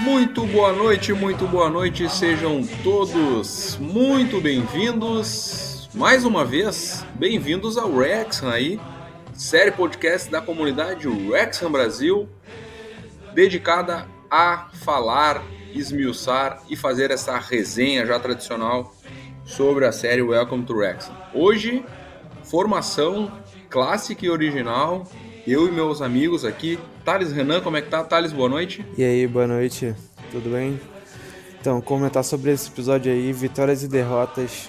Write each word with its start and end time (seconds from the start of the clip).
Muito 0.00 0.46
boa 0.46 0.72
noite, 0.72 1.12
muito 1.12 1.44
boa 1.48 1.68
noite, 1.68 2.08
sejam 2.08 2.64
todos 2.84 3.76
muito 3.78 4.40
bem-vindos. 4.40 5.88
Mais 5.92 6.24
uma 6.24 6.44
vez, 6.44 7.04
bem-vindos 7.16 7.76
ao 7.76 7.96
Rexham 7.96 8.48
aí, 8.48 8.80
série 9.34 9.72
podcast 9.72 10.30
da 10.30 10.40
comunidade 10.40 11.08
Rexham 11.08 11.72
Brasil, 11.72 12.28
dedicada 13.34 14.06
a 14.30 14.68
falar, 14.72 15.42
esmiuçar 15.74 16.62
e 16.70 16.76
fazer 16.76 17.10
essa 17.10 17.36
resenha 17.36 18.06
já 18.06 18.20
tradicional 18.20 18.94
sobre 19.44 19.84
a 19.84 19.90
série 19.90 20.22
Welcome 20.22 20.64
to 20.64 20.76
Wrexham. 20.76 21.14
Hoje, 21.34 21.84
formação 22.44 23.32
clássica 23.68 24.24
e 24.24 24.30
original, 24.30 25.08
eu 25.50 25.66
e 25.66 25.70
meus 25.70 26.02
amigos 26.02 26.44
aqui. 26.44 26.78
Thales 27.04 27.32
Renan, 27.32 27.60
como 27.62 27.76
é 27.76 27.82
que 27.82 27.88
tá? 27.88 28.04
Thales, 28.04 28.32
boa 28.32 28.48
noite. 28.48 28.84
E 28.96 29.02
aí, 29.02 29.26
boa 29.26 29.46
noite, 29.46 29.94
tudo 30.30 30.50
bem? 30.50 30.78
Então, 31.58 31.80
comentar 31.80 32.22
sobre 32.22 32.52
esse 32.52 32.68
episódio 32.68 33.10
aí, 33.10 33.32
vitórias 33.32 33.82
e 33.82 33.88
derrotas, 33.88 34.68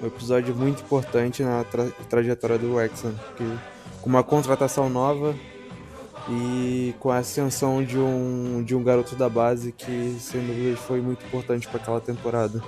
um 0.00 0.06
episódio 0.06 0.54
muito 0.54 0.82
importante 0.82 1.42
na 1.42 1.64
tra 1.64 1.86
trajetória 2.08 2.56
do 2.56 2.74
Wrexham, 2.74 3.12
que 3.36 3.58
com 4.00 4.08
uma 4.08 4.22
contratação 4.22 4.88
nova 4.88 5.34
e 6.28 6.94
com 7.00 7.10
a 7.10 7.18
ascensão 7.18 7.82
de 7.82 7.98
um, 7.98 8.62
de 8.64 8.74
um 8.74 8.84
garoto 8.84 9.16
da 9.16 9.28
base 9.28 9.72
que, 9.72 10.16
sem 10.20 10.46
dúvida, 10.46 10.76
foi 10.76 11.00
muito 11.00 11.26
importante 11.26 11.66
para 11.66 11.80
aquela 11.80 12.00
temporada. 12.00 12.62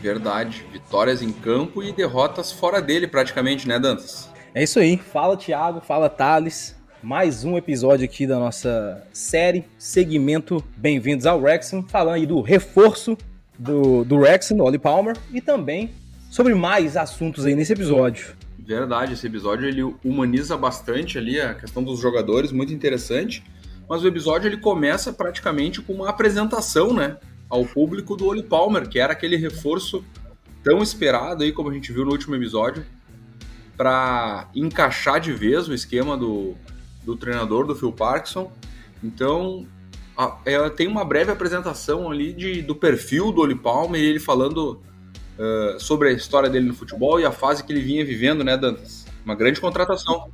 Verdade. 0.00 0.64
Vitórias 0.72 1.22
em 1.22 1.32
campo 1.32 1.82
e 1.82 1.92
derrotas 1.92 2.50
fora 2.50 2.80
dele, 2.80 3.06
praticamente, 3.06 3.68
né, 3.68 3.78
Dantas? 3.78 4.33
É 4.54 4.62
isso 4.62 4.78
aí. 4.78 4.96
Fala, 4.96 5.36
Thiago. 5.36 5.80
Fala, 5.80 6.08
Thales. 6.08 6.76
Mais 7.02 7.44
um 7.44 7.58
episódio 7.58 8.04
aqui 8.04 8.26
da 8.26 8.38
nossa 8.38 9.06
série, 9.12 9.64
segmento 9.76 10.64
Bem-vindos 10.76 11.26
ao 11.26 11.40
Wrexham, 11.40 11.82
falando 11.82 12.14
aí 12.14 12.24
do 12.24 12.40
reforço 12.40 13.18
do, 13.58 14.04
do 14.04 14.16
Wrexham, 14.16 14.56
do 14.56 14.64
Oli 14.64 14.78
Palmer, 14.78 15.16
e 15.32 15.40
também 15.40 15.90
sobre 16.30 16.54
mais 16.54 16.96
assuntos 16.96 17.44
aí 17.44 17.54
nesse 17.54 17.72
episódio. 17.72 18.34
Verdade, 18.58 19.12
esse 19.12 19.26
episódio 19.26 19.68
ele 19.68 19.82
humaniza 20.04 20.56
bastante 20.56 21.18
ali 21.18 21.38
a 21.40 21.54
questão 21.54 21.82
dos 21.82 22.00
jogadores, 22.00 22.52
muito 22.52 22.72
interessante. 22.72 23.44
Mas 23.86 24.02
o 24.02 24.08
episódio 24.08 24.48
ele 24.48 24.56
começa 24.56 25.12
praticamente 25.12 25.82
com 25.82 25.92
uma 25.92 26.08
apresentação, 26.08 26.94
né? 26.94 27.18
ao 27.48 27.64
público 27.64 28.16
do 28.16 28.26
Oli 28.26 28.42
Palmer, 28.42 28.88
que 28.88 28.98
era 28.98 29.12
aquele 29.12 29.36
reforço 29.36 30.04
tão 30.62 30.82
esperado 30.82 31.42
aí, 31.44 31.52
como 31.52 31.70
a 31.70 31.74
gente 31.74 31.92
viu 31.92 32.04
no 32.04 32.10
último 32.10 32.34
episódio, 32.34 32.84
para 33.76 34.48
encaixar 34.54 35.20
de 35.20 35.32
vez 35.32 35.68
o 35.68 35.74
esquema 35.74 36.16
do, 36.16 36.54
do 37.02 37.16
treinador, 37.16 37.66
do 37.66 37.74
Phil 37.74 37.92
Parkinson. 37.92 38.50
Então, 39.02 39.66
a, 40.16 40.38
ela 40.44 40.70
tem 40.70 40.86
uma 40.86 41.04
breve 41.04 41.30
apresentação 41.30 42.10
ali 42.10 42.32
de, 42.32 42.62
do 42.62 42.74
perfil 42.74 43.32
do 43.32 43.40
Oli 43.40 43.54
Palmer, 43.54 44.00
ele 44.00 44.20
falando 44.20 44.80
uh, 45.38 45.78
sobre 45.80 46.08
a 46.08 46.12
história 46.12 46.48
dele 46.48 46.66
no 46.66 46.74
futebol 46.74 47.20
e 47.20 47.24
a 47.24 47.32
fase 47.32 47.64
que 47.64 47.72
ele 47.72 47.80
vinha 47.80 48.04
vivendo, 48.04 48.44
né, 48.44 48.56
Dantas? 48.56 49.04
Uma 49.24 49.34
grande 49.34 49.60
contratação. 49.60 50.30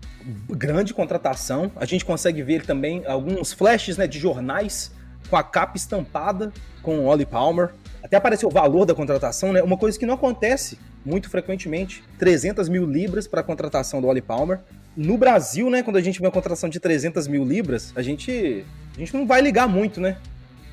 Grande 0.49 0.93
contratação. 0.93 1.71
A 1.77 1.85
gente 1.85 2.05
consegue 2.05 2.43
ver 2.43 2.67
também 2.67 3.07
alguns 3.07 3.53
flashes 3.53 3.97
né, 3.97 4.07
de 4.07 4.19
jornais 4.19 4.93
com 5.29 5.37
a 5.37 5.43
capa 5.43 5.77
estampada 5.77 6.53
com 6.83 6.99
o 6.99 7.07
Oli 7.07 7.25
Palmer. 7.25 7.71
Até 8.03 8.17
apareceu 8.17 8.49
o 8.49 8.53
valor 8.53 8.85
da 8.85 8.95
contratação, 8.95 9.53
né? 9.53 9.63
Uma 9.63 9.77
coisa 9.77 9.99
que 9.99 10.07
não 10.07 10.15
acontece 10.15 10.79
muito 11.05 11.29
frequentemente. 11.29 12.03
300 12.19 12.69
mil 12.69 12.87
libras 12.87 13.27
para 13.27 13.41
a 13.41 13.45
contratação 13.45 14.01
do 14.01 14.07
Oli 14.07 14.21
Palmer. 14.21 14.61
No 14.97 15.17
Brasil, 15.17 15.71
né, 15.71 15.83
quando 15.83 15.97
a 15.97 16.01
gente 16.01 16.19
vê 16.19 16.27
uma 16.27 16.33
contratação 16.33 16.69
de 16.69 16.81
300 16.81 17.29
mil 17.29 17.45
libras, 17.45 17.93
a 17.95 18.03
gente, 18.03 18.65
a 18.97 18.99
gente 18.99 19.15
não 19.15 19.27
vai 19.27 19.41
ligar 19.41 19.69
muito, 19.69 20.01
né? 20.01 20.17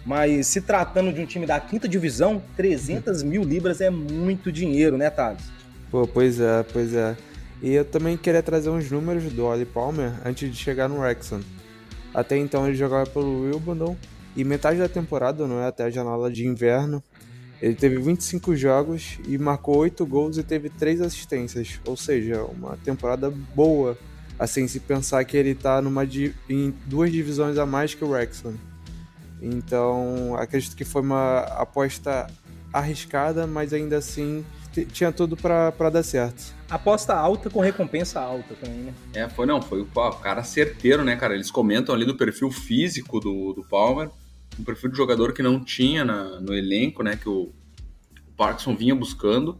Mas 0.05 0.47
se 0.47 0.61
tratando 0.61 1.11
de 1.11 1.21
um 1.21 1.25
time 1.25 1.45
da 1.45 1.59
quinta 1.59 1.87
divisão, 1.87 2.41
300 2.55 3.23
mil 3.23 3.43
libras 3.43 3.81
é 3.81 3.89
muito 3.89 4.51
dinheiro, 4.51 4.97
né, 4.97 5.09
Thales? 5.09 5.43
Pô, 5.91 6.07
pois 6.07 6.39
é, 6.39 6.63
pois 6.63 6.95
é. 6.95 7.15
E 7.61 7.73
eu 7.73 7.85
também 7.85 8.15
queria 8.15 8.41
trazer 8.41 8.69
uns 8.69 8.89
números 8.89 9.23
do 9.33 9.45
Oli 9.45 9.65
Palmer 9.65 10.13
antes 10.25 10.49
de 10.49 10.55
chegar 10.55 10.87
no 10.87 10.99
Wrexham. 10.99 11.41
Até 12.13 12.37
então 12.37 12.65
ele 12.65 12.75
jogava 12.75 13.09
pelo 13.09 13.43
Wimbledon 13.43 13.95
e 14.35 14.43
metade 14.43 14.79
da 14.79 14.87
temporada, 14.87 15.47
não 15.47 15.61
é 15.61 15.67
até 15.67 15.83
a 15.83 15.89
janela 15.89 16.31
de 16.31 16.45
inverno, 16.47 17.03
ele 17.61 17.75
teve 17.75 17.97
25 17.97 18.55
jogos 18.55 19.19
e 19.27 19.37
marcou 19.37 19.77
8 19.77 20.05
gols 20.05 20.37
e 20.37 20.43
teve 20.43 20.69
3 20.69 21.01
assistências, 21.01 21.79
ou 21.85 21.97
seja, 21.97 22.43
uma 22.43 22.77
temporada 22.77 23.31
boa, 23.55 23.97
assim 24.37 24.67
se 24.67 24.79
pensar 24.79 25.23
que 25.25 25.35
ele 25.35 25.51
está 25.51 25.81
numa 25.81 26.03
em 26.49 26.73
duas 26.85 27.11
divisões 27.11 27.57
a 27.57 27.65
mais 27.65 27.93
que 27.93 28.03
o 28.03 28.09
Wrexham. 28.09 28.53
Então, 29.41 30.35
acredito 30.37 30.75
que 30.75 30.85
foi 30.85 31.01
uma 31.01 31.39
aposta 31.39 32.27
arriscada, 32.71 33.47
mas 33.47 33.73
ainda 33.73 33.97
assim 33.97 34.45
tinha 34.85 35.11
tudo 35.11 35.35
para 35.35 35.89
dar 35.89 36.03
certo. 36.03 36.55
Aposta 36.69 37.15
alta 37.15 37.49
com 37.49 37.59
recompensa 37.59 38.19
alta 38.19 38.53
também, 38.55 38.79
né? 38.79 38.93
É, 39.13 39.29
foi 39.29 39.45
não, 39.45 39.61
foi 39.61 39.81
o 39.81 40.11
cara 40.21 40.43
certeiro, 40.43 41.03
né, 41.03 41.15
cara? 41.15 41.33
Eles 41.33 41.49
comentam 41.49 41.95
ali 41.95 42.05
do 42.05 42.15
perfil 42.15 42.51
físico 42.51 43.19
do, 43.19 43.53
do 43.53 43.63
Palmer 43.63 44.09
um 44.59 44.63
perfil 44.63 44.89
de 44.89 44.97
jogador 44.97 45.33
que 45.33 45.43
não 45.43 45.63
tinha 45.63 46.03
na, 46.03 46.39
no 46.39 46.53
elenco, 46.53 47.03
né, 47.03 47.15
que 47.15 47.29
o, 47.29 47.53
o 48.27 48.31
Parkinson 48.35 48.75
vinha 48.75 48.95
buscando. 48.95 49.59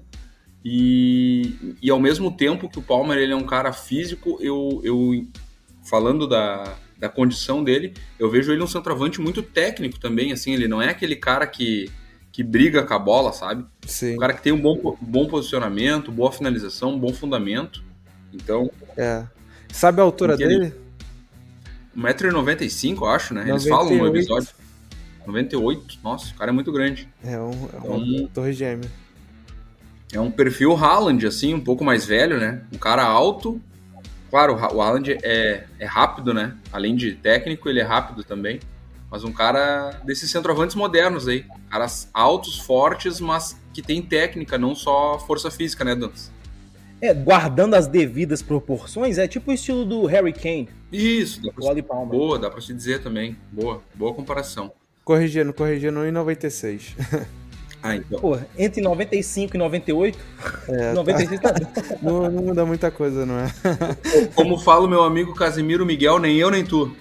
E, 0.63 1.75
e 1.81 1.89
ao 1.89 1.99
mesmo 1.99 2.35
tempo 2.35 2.69
que 2.69 2.79
o 2.79 2.81
Palmer 2.81 3.17
ele 3.17 3.31
é 3.31 3.35
um 3.35 3.45
cara 3.45 3.71
físico, 3.71 4.37
eu, 4.41 4.81
eu 4.83 5.25
falando 5.83 6.27
da, 6.27 6.75
da 6.97 7.07
condição 7.07 7.63
dele, 7.63 7.93
eu 8.19 8.29
vejo 8.29 8.51
ele 8.51 8.63
um 8.63 8.67
centroavante 8.67 9.21
muito 9.21 9.41
técnico 9.41 9.99
também, 9.99 10.31
assim, 10.31 10.53
ele 10.53 10.67
não 10.67 10.81
é 10.81 10.89
aquele 10.89 11.15
cara 11.15 11.45
que, 11.47 11.89
que 12.31 12.43
briga 12.43 12.83
com 12.83 12.93
a 12.93 12.99
bola, 12.99 13.31
sabe? 13.31 13.65
Sim. 13.85 14.15
Um 14.15 14.17
cara 14.17 14.33
que 14.33 14.41
tem 14.41 14.51
um 14.51 14.59
bom, 14.59 14.97
bom 14.99 15.27
posicionamento, 15.27 16.11
boa 16.11 16.31
finalização, 16.31 16.93
um 16.95 16.99
bom 16.99 17.13
fundamento. 17.13 17.83
Então. 18.33 18.69
É. 18.97 19.25
Sabe 19.71 20.01
a 20.01 20.03
altura 20.03 20.35
dele? 20.35 20.73
1,95m, 21.95 22.97
eu 22.97 23.05
acho, 23.05 23.33
né? 23.33 23.45
98. 23.45 23.55
Eles 23.55 23.69
falam 23.69 23.97
no 23.97 24.07
episódio. 24.07 24.49
98, 25.27 25.99
nossa, 26.03 26.33
o 26.33 26.35
cara 26.35 26.51
é 26.51 26.53
muito 26.53 26.71
grande. 26.71 27.07
É 27.23 27.37
um, 27.37 27.69
é 27.73 27.89
um, 27.89 28.23
um 28.23 28.27
torre 28.27 28.53
gêmea. 28.53 28.89
É 30.11 30.19
um 30.19 30.31
perfil 30.31 30.73
Haaland, 30.73 31.27
assim, 31.27 31.53
um 31.53 31.59
pouco 31.59 31.83
mais 31.83 32.05
velho, 32.05 32.39
né? 32.39 32.61
Um 32.73 32.77
cara 32.77 33.03
alto. 33.03 33.61
Claro, 34.29 34.55
o 34.55 34.81
Haaland 34.81 35.17
é, 35.21 35.65
é 35.77 35.85
rápido, 35.85 36.33
né? 36.33 36.55
Além 36.71 36.95
de 36.95 37.13
técnico, 37.13 37.67
ele 37.69 37.81
é 37.81 37.83
rápido 37.83 38.23
também. 38.23 38.59
Mas 39.11 39.23
um 39.23 39.31
cara 39.31 40.01
desses 40.05 40.31
centroavantes 40.31 40.75
modernos 40.75 41.27
aí. 41.27 41.45
Caras 41.69 42.09
altos, 42.13 42.59
fortes, 42.59 43.19
mas 43.19 43.59
que 43.73 43.81
tem 43.81 44.01
técnica, 44.01 44.57
não 44.57 44.73
só 44.75 45.19
força 45.19 45.51
física, 45.51 45.83
né, 45.83 45.95
Dantas? 45.95 46.31
É, 47.01 47.13
guardando 47.13 47.75
as 47.75 47.85
devidas 47.85 48.41
proporções, 48.41 49.17
é 49.17 49.27
tipo 49.27 49.51
o 49.51 49.53
estilo 49.53 49.85
do 49.85 50.05
Harry 50.05 50.33
Kane. 50.33 50.69
Isso, 50.91 51.41
dá 51.41 51.51
pra, 51.51 51.95
boa, 52.05 52.39
dá 52.39 52.49
pra 52.49 52.59
se 52.59 52.73
dizer 52.73 53.03
também. 53.03 53.37
Boa, 53.51 53.83
boa 53.93 54.13
comparação. 54.13 54.71
Corrigindo, 55.07 55.53
corrigindo, 55.53 56.01
1,96. 56.01 57.27
Ah, 57.83 57.95
então. 57.95 58.19
Pô, 58.19 58.37
entre 58.57 58.81
95 58.81 59.55
e 59.55 59.59
98, 59.59 60.19
é, 60.67 60.93
96 60.93 61.39
tá, 61.39 61.53
tá 61.53 61.61
não, 62.01 62.29
não 62.29 62.43
muda 62.43 62.65
muita 62.65 62.89
coisa, 62.89 63.23
não 63.23 63.37
é? 63.37 63.53
Como 64.35 64.57
fala 64.57 64.85
o 64.85 64.89
meu 64.89 65.03
amigo 65.03 65.33
Casimiro 65.35 65.85
Miguel, 65.85 66.17
nem 66.17 66.37
eu 66.37 66.49
nem 66.49 66.65
tu. 66.65 66.93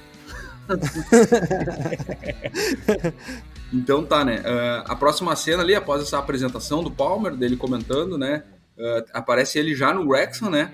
então 3.73 4.05
tá, 4.05 4.23
né? 4.23 4.41
Uh, 4.41 4.85
a 4.93 4.95
próxima 4.95 5.35
cena 5.35 5.63
ali, 5.63 5.75
após 5.75 6.03
essa 6.03 6.19
apresentação 6.19 6.85
do 6.85 6.91
Palmer, 6.91 7.35
dele 7.35 7.57
comentando, 7.57 8.19
né? 8.19 8.45
Uh, 8.77 9.03
aparece 9.15 9.59
ele 9.59 9.75
já 9.75 9.95
no 9.95 10.07
Wrexham, 10.07 10.51
né? 10.51 10.71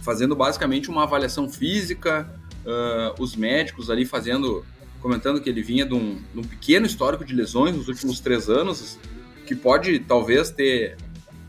Fazendo 0.00 0.34
basicamente 0.34 0.88
uma 0.88 1.02
avaliação 1.02 1.50
física, 1.50 2.26
uh, 2.64 3.22
os 3.22 3.36
médicos 3.36 3.90
ali 3.90 4.06
fazendo 4.06 4.64
comentando 5.00 5.40
que 5.40 5.48
ele 5.48 5.62
vinha 5.62 5.86
de 5.86 5.94
um, 5.94 6.20
de 6.32 6.40
um 6.40 6.42
pequeno 6.42 6.86
histórico 6.86 7.24
de 7.24 7.34
lesões 7.34 7.76
nos 7.76 7.88
últimos 7.88 8.20
três 8.20 8.48
anos, 8.48 8.98
que 9.46 9.54
pode 9.54 9.98
talvez 10.00 10.50
ter, 10.50 10.96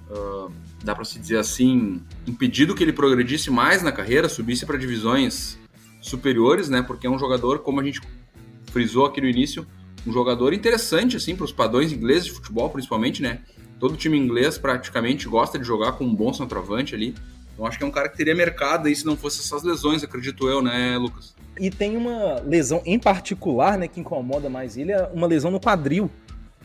uh, 0.09 0.51
dá 0.83 0.95
para 0.95 1.03
se 1.03 1.19
dizer 1.19 1.37
assim, 1.37 2.01
impedido 2.27 2.75
que 2.75 2.83
ele 2.83 2.93
progredisse 2.93 3.49
mais 3.49 3.83
na 3.83 3.91
carreira, 3.91 4.29
subisse 4.29 4.65
para 4.65 4.77
divisões 4.77 5.57
superiores, 6.01 6.69
né? 6.69 6.81
Porque 6.81 7.07
é 7.07 7.09
um 7.09 7.19
jogador, 7.19 7.59
como 7.59 7.81
a 7.81 7.83
gente 7.83 8.01
frisou 8.71 9.05
aqui 9.05 9.19
no 9.19 9.27
início, 9.27 9.67
um 10.07 10.13
jogador 10.13 10.53
interessante 10.53 11.17
assim 11.17 11.35
para 11.35 11.45
os 11.45 11.51
padrões 11.51 11.91
ingleses 11.91 12.25
de 12.25 12.31
futebol, 12.31 12.69
principalmente, 12.69 13.21
né? 13.21 13.41
Todo 13.79 13.97
time 13.97 14.17
inglês 14.17 14.57
praticamente 14.57 15.27
gosta 15.27 15.57
de 15.57 15.65
jogar 15.65 15.93
com 15.93 16.05
um 16.05 16.13
bom 16.13 16.33
centroavante 16.33 16.95
ali. 16.95 17.15
Então 17.59 17.67
acho 17.67 17.77
que 17.77 17.83
é 17.83 17.87
um 17.87 17.91
cara 17.91 18.07
que 18.07 18.15
teria 18.15 18.33
mercado 18.33 18.87
aí 18.87 18.95
se 18.95 19.05
não 19.05 19.17
fosse 19.17 19.41
essas 19.41 19.63
lesões, 19.63 20.01
acredito 20.01 20.47
eu, 20.47 20.61
né, 20.61 20.97
Lucas? 20.97 21.35
E 21.59 21.69
tem 21.69 21.97
uma 21.97 22.39
lesão 22.39 22.81
em 22.85 22.97
particular, 22.97 23.77
né, 23.77 23.85
que 23.85 23.99
incomoda 23.99 24.49
mais 24.49 24.77
ele, 24.77 24.93
é 24.93 25.09
uma 25.13 25.27
lesão 25.27 25.51
no 25.51 25.59
quadril. 25.59 26.09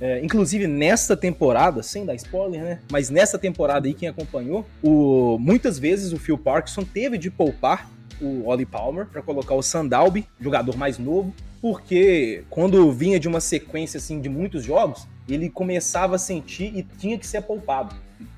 É, 0.01 0.25
inclusive 0.25 0.69
nessa 0.69 1.17
temporada, 1.17 1.83
sem 1.83 2.07
dar 2.07 2.15
spoiler, 2.15 2.63
né? 2.63 2.81
Mas 2.93 3.11
nessa 3.11 3.37
temporada 3.37 3.89
aí, 3.89 3.95
quem 3.95 4.09
acompanhou, 4.09 4.65
o, 4.81 5.37
muitas 5.41 5.81
vezes 5.81 6.13
o 6.13 6.19
Phil 6.19 6.39
Parkinson 6.39 6.85
teve 6.85 7.19
de 7.19 7.29
poupar 7.29 7.91
o 8.21 8.47
Oli 8.47 8.65
Palmer 8.65 9.07
para 9.07 9.21
colocar 9.21 9.55
o 9.55 9.63
Sandalby, 9.63 10.29
jogador 10.41 10.77
mais 10.77 10.97
novo, 10.97 11.35
porque 11.61 12.45
quando 12.51 12.93
vinha 12.93 13.19
de 13.19 13.27
uma 13.27 13.41
sequência 13.41 13.99
assim 13.99 14.21
de 14.21 14.29
muitos 14.29 14.65
jogos, 14.65 15.09
ele 15.29 15.51
começava 15.51 16.15
a 16.15 16.19
sentir 16.19 16.73
e 16.77 16.85
tinha 16.85 17.19
que 17.19 17.27
ser 17.27 17.43
poupado. 17.43 17.97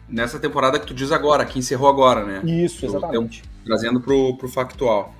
Nessa 0.08 0.38
temporada 0.38 0.79
que 0.79 0.87
tu 0.87 0.94
diz 0.94 1.11
agora, 1.11 1.44
que 1.44 1.58
encerrou 1.58 1.88
agora, 1.88 2.25
né? 2.25 2.41
Isso, 2.44 2.87
exatamente. 2.87 3.41
Então, 3.41 3.64
trazendo 3.64 4.00
pro, 4.00 4.37
pro 4.37 4.49
factual. 4.49 5.14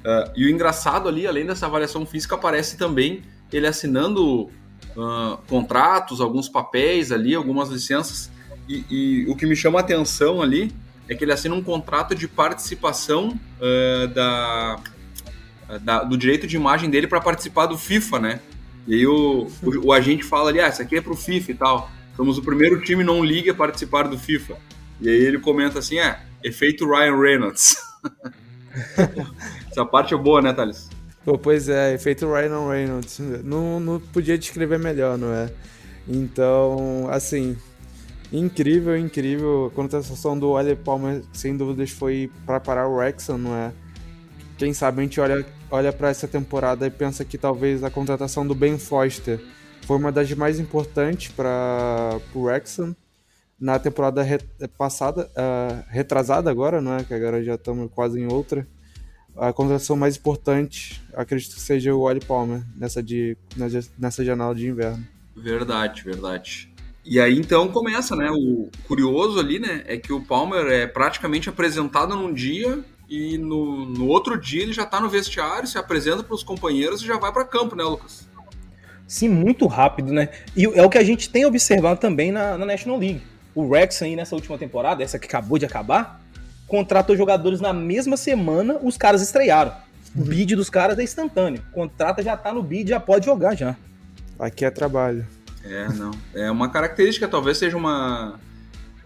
Uh, 0.00 0.30
e 0.36 0.44
o 0.44 0.50
engraçado 0.50 1.08
ali, 1.08 1.26
além 1.26 1.46
dessa 1.46 1.66
avaliação 1.66 2.04
física, 2.06 2.34
aparece 2.34 2.76
também 2.76 3.22
ele 3.52 3.66
assinando 3.66 4.44
uh, 4.44 5.38
contratos, 5.48 6.20
alguns 6.20 6.48
papéis 6.48 7.10
ali, 7.10 7.34
algumas 7.34 7.68
licenças. 7.68 8.30
E, 8.68 8.84
e, 8.90 9.26
o 9.30 9.34
que 9.34 9.46
me 9.46 9.56
chama 9.56 9.78
a 9.78 9.82
atenção 9.82 10.42
ali 10.42 10.70
é 11.08 11.14
que 11.14 11.24
ele 11.24 11.32
assina 11.32 11.54
um 11.54 11.62
contrato 11.62 12.14
de 12.14 12.28
participação 12.28 13.38
uh, 13.60 14.08
da, 14.08 14.78
da, 15.80 16.04
do 16.04 16.18
direito 16.18 16.46
de 16.46 16.56
imagem 16.56 16.90
dele 16.90 17.06
para 17.06 17.20
participar 17.20 17.66
do 17.66 17.78
FIFA, 17.78 18.18
né? 18.18 18.40
E 18.86 18.94
aí 18.94 19.06
o, 19.06 19.48
o, 19.62 19.86
o, 19.86 19.92
agente 19.92 20.24
fala 20.24 20.50
ali, 20.50 20.60
ah, 20.60 20.68
isso 20.68 20.80
aqui 20.80 20.96
é 20.96 21.00
pro 21.00 21.16
FIFA 21.16 21.50
e 21.50 21.54
tal. 21.54 21.90
Somos 22.18 22.36
o 22.36 22.42
primeiro 22.42 22.80
time 22.80 23.04
não 23.04 23.24
liga 23.24 23.52
a 23.52 23.54
participar 23.54 24.08
do 24.08 24.18
FIFA. 24.18 24.56
E 25.00 25.08
aí 25.08 25.24
ele 25.24 25.38
comenta 25.38 25.78
assim, 25.78 26.00
é, 26.00 26.18
efeito 26.42 26.84
Ryan 26.84 27.16
Reynolds. 27.16 27.76
Essa 29.70 29.84
parte 29.84 30.14
é 30.14 30.16
boa, 30.16 30.42
né, 30.42 30.52
Thales? 30.52 30.90
Pô, 31.24 31.38
pois 31.38 31.68
é, 31.68 31.94
efeito 31.94 32.26
Ryan 32.26 32.68
Reynolds. 32.68 33.20
Não, 33.44 33.78
não 33.78 34.00
podia 34.00 34.36
descrever 34.36 34.80
melhor, 34.80 35.16
não 35.16 35.32
é? 35.32 35.48
Então, 36.08 37.06
assim, 37.08 37.56
incrível, 38.32 38.98
incrível. 38.98 39.66
A 39.66 39.76
contratação 39.76 40.36
do 40.36 40.54
Wally 40.54 40.74
Palmer, 40.74 41.22
sem 41.32 41.56
dúvidas, 41.56 41.90
foi 41.90 42.32
para 42.44 42.58
parar 42.58 42.88
o 42.88 42.96
Wrexham, 42.96 43.38
não 43.38 43.54
é? 43.54 43.72
Quem 44.56 44.72
sabe 44.72 44.98
a 44.98 45.02
gente 45.04 45.20
olha, 45.20 45.46
olha 45.70 45.92
para 45.92 46.08
essa 46.08 46.26
temporada 46.26 46.84
e 46.84 46.90
pensa 46.90 47.24
que 47.24 47.38
talvez 47.38 47.84
a 47.84 47.90
contratação 47.90 48.44
do 48.44 48.56
Ben 48.56 48.76
Foster 48.76 49.38
foi 49.88 49.96
uma 49.96 50.12
das 50.12 50.30
mais 50.34 50.60
importantes 50.60 51.32
para 51.32 52.20
o 52.34 52.42
Wrexham 52.42 52.94
na 53.58 53.78
temporada 53.78 54.22
re, 54.22 54.38
passada, 54.76 55.30
uh, 55.30 55.82
retrasada 55.88 56.50
agora, 56.50 56.82
não 56.82 56.92
é? 56.92 57.02
Que 57.02 57.14
agora 57.14 57.42
já 57.42 57.54
estamos 57.54 57.90
quase 57.94 58.20
em 58.20 58.30
outra 58.30 58.68
a 59.34 59.50
contratação 59.50 59.96
mais 59.96 60.16
importante, 60.16 61.00
acredito 61.14 61.54
que 61.54 61.60
seja 61.60 61.94
o 61.94 62.02
Wally 62.02 62.20
Palmer 62.20 62.62
nessa, 62.76 63.02
de, 63.02 63.36
nessa 63.96 64.24
janela 64.24 64.54
de 64.54 64.66
inverno. 64.66 65.06
Verdade, 65.34 66.02
verdade. 66.02 66.70
E 67.04 67.18
aí 67.18 67.38
então 67.38 67.68
começa, 67.68 68.14
né? 68.14 68.30
O 68.30 68.68
curioso 68.86 69.38
ali, 69.38 69.58
né, 69.58 69.84
é 69.86 69.96
que 69.96 70.12
o 70.12 70.20
Palmer 70.20 70.66
é 70.66 70.86
praticamente 70.86 71.48
apresentado 71.48 72.14
num 72.14 72.34
dia 72.34 72.84
e 73.08 73.38
no, 73.38 73.86
no 73.86 74.06
outro 74.06 74.38
dia 74.38 74.62
ele 74.62 74.72
já 74.74 74.84
tá 74.84 75.00
no 75.00 75.08
vestiário, 75.08 75.66
se 75.66 75.78
apresenta 75.78 76.22
para 76.22 76.34
os 76.34 76.42
companheiros 76.42 77.00
e 77.00 77.06
já 77.06 77.16
vai 77.16 77.32
para 77.32 77.44
campo, 77.44 77.74
né, 77.74 77.84
Lucas? 77.84 78.27
Sim, 79.08 79.30
muito 79.30 79.66
rápido, 79.66 80.12
né? 80.12 80.28
E 80.54 80.66
é 80.66 80.82
o 80.82 80.90
que 80.90 80.98
a 80.98 81.02
gente 81.02 81.30
tem 81.30 81.46
observado 81.46 81.98
também 81.98 82.30
na, 82.30 82.58
na 82.58 82.66
National 82.66 82.98
League. 82.98 83.22
O 83.54 83.66
Rex 83.72 84.02
aí 84.02 84.14
nessa 84.14 84.34
última 84.34 84.58
temporada, 84.58 85.02
essa 85.02 85.18
que 85.18 85.26
acabou 85.26 85.58
de 85.58 85.64
acabar, 85.64 86.20
contratou 86.66 87.16
jogadores 87.16 87.58
na 87.58 87.72
mesma 87.72 88.18
semana, 88.18 88.78
os 88.82 88.98
caras 88.98 89.22
estrearam. 89.22 89.72
O 90.14 90.22
bid 90.22 90.54
dos 90.54 90.68
caras 90.68 90.98
é 90.98 91.02
instantâneo. 91.02 91.62
Contrata 91.72 92.22
já 92.22 92.36
tá 92.36 92.52
no 92.52 92.62
bid, 92.62 92.90
já 92.90 93.00
pode 93.00 93.24
jogar 93.24 93.54
já. 93.54 93.74
Aqui 94.38 94.66
é 94.66 94.70
trabalho. 94.70 95.26
É, 95.64 95.88
não. 95.88 96.10
É 96.34 96.50
uma 96.50 96.68
característica, 96.68 97.26
talvez 97.26 97.56
seja 97.56 97.76
uma. 97.76 98.38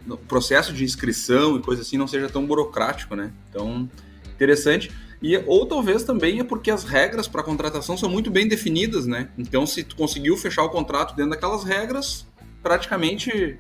O 0.09 0.17
processo 0.17 0.73
de 0.73 0.83
inscrição 0.83 1.57
e 1.57 1.63
coisa 1.63 1.83
assim 1.83 1.97
não 1.97 2.09
seja 2.09 2.29
tão 2.29 2.45
burocrático, 2.45 3.15
né? 3.15 3.31
Então, 3.49 3.89
interessante. 4.35 4.91
E, 5.23 5.37
ou 5.47 5.65
talvez 5.67 6.03
também 6.03 6.41
é 6.41 6.45
porque 6.45 6.71
as 6.71 6.83
regras 6.83 7.29
para 7.29 7.45
contratação 7.45 7.97
são 7.97 8.11
muito 8.11 8.29
bem 8.29 8.49
definidas, 8.49 9.07
né? 9.07 9.29
Então, 9.39 9.65
se 9.65 9.85
tu 9.85 9.95
conseguiu 9.95 10.37
fechar 10.37 10.65
o 10.65 10.69
contrato 10.69 11.15
dentro 11.15 11.31
daquelas 11.31 11.63
regras, 11.63 12.27
praticamente 12.61 13.57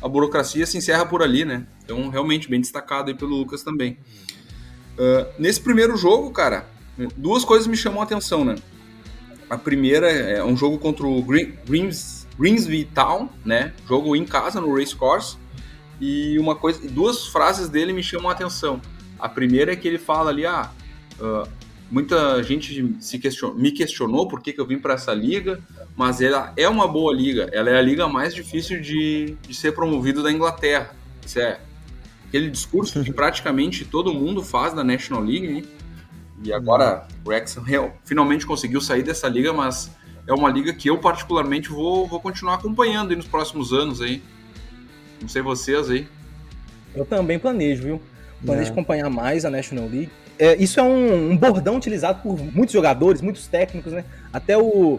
a 0.00 0.08
burocracia 0.08 0.64
se 0.64 0.78
encerra 0.78 1.04
por 1.04 1.22
ali, 1.22 1.44
né? 1.44 1.66
Então, 1.84 2.08
realmente, 2.08 2.48
bem 2.48 2.60
destacado 2.60 3.10
aí 3.10 3.14
pelo 3.14 3.36
Lucas 3.36 3.62
também. 3.62 3.98
Uh, 4.94 5.30
nesse 5.38 5.60
primeiro 5.60 5.98
jogo, 5.98 6.30
cara, 6.30 6.66
duas 7.14 7.44
coisas 7.44 7.66
me 7.66 7.76
chamam 7.76 8.00
a 8.00 8.04
atenção, 8.04 8.42
né? 8.42 8.54
A 9.50 9.58
primeira 9.58 10.10
é 10.10 10.42
um 10.42 10.56
jogo 10.56 10.78
contra 10.78 11.06
o 11.06 11.22
Green, 11.22 12.86
Town, 12.94 13.28
né? 13.44 13.74
Jogo 13.86 14.16
em 14.16 14.24
casa, 14.24 14.62
no 14.62 14.74
Race 14.74 14.96
Course. 14.96 15.36
E 16.00 16.38
uma 16.38 16.56
coisa, 16.56 16.80
duas 16.88 17.26
frases 17.26 17.68
dele 17.68 17.92
me 17.92 18.02
chamam 18.02 18.30
a 18.30 18.32
atenção. 18.32 18.80
A 19.18 19.28
primeira 19.28 19.72
é 19.72 19.76
que 19.76 19.86
ele 19.86 19.98
fala 19.98 20.30
ali, 20.30 20.46
ah, 20.46 20.70
uh, 21.20 21.48
muita 21.92 22.42
gente 22.42 22.96
se 23.00 23.18
questionou, 23.18 23.54
me 23.54 23.70
questionou 23.70 24.26
por 24.26 24.40
que, 24.40 24.52
que 24.52 24.60
eu 24.60 24.66
vim 24.66 24.78
para 24.78 24.94
essa 24.94 25.12
liga, 25.12 25.60
mas 25.94 26.22
ela 26.22 26.52
é 26.56 26.66
uma 26.66 26.88
boa 26.88 27.14
liga. 27.14 27.50
Ela 27.52 27.70
é 27.70 27.78
a 27.78 27.82
liga 27.82 28.08
mais 28.08 28.34
difícil 28.34 28.80
de, 28.80 29.36
de 29.46 29.54
ser 29.54 29.72
promovido 29.72 30.22
da 30.22 30.32
Inglaterra. 30.32 30.94
Isso 31.24 31.38
é 31.38 31.60
aquele 32.26 32.48
discurso 32.48 33.04
que 33.04 33.12
praticamente 33.12 33.84
todo 33.84 34.14
mundo 34.14 34.42
faz 34.42 34.72
da 34.72 34.82
National 34.82 35.22
League, 35.22 35.46
né? 35.46 35.62
E 36.42 36.52
agora 36.52 37.06
o 37.24 37.28
Wrexham 37.28 37.62
finalmente 38.04 38.46
conseguiu 38.46 38.80
sair 38.80 39.02
dessa 39.02 39.28
liga, 39.28 39.52
mas 39.52 39.90
é 40.26 40.32
uma 40.32 40.50
liga 40.50 40.72
que 40.72 40.88
eu 40.88 40.98
particularmente 40.98 41.68
vou, 41.68 42.06
vou 42.06 42.20
continuar 42.20 42.54
acompanhando 42.54 43.14
nos 43.14 43.26
próximos 43.26 43.72
anos 43.72 44.00
aí. 44.00 44.22
Não 45.20 45.28
sei 45.28 45.42
vocês 45.42 45.90
aí. 45.90 46.08
Eu 46.94 47.04
também 47.04 47.38
planejo, 47.38 47.82
viu? 47.82 48.02
Planejo 48.44 48.70
é. 48.70 48.72
acompanhar 48.72 49.10
mais 49.10 49.44
a 49.44 49.50
National 49.50 49.86
League 49.88 50.10
é, 50.42 50.56
isso 50.56 50.80
é 50.80 50.82
um, 50.82 51.30
um, 51.30 51.36
bordão 51.36 51.76
utilizado 51.76 52.20
por 52.20 52.36
muitos 52.36 52.72
jogadores, 52.72 53.20
muitos 53.20 53.46
técnicos, 53.46 53.92
né? 53.92 54.04
Até 54.32 54.58
o. 54.58 54.98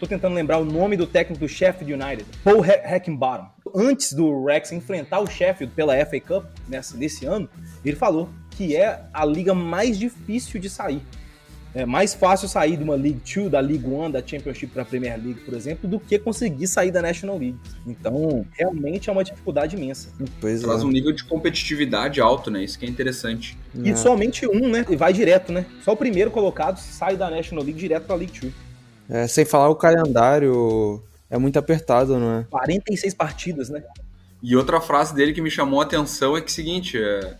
Tô 0.00 0.08
tentando 0.08 0.34
lembrar 0.34 0.58
o 0.58 0.64
nome 0.64 0.96
do 0.96 1.06
técnico 1.06 1.38
do 1.38 1.48
Sheffield 1.48 1.94
United, 1.94 2.24
Paul 2.42 2.64
Heckenbottom. 2.64 3.48
Antes 3.72 4.12
do 4.12 4.44
Rex 4.44 4.72
enfrentar 4.72 5.20
o 5.20 5.26
Sheffield 5.28 5.72
pela 5.72 5.94
FA 6.04 6.18
Cup 6.18 6.46
nessa, 6.68 6.96
nesse 6.96 7.24
ano, 7.24 7.48
ele 7.84 7.94
falou 7.94 8.28
que 8.50 8.74
é 8.74 9.04
a 9.14 9.24
liga 9.24 9.54
mais 9.54 9.96
difícil 9.96 10.60
de 10.60 10.68
sair. 10.68 11.00
É 11.74 11.86
mais 11.86 12.12
fácil 12.12 12.48
sair 12.48 12.76
de 12.76 12.84
uma 12.84 12.94
League 12.94 13.22
2, 13.34 13.50
da 13.50 13.58
League 13.58 13.86
1, 13.86 14.10
da 14.10 14.20
Championship 14.20 14.72
para 14.72 14.82
a 14.82 14.84
Premier 14.84 15.16
League, 15.16 15.40
por 15.40 15.54
exemplo, 15.54 15.88
do 15.88 15.98
que 15.98 16.18
conseguir 16.18 16.66
sair 16.66 16.90
da 16.90 17.00
National 17.00 17.38
League. 17.38 17.58
Então, 17.86 18.46
realmente 18.52 19.08
é 19.08 19.12
uma 19.12 19.24
dificuldade 19.24 19.74
imensa. 19.74 20.10
Pois 20.38 20.60
Traz 20.60 20.82
é. 20.82 20.84
um 20.84 20.90
nível 20.90 21.12
de 21.12 21.24
competitividade 21.24 22.20
alto, 22.20 22.50
né? 22.50 22.62
Isso 22.62 22.78
que 22.78 22.84
é 22.84 22.88
interessante. 22.88 23.56
E 23.74 23.90
é. 23.90 23.96
somente 23.96 24.46
um, 24.46 24.68
né? 24.68 24.84
E 24.90 24.96
vai 24.96 25.14
direto, 25.14 25.50
né? 25.50 25.64
Só 25.82 25.92
o 25.92 25.96
primeiro 25.96 26.30
colocado 26.30 26.78
sai 26.78 27.16
da 27.16 27.30
National 27.30 27.64
League 27.64 27.80
direto 27.80 28.04
para 28.04 28.16
a 28.16 28.18
League 28.18 28.38
2. 28.38 28.52
É, 29.08 29.26
sem 29.26 29.44
falar 29.44 29.70
o 29.70 29.74
calendário 29.74 31.02
é 31.30 31.38
muito 31.38 31.58
apertado, 31.58 32.18
não 32.18 32.40
é? 32.40 32.46
46 32.50 33.14
partidas, 33.14 33.70
né? 33.70 33.82
E 34.42 34.54
outra 34.54 34.80
frase 34.80 35.14
dele 35.14 35.32
que 35.32 35.40
me 35.40 35.50
chamou 35.50 35.80
a 35.80 35.84
atenção 35.84 36.36
é 36.36 36.40
que 36.40 36.48
é 36.48 36.50
o 36.50 36.54
seguinte, 36.54 36.98
é, 36.98 37.36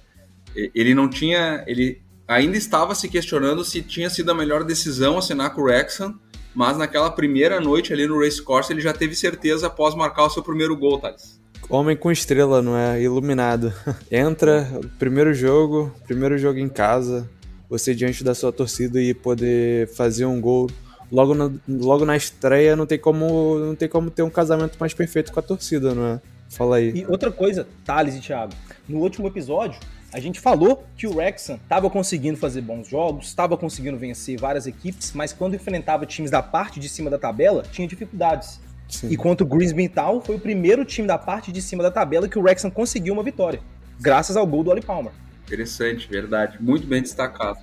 ele 0.75 0.95
não 0.95 1.09
tinha, 1.09 1.63
ele 1.67 2.01
ainda 2.33 2.57
estava 2.57 2.95
se 2.95 3.09
questionando 3.09 3.65
se 3.65 3.83
tinha 3.83 4.09
sido 4.09 4.31
a 4.31 4.35
melhor 4.35 4.65
decisão 4.65 5.19
assinar 5.19 5.55
com 5.55 5.61
o 5.61 5.65
Wrexham, 5.65 6.19
mas 6.55 6.77
naquela 6.77 7.11
primeira 7.11 7.61
noite 7.61 7.93
ali 7.93 8.07
no 8.07 8.21
Race 8.21 8.43
Course 8.43 8.73
ele 8.73 8.81
já 8.81 8.93
teve 8.93 9.15
certeza 9.15 9.67
após 9.67 9.95
marcar 9.95 10.25
o 10.25 10.31
seu 10.31 10.43
primeiro 10.43 10.77
gol, 10.77 10.99
Thales. 10.99 11.41
Homem 11.69 11.97
com 11.97 12.11
estrela, 12.11 12.61
não 12.61 12.77
é? 12.77 13.01
Iluminado. 13.01 13.73
Entra, 14.11 14.69
primeiro 14.99 15.33
jogo, 15.33 15.95
primeiro 16.07 16.37
jogo 16.37 16.59
em 16.59 16.69
casa, 16.69 17.29
você 17.69 17.95
diante 17.95 18.25
da 18.25 18.35
sua 18.35 18.53
torcida 18.53 19.01
e 19.01 19.15
poder 19.15 19.89
fazer 19.89 20.25
um 20.25 20.41
gol 20.41 20.69
logo, 21.11 21.35
no, 21.35 21.61
logo 21.69 22.05
na 22.05 22.17
estreia, 22.17 22.75
não 22.75 22.87
tem, 22.87 22.99
como, 22.99 23.59
não 23.59 23.75
tem 23.75 23.89
como 23.89 24.11
ter 24.11 24.23
um 24.23 24.31
casamento 24.31 24.77
mais 24.79 24.93
perfeito 24.93 25.33
com 25.33 25.39
a 25.39 25.43
torcida, 25.43 25.95
não 25.95 26.07
é? 26.07 26.21
Fala 26.49 26.77
aí. 26.77 26.93
E 26.95 27.07
outra 27.07 27.31
coisa, 27.31 27.67
Thales 27.85 28.15
e 28.15 28.21
Thiago, 28.21 28.53
no 28.89 28.99
último 28.99 29.29
episódio, 29.29 29.79
a 30.13 30.21
gente 30.21 30.39
falou 30.39 30.85
que 30.97 31.07
o 31.07 31.15
Wrexham 31.15 31.57
estava 31.57 31.89
conseguindo 31.89 32.37
fazer 32.37 32.61
bons 32.61 32.87
jogos, 32.87 33.27
estava 33.29 33.57
conseguindo 33.57 33.97
vencer 33.97 34.39
várias 34.39 34.67
equipes, 34.67 35.13
mas 35.15 35.33
quando 35.33 35.55
enfrentava 35.55 36.05
times 36.05 36.31
da 36.31 36.43
parte 36.43 36.79
de 36.79 36.89
cima 36.89 37.09
da 37.09 37.19
tabela, 37.19 37.63
tinha 37.73 37.89
dificuldades. 37.89 38.61
Sim. 38.89 39.09
E 39.09 39.17
contra 39.17 39.45
o 39.45 39.49
Grimsby 39.49 39.89
Town, 39.89 40.21
foi 40.21 40.37
o 40.37 40.39
primeiro 40.39 40.85
time 40.85 41.09
da 41.09 41.17
parte 41.17 41.51
de 41.51 41.63
cima 41.63 41.83
da 41.83 41.91
tabela 41.91 42.29
que 42.29 42.39
o 42.39 42.43
Wrexham 42.43 42.71
conseguiu 42.71 43.15
uma 43.15 43.23
vitória, 43.23 43.61
graças 43.99 44.37
ao 44.37 44.47
gol 44.47 44.63
do 44.63 44.71
Oli 44.71 44.83
Palmer. 44.83 45.13
Interessante, 45.47 46.07
verdade. 46.09 46.59
Muito 46.61 46.87
bem 46.87 47.01
destacado. 47.01 47.59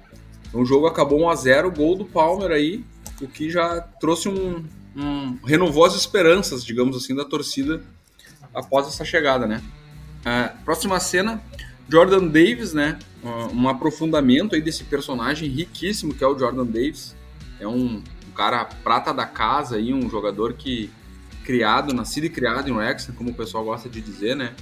O 0.52 0.66
jogo 0.66 0.88
acabou 0.88 1.22
1 1.22 1.30
a 1.30 1.36
0 1.36 1.72
gol 1.72 1.96
do 1.96 2.06
Palmer 2.06 2.50
aí, 2.50 2.84
o 3.22 3.28
que 3.28 3.52
já 3.52 3.80
trouxe 4.00 4.28
um, 4.28 4.66
um 4.96 5.38
renovou 5.46 5.86
as 5.86 5.94
esperanças, 5.94 6.66
digamos 6.66 6.98
assim, 6.98 7.16
da 7.16 7.24
torcida 7.24 7.82
após 8.54 8.88
essa 8.88 9.06
chegada, 9.06 9.46
né? 9.46 9.62
Uh, 10.22 10.64
próxima 10.66 11.00
cena, 11.00 11.42
Jordan 11.90 12.28
Davis, 12.28 12.74
né? 12.74 13.00
Um 13.54 13.68
aprofundamento 13.68 14.56
aí 14.56 14.62
desse 14.62 14.84
personagem 14.86 15.50
riquíssimo 15.50 16.14
que 16.14 16.24
é 16.24 16.28
o 16.28 16.38
Jordan 16.38 16.66
Davis. 16.66 17.16
É 17.60 17.68
um, 17.68 18.02
cara 18.36 18.64
prata 18.64 19.14
da 19.14 19.26
casa 19.26 19.76
aí, 19.76 19.94
um 19.94 20.10
jogador 20.10 20.54
que 20.54 20.90
criado, 21.44 21.94
nascido 21.94 22.26
e 22.26 22.30
criado 22.30 22.70
em 22.70 22.72
Wrexham, 22.72 23.14
como 23.14 23.32
o 23.32 23.34
pessoal 23.34 23.66
gosta 23.66 23.90
de 23.90 24.00
dizer, 24.00 24.36
né? 24.36 24.54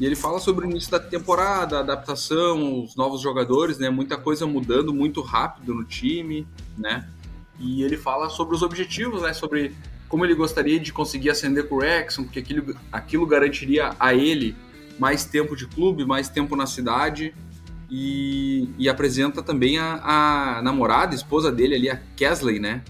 E 0.00 0.06
ele 0.06 0.16
fala 0.16 0.40
sobre 0.40 0.66
o 0.66 0.70
início 0.70 0.90
da 0.90 0.98
temporada, 0.98 1.76
a 1.76 1.80
adaptação, 1.80 2.82
os 2.82 2.96
novos 2.96 3.20
jogadores, 3.20 3.78
né? 3.78 3.90
Muita 3.90 4.16
coisa 4.16 4.46
mudando 4.46 4.92
muito 4.92 5.20
rápido 5.20 5.74
no 5.74 5.84
time, 5.84 6.46
né? 6.76 7.06
e 7.62 7.82
ele 7.82 7.96
fala 7.96 8.28
sobre 8.28 8.54
os 8.54 8.62
objetivos, 8.62 9.22
né? 9.22 9.32
Sobre 9.32 9.74
como 10.08 10.24
ele 10.24 10.34
gostaria 10.34 10.78
de 10.78 10.92
conseguir 10.92 11.30
ascender 11.30 11.68
com 11.68 11.76
o 11.76 11.78
Wrexham, 11.78 12.24
porque 12.24 12.40
aquilo, 12.40 12.76
aquilo 12.90 13.26
garantiria 13.26 13.94
a 13.98 14.12
ele 14.12 14.54
mais 15.02 15.24
tempo 15.24 15.56
de 15.56 15.66
clube, 15.66 16.04
mais 16.04 16.28
tempo 16.28 16.54
na 16.54 16.64
cidade. 16.64 17.34
E, 17.90 18.68
e 18.78 18.88
apresenta 18.88 19.42
também 19.42 19.76
a, 19.76 20.58
a, 20.58 20.62
namorada, 20.62 21.12
a 21.12 21.16
esposa 21.16 21.50
dele 21.50 21.74
ali, 21.74 21.90
a 21.90 22.00
Kesley, 22.16 22.60
né? 22.60 22.82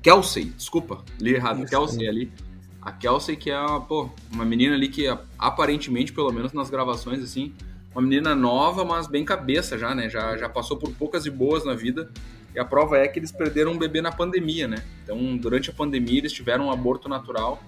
Kelsey, 0.00 0.44
desculpa, 0.56 1.04
li 1.20 1.34
errado, 1.34 1.58
Isso, 1.58 1.68
Kelsey 1.68 2.08
ali. 2.08 2.32
A 2.80 2.92
Kelsey, 2.92 3.36
que 3.36 3.50
é 3.50 3.58
uma, 3.58 3.80
pô, 3.80 4.08
uma 4.32 4.44
menina 4.44 4.74
ali 4.74 4.88
que 4.88 5.06
aparentemente, 5.36 6.12
pelo 6.12 6.32
menos 6.32 6.52
nas 6.52 6.70
gravações, 6.70 7.22
assim, 7.22 7.52
uma 7.92 8.00
menina 8.00 8.34
nova, 8.34 8.84
mas 8.84 9.08
bem 9.08 9.24
cabeça 9.24 9.76
já, 9.76 9.94
né? 9.94 10.08
Já, 10.08 10.36
já 10.36 10.48
passou 10.48 10.76
por 10.76 10.92
poucas 10.92 11.26
e 11.26 11.30
boas 11.30 11.64
na 11.64 11.74
vida. 11.74 12.08
E 12.54 12.58
a 12.60 12.64
prova 12.64 12.98
é 12.98 13.08
que 13.08 13.18
eles 13.18 13.32
perderam 13.32 13.72
um 13.72 13.78
bebê 13.78 14.00
na 14.00 14.12
pandemia, 14.12 14.68
né? 14.68 14.82
Então, 15.02 15.36
durante 15.36 15.70
a 15.70 15.72
pandemia, 15.72 16.18
eles 16.18 16.32
tiveram 16.32 16.66
um 16.66 16.70
aborto 16.70 17.08
natural, 17.08 17.62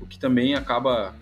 o 0.00 0.06
que 0.06 0.18
também 0.18 0.54
acaba 0.54 1.14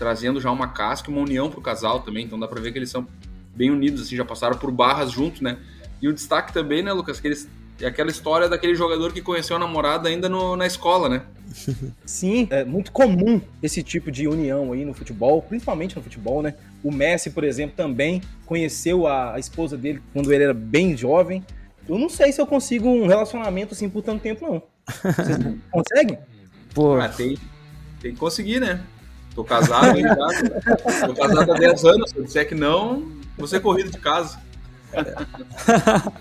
trazendo 0.00 0.40
já 0.40 0.50
uma 0.50 0.68
casca, 0.68 1.10
uma 1.10 1.20
união 1.20 1.50
pro 1.50 1.60
casal 1.60 2.00
também. 2.00 2.24
Então, 2.24 2.40
dá 2.40 2.48
pra 2.48 2.58
ver 2.58 2.72
que 2.72 2.78
eles 2.78 2.90
são 2.90 3.06
bem 3.54 3.70
unidos, 3.70 4.00
assim, 4.00 4.16
já 4.16 4.24
passaram 4.24 4.56
por 4.56 4.72
barras 4.72 5.12
juntos, 5.12 5.42
né? 5.42 5.58
E 6.00 6.08
o 6.08 6.12
destaque 6.14 6.54
também, 6.54 6.82
né, 6.82 6.90
Lucas, 6.90 7.20
que 7.20 7.28
eles 7.28 7.46
é 7.82 7.86
aquela 7.86 8.10
história 8.10 8.48
daquele 8.48 8.74
jogador 8.74 9.12
que 9.12 9.22
conheceu 9.22 9.56
a 9.56 9.58
namorada 9.58 10.08
ainda 10.08 10.28
no, 10.28 10.56
na 10.56 10.66
escola, 10.66 11.08
né? 11.08 11.22
Sim, 12.04 12.46
é 12.50 12.64
muito 12.64 12.92
comum 12.92 13.40
esse 13.62 13.82
tipo 13.82 14.10
de 14.10 14.26
união 14.26 14.72
aí 14.72 14.84
no 14.84 14.94
futebol, 14.94 15.42
principalmente 15.42 15.96
no 15.96 16.02
futebol, 16.02 16.42
né? 16.42 16.54
O 16.82 16.90
Messi, 16.90 17.30
por 17.30 17.44
exemplo, 17.44 17.76
também 17.76 18.22
conheceu 18.46 19.06
a, 19.06 19.34
a 19.34 19.38
esposa 19.38 19.76
dele 19.76 20.02
quando 20.12 20.32
ele 20.32 20.44
era 20.44 20.54
bem 20.54 20.96
jovem. 20.96 21.44
Eu 21.88 21.98
não 21.98 22.08
sei 22.08 22.32
se 22.32 22.40
eu 22.40 22.46
consigo 22.46 22.88
um 22.88 23.06
relacionamento 23.06 23.74
assim 23.74 23.88
por 23.88 24.02
tanto 24.02 24.22
tempo, 24.22 24.46
não. 24.46 24.62
Vocês 24.86 25.38
conseguem? 25.70 26.18
Pô. 26.74 26.96
Ah, 26.96 27.08
tem, 27.08 27.36
tem 28.00 28.12
que 28.12 28.18
conseguir, 28.18 28.60
né? 28.60 28.82
Tô 29.34 29.44
casado, 29.44 29.96
hein, 29.96 30.04
Tô 31.06 31.14
casado 31.14 31.52
há 31.52 31.58
10 31.58 31.84
anos. 31.84 32.10
Se 32.10 32.18
eu 32.18 32.24
disser 32.24 32.48
que 32.48 32.54
não, 32.54 33.10
você 33.38 33.56
é 33.56 33.60
corrido 33.60 33.90
de 33.90 33.98
casa. 33.98 34.40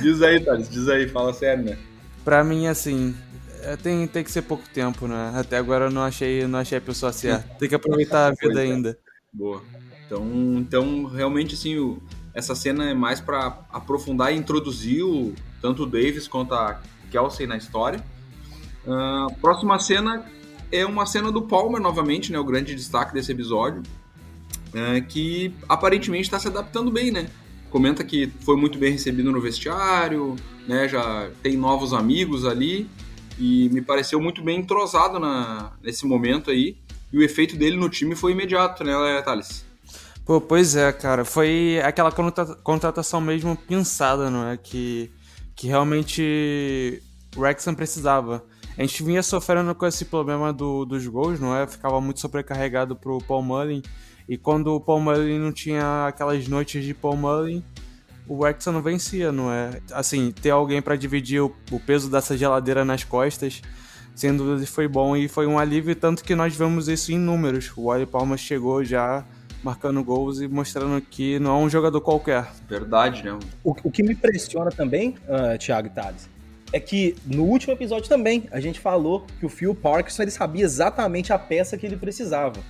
diz 0.00 0.20
aí, 0.22 0.44
Thales, 0.44 0.68
diz 0.68 0.88
aí, 0.88 1.08
fala 1.08 1.32
sério, 1.32 1.64
né? 1.64 1.78
Pra 2.24 2.44
mim, 2.44 2.66
assim, 2.66 3.14
é, 3.62 3.76
tem, 3.76 4.06
tem 4.06 4.22
que 4.22 4.30
ser 4.30 4.42
pouco 4.42 4.64
tempo, 4.72 5.08
né? 5.08 5.32
Até 5.34 5.56
agora 5.56 5.86
eu 5.86 5.90
não 5.90 6.02
achei, 6.02 6.46
não 6.46 6.58
achei 6.58 6.78
a 6.78 6.80
pessoa 6.80 7.12
certa. 7.12 7.48
Tem 7.58 7.68
que 7.68 7.74
aproveitar 7.74 8.26
a 8.26 8.30
vida 8.30 8.60
é. 8.60 8.64
ainda. 8.64 8.98
Boa. 9.32 9.62
Então, 10.06 10.26
então 10.56 11.04
realmente, 11.04 11.54
assim, 11.54 11.76
o, 11.78 12.02
essa 12.34 12.54
cena 12.54 12.90
é 12.90 12.94
mais 12.94 13.20
para 13.20 13.58
aprofundar 13.70 14.32
e 14.32 14.36
introduzir 14.36 15.02
o, 15.02 15.34
tanto 15.60 15.82
o 15.82 15.86
Davis 15.86 16.28
quanto 16.28 16.54
a 16.54 16.80
Kelsey 17.10 17.46
na 17.46 17.56
história. 17.56 18.02
Uh, 18.86 19.34
próxima 19.40 19.78
cena 19.78 20.24
é 20.70 20.84
uma 20.84 21.06
cena 21.06 21.30
do 21.32 21.42
Palmer 21.42 21.80
novamente, 21.80 22.32
né? 22.32 22.38
O 22.38 22.44
grande 22.44 22.74
destaque 22.74 23.14
desse 23.14 23.32
episódio. 23.32 23.82
Uh, 24.68 25.02
que 25.06 25.54
aparentemente 25.68 26.24
está 26.24 26.38
se 26.38 26.46
adaptando 26.48 26.90
bem, 26.90 27.10
né? 27.10 27.28
Comenta 27.70 28.04
que 28.04 28.30
foi 28.40 28.56
muito 28.56 28.78
bem 28.78 28.92
recebido 28.92 29.32
no 29.32 29.40
vestiário, 29.40 30.36
né? 30.66 30.86
Já 30.88 31.30
tem 31.42 31.56
novos 31.56 31.92
amigos 31.92 32.44
ali 32.44 32.88
e 33.38 33.68
me 33.70 33.80
pareceu 33.80 34.20
muito 34.20 34.42
bem 34.42 34.58
entrosado 34.60 35.18
na, 35.18 35.72
nesse 35.82 36.06
momento 36.06 36.50
aí. 36.50 36.76
E 37.12 37.18
o 37.18 37.22
efeito 37.22 37.56
dele 37.56 37.76
no 37.76 37.88
time 37.88 38.14
foi 38.14 38.32
imediato, 38.32 38.84
né, 38.84 39.22
Thales? 39.22 39.64
Pô, 40.24 40.40
pois 40.40 40.76
é, 40.76 40.92
cara. 40.92 41.24
Foi 41.24 41.80
aquela 41.82 42.12
contratação 42.62 43.20
mesmo 43.20 43.56
pensada, 43.56 44.28
não 44.28 44.46
é? 44.46 44.58
Que, 44.58 45.10
que 45.56 45.66
realmente 45.66 47.02
o 47.34 47.40
Wrexham 47.40 47.74
precisava. 47.74 48.44
A 48.78 48.82
gente 48.82 49.02
vinha 49.02 49.24
sofrendo 49.24 49.74
com 49.74 49.84
esse 49.84 50.04
problema 50.04 50.52
do, 50.52 50.84
dos 50.84 51.04
gols, 51.04 51.40
não 51.40 51.54
é? 51.56 51.66
Ficava 51.66 52.00
muito 52.00 52.20
sobrecarregado 52.20 52.94
pro 52.94 53.18
Paul 53.18 53.42
Mullin. 53.42 53.82
E 54.28 54.38
quando 54.38 54.68
o 54.68 54.80
Paul 54.80 55.00
Mullin 55.00 55.36
não 55.40 55.50
tinha 55.50 56.06
aquelas 56.06 56.46
noites 56.46 56.84
de 56.84 56.94
Paul 56.94 57.16
Mullin, 57.16 57.64
o 58.28 58.36
Wrexham 58.36 58.72
não 58.72 58.80
vencia, 58.80 59.32
não 59.32 59.52
é? 59.52 59.80
Assim, 59.90 60.30
ter 60.30 60.50
alguém 60.50 60.80
para 60.80 60.94
dividir 60.94 61.42
o, 61.42 61.52
o, 61.72 61.80
peso 61.80 62.08
dessa 62.08 62.36
geladeira 62.36 62.84
nas 62.84 63.02
costas, 63.02 63.62
sem 64.14 64.36
dúvida 64.36 64.64
foi 64.64 64.86
bom 64.86 65.16
e 65.16 65.26
foi 65.26 65.48
um 65.48 65.58
alívio, 65.58 65.96
tanto 65.96 66.22
que 66.22 66.36
nós 66.36 66.54
vemos 66.54 66.86
isso 66.86 67.10
em 67.10 67.18
números. 67.18 67.72
O 67.76 67.86
Wally 67.86 68.06
Palma 68.06 68.36
chegou 68.36 68.84
já 68.84 69.24
marcando 69.60 70.04
gols 70.04 70.40
e 70.40 70.46
mostrando 70.46 71.00
que 71.00 71.40
não 71.40 71.62
é 71.62 71.64
um 71.64 71.68
jogador 71.68 72.00
qualquer. 72.00 72.46
Verdade, 72.68 73.24
né? 73.24 73.36
O, 73.64 73.74
o 73.82 73.90
que 73.90 74.04
me 74.04 74.12
impressiona 74.12 74.70
também, 74.70 75.16
uh, 75.24 75.58
Thiago 75.58 75.88
e 75.88 75.90
Thales, 75.90 76.28
é 76.72 76.80
que 76.80 77.16
no 77.24 77.44
último 77.44 77.72
episódio 77.72 78.08
também 78.08 78.44
a 78.50 78.60
gente 78.60 78.80
falou 78.80 79.26
que 79.38 79.46
o 79.46 79.48
Phil 79.48 79.74
Parkinson 79.74 80.22
ele 80.22 80.30
sabia 80.30 80.64
exatamente 80.64 81.32
a 81.32 81.38
peça 81.38 81.76
que 81.76 81.86
ele 81.86 81.96
precisava. 81.96 82.60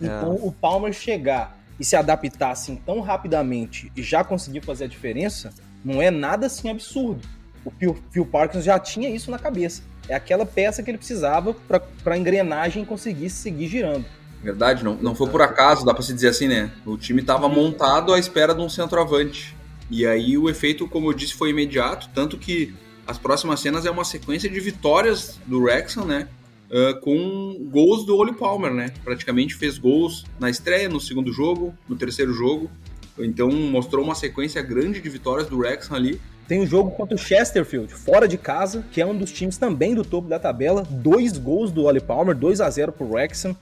É. 0.00 0.06
Então 0.06 0.34
o 0.34 0.52
Palmer 0.52 0.92
chegar 0.92 1.58
e 1.78 1.84
se 1.84 1.96
adaptar 1.96 2.50
assim 2.50 2.76
tão 2.76 3.00
rapidamente 3.00 3.90
e 3.96 4.02
já 4.02 4.22
conseguir 4.22 4.60
fazer 4.60 4.84
a 4.84 4.88
diferença, 4.88 5.52
não 5.84 6.00
é 6.00 6.10
nada 6.10 6.46
assim 6.46 6.70
absurdo. 6.70 7.26
O 7.64 7.70
Phil, 7.70 7.96
Phil 8.10 8.26
Parkinson 8.26 8.62
já 8.62 8.78
tinha 8.78 9.08
isso 9.08 9.30
na 9.30 9.38
cabeça. 9.38 9.82
É 10.08 10.14
aquela 10.14 10.44
peça 10.44 10.82
que 10.82 10.90
ele 10.90 10.98
precisava 10.98 11.54
para 11.54 12.14
a 12.14 12.18
engrenagem 12.18 12.84
conseguir 12.84 13.30
seguir 13.30 13.68
girando. 13.68 14.04
Verdade, 14.42 14.84
não, 14.84 14.94
não 14.96 15.14
foi 15.14 15.30
por 15.30 15.40
acaso, 15.40 15.86
dá 15.86 15.94
para 15.94 16.02
se 16.02 16.12
dizer 16.12 16.28
assim, 16.28 16.46
né? 16.46 16.70
O 16.84 16.98
time 16.98 17.22
estava 17.22 17.48
montado 17.48 18.12
à 18.12 18.18
espera 18.18 18.54
de 18.54 18.60
um 18.60 18.68
centroavante. 18.68 19.56
E 19.90 20.06
aí 20.06 20.36
o 20.36 20.50
efeito, 20.50 20.86
como 20.86 21.08
eu 21.08 21.14
disse, 21.14 21.32
foi 21.32 21.50
imediato, 21.50 22.10
tanto 22.14 22.36
que 22.36 22.74
as 23.06 23.18
próximas 23.18 23.60
cenas 23.60 23.86
é 23.86 23.90
uma 23.90 24.04
sequência 24.04 24.48
de 24.48 24.60
vitórias 24.60 25.38
do 25.46 25.60
Wrexham, 25.60 26.04
né? 26.04 26.28
uh, 26.70 27.00
com 27.00 27.68
gols 27.70 28.04
do 28.04 28.16
Oli 28.16 28.34
Palmer, 28.34 28.72
né? 28.72 28.92
Praticamente 29.04 29.54
fez 29.54 29.78
gols 29.78 30.24
na 30.38 30.50
estreia, 30.50 30.88
no 30.88 31.00
segundo 31.00 31.32
jogo, 31.32 31.74
no 31.88 31.96
terceiro 31.96 32.32
jogo. 32.32 32.70
Então 33.18 33.50
mostrou 33.50 34.04
uma 34.04 34.14
sequência 34.14 34.60
grande 34.60 35.00
de 35.00 35.08
vitórias 35.08 35.48
do 35.48 35.58
Wrexham 35.58 35.96
ali. 35.96 36.20
Tem 36.48 36.60
um 36.60 36.66
jogo 36.66 36.90
contra 36.90 37.14
o 37.14 37.18
Chesterfield, 37.18 37.94
fora 37.94 38.28
de 38.28 38.36
casa, 38.36 38.84
que 38.92 39.00
é 39.00 39.06
um 39.06 39.16
dos 39.16 39.32
times 39.32 39.56
também 39.56 39.94
do 39.94 40.04
topo 40.04 40.28
da 40.28 40.38
tabela. 40.38 40.82
Dois 40.90 41.38
gols 41.38 41.70
do 41.70 41.84
Oli 41.84 42.00
Palmer, 42.00 42.34
2 42.34 42.60
a 42.60 42.68
0 42.68 42.92
pro 42.92 43.08
Wrexham. 43.08 43.56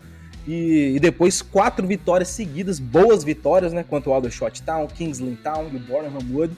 E, 0.48 0.94
e, 0.96 0.98
depois 0.98 1.40
quatro 1.40 1.86
vitórias 1.86 2.28
seguidas, 2.30 2.80
boas 2.80 3.22
vitórias, 3.22 3.72
né? 3.72 3.84
Quanto 3.88 4.10
o 4.10 4.12
Aldershot 4.12 4.60
Town, 4.62 4.88
Kingsley 4.88 5.36
Town 5.36 5.70
e 5.72 5.76
o 5.76 5.78
Bornham 5.78 6.18
Wood. 6.32 6.52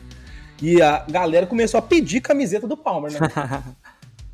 E 0.63 0.81
a 0.81 1.05
galera 1.09 1.47
começou 1.47 1.79
a 1.79 1.83
pedir 1.83 2.21
camiseta 2.21 2.67
do 2.67 2.77
Palmer, 2.77 3.13
né? 3.13 3.19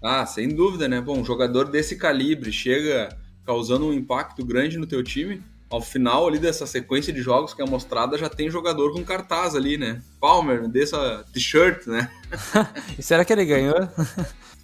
Ah, 0.03 0.25
sem 0.25 0.49
dúvida, 0.49 0.89
né? 0.89 0.99
Bom, 0.99 1.19
um 1.19 1.25
jogador 1.25 1.67
desse 1.67 1.97
calibre 1.97 2.50
chega 2.50 3.15
causando 3.45 3.87
um 3.87 3.93
impacto 3.93 4.43
grande 4.43 4.79
no 4.79 4.87
teu 4.87 5.03
time. 5.03 5.43
Ao 5.69 5.83
final 5.83 6.27
ali 6.27 6.39
dessa 6.39 6.67
sequência 6.67 7.12
de 7.12 7.21
jogos 7.21 7.53
que 7.53 7.61
é 7.61 7.67
mostrada, 7.67 8.17
já 8.17 8.29
tem 8.29 8.50
jogador 8.50 8.93
com 8.93 9.05
cartaz 9.05 9.55
ali, 9.55 9.77
né? 9.77 10.03
Palmer, 10.19 10.67
dessa 10.69 11.23
t-shirt, 11.33 11.87
né? 11.87 12.11
e 12.99 13.03
será 13.03 13.25
que 13.27 13.33
ele 13.33 13.45
ganhou? 13.45 13.77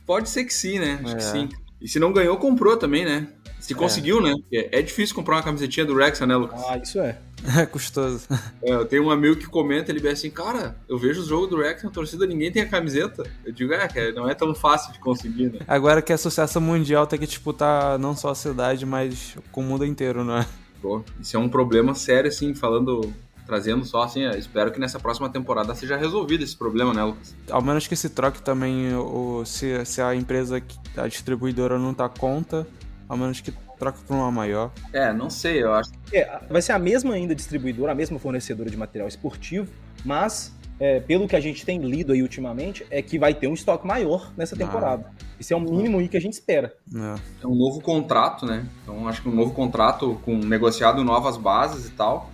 Pode 0.06 0.30
ser 0.30 0.44
que 0.44 0.54
sim, 0.54 0.78
né? 0.78 1.00
Acho 1.04 1.12
é. 1.12 1.16
que 1.16 1.22
sim. 1.22 1.48
E 1.80 1.86
se 1.86 1.98
não 1.98 2.12
ganhou, 2.12 2.38
comprou 2.38 2.76
também, 2.76 3.04
né? 3.04 3.28
Se 3.60 3.72
é. 3.72 3.76
conseguiu, 3.76 4.20
né? 4.20 4.32
É, 4.52 4.78
é 4.78 4.82
difícil 4.82 5.14
comprar 5.14 5.36
uma 5.36 5.42
camisetinha 5.42 5.84
do 5.84 5.94
Rex, 5.94 6.18
né, 6.20 6.34
Lucas? 6.34 6.60
Ah, 6.68 6.78
isso 6.78 6.98
é. 6.98 7.18
É 7.58 7.64
custoso. 7.64 8.26
É, 8.62 8.72
eu 8.72 8.84
tenho 8.84 9.04
um 9.04 9.10
amigo 9.10 9.36
que 9.36 9.46
comenta, 9.46 9.90
ele 9.90 10.00
vê 10.00 10.10
assim, 10.10 10.30
cara, 10.30 10.76
eu 10.88 10.98
vejo 10.98 11.20
os 11.20 11.28
jogos 11.28 11.48
do 11.48 11.56
Rex 11.58 11.82
na 11.82 11.90
torcida, 11.90 12.26
ninguém 12.26 12.50
tem 12.50 12.62
a 12.62 12.68
camiseta. 12.68 13.22
Eu 13.44 13.52
digo, 13.52 13.72
é, 13.72 14.12
não 14.12 14.28
é 14.28 14.34
tão 14.34 14.54
fácil 14.54 14.92
de 14.92 14.98
conseguir, 14.98 15.52
né? 15.52 15.60
Agora 15.66 16.02
que 16.02 16.12
a 16.12 16.16
Associação 16.16 16.60
Mundial 16.60 17.06
tem 17.06 17.18
que 17.18 17.26
disputar 17.26 17.98
não 17.98 18.16
só 18.16 18.30
a 18.30 18.34
cidade, 18.34 18.84
mas 18.84 19.36
com 19.52 19.60
o 19.60 19.64
mundo 19.64 19.84
inteiro, 19.84 20.24
né? 20.24 20.46
Pô, 20.82 21.02
isso 21.20 21.36
é 21.36 21.40
um 21.40 21.48
problema 21.48 21.94
sério, 21.94 22.28
assim, 22.28 22.54
falando 22.54 23.12
trazendo 23.46 23.84
só 23.84 24.02
assim, 24.02 24.24
espero 24.30 24.72
que 24.72 24.80
nessa 24.80 24.98
próxima 24.98 25.28
temporada 25.30 25.72
seja 25.72 25.96
resolvido 25.96 26.42
esse 26.42 26.56
problema, 26.56 26.92
né, 26.92 27.04
Lucas? 27.04 27.32
Ao 27.48 27.62
menos 27.62 27.86
que 27.86 27.94
se 27.94 28.10
troque 28.10 28.42
também, 28.42 28.92
o, 28.96 29.44
se, 29.44 29.84
se 29.84 30.02
a 30.02 30.16
empresa, 30.16 30.60
a 30.96 31.06
distribuidora 31.06 31.78
não 31.78 31.94
tá 31.94 32.08
conta, 32.08 32.66
ao 33.08 33.16
menos 33.16 33.40
que 33.40 33.52
troca 33.78 33.98
para 34.06 34.16
uma 34.16 34.30
maior. 34.30 34.72
É, 34.92 35.12
não 35.12 35.30
sei, 35.30 35.62
eu 35.62 35.72
acho. 35.72 35.90
É, 36.12 36.40
vai 36.48 36.62
ser 36.62 36.72
a 36.72 36.78
mesma 36.78 37.14
ainda 37.14 37.34
distribuidora, 37.34 37.92
a 37.92 37.94
mesma 37.94 38.18
fornecedora 38.18 38.70
de 38.70 38.76
material 38.76 39.08
esportivo, 39.08 39.70
mas 40.04 40.54
é, 40.78 41.00
pelo 41.00 41.26
que 41.26 41.34
a 41.34 41.40
gente 41.40 41.64
tem 41.64 41.80
lido 41.80 42.12
aí 42.12 42.22
ultimamente, 42.22 42.86
é 42.90 43.00
que 43.00 43.18
vai 43.18 43.34
ter 43.34 43.48
um 43.48 43.54
estoque 43.54 43.86
maior 43.86 44.32
nessa 44.36 44.54
ah. 44.54 44.58
temporada. 44.58 45.06
Ah. 45.08 45.24
Isso 45.38 45.52
é 45.52 45.56
o 45.56 45.60
mínimo 45.60 45.98
aí 45.98 46.08
que 46.08 46.16
a 46.16 46.20
gente 46.20 46.34
espera. 46.34 46.74
É. 46.94 47.44
é 47.44 47.46
um 47.46 47.54
novo 47.54 47.80
contrato, 47.80 48.46
né? 48.46 48.66
Então 48.82 49.06
acho 49.08 49.22
que 49.22 49.28
um 49.28 49.34
novo 49.34 49.52
contrato 49.52 50.20
com 50.24 50.36
negociado 50.36 51.02
novas 51.02 51.36
bases 51.36 51.86
e 51.86 51.90
tal. 51.90 52.30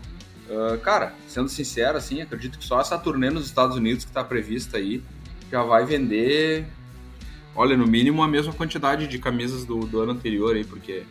Uh, 0.48 0.78
cara, 0.78 1.14
sendo 1.28 1.48
sincero, 1.48 1.96
assim, 1.96 2.20
acredito 2.20 2.58
que 2.58 2.64
só 2.64 2.80
essa 2.80 2.98
turnê 2.98 3.30
nos 3.30 3.46
Estados 3.46 3.76
Unidos 3.76 4.04
que 4.04 4.10
está 4.10 4.22
prevista 4.22 4.76
aí 4.76 5.02
já 5.50 5.62
vai 5.62 5.84
vender, 5.84 6.66
olha, 7.54 7.76
no 7.76 7.86
mínimo 7.86 8.22
a 8.22 8.28
mesma 8.28 8.52
quantidade 8.52 9.06
de 9.06 9.18
camisas 9.18 9.64
do, 9.64 9.80
do 9.80 10.00
ano 10.00 10.12
anterior 10.12 10.56
aí, 10.56 10.64
porque 10.64 11.04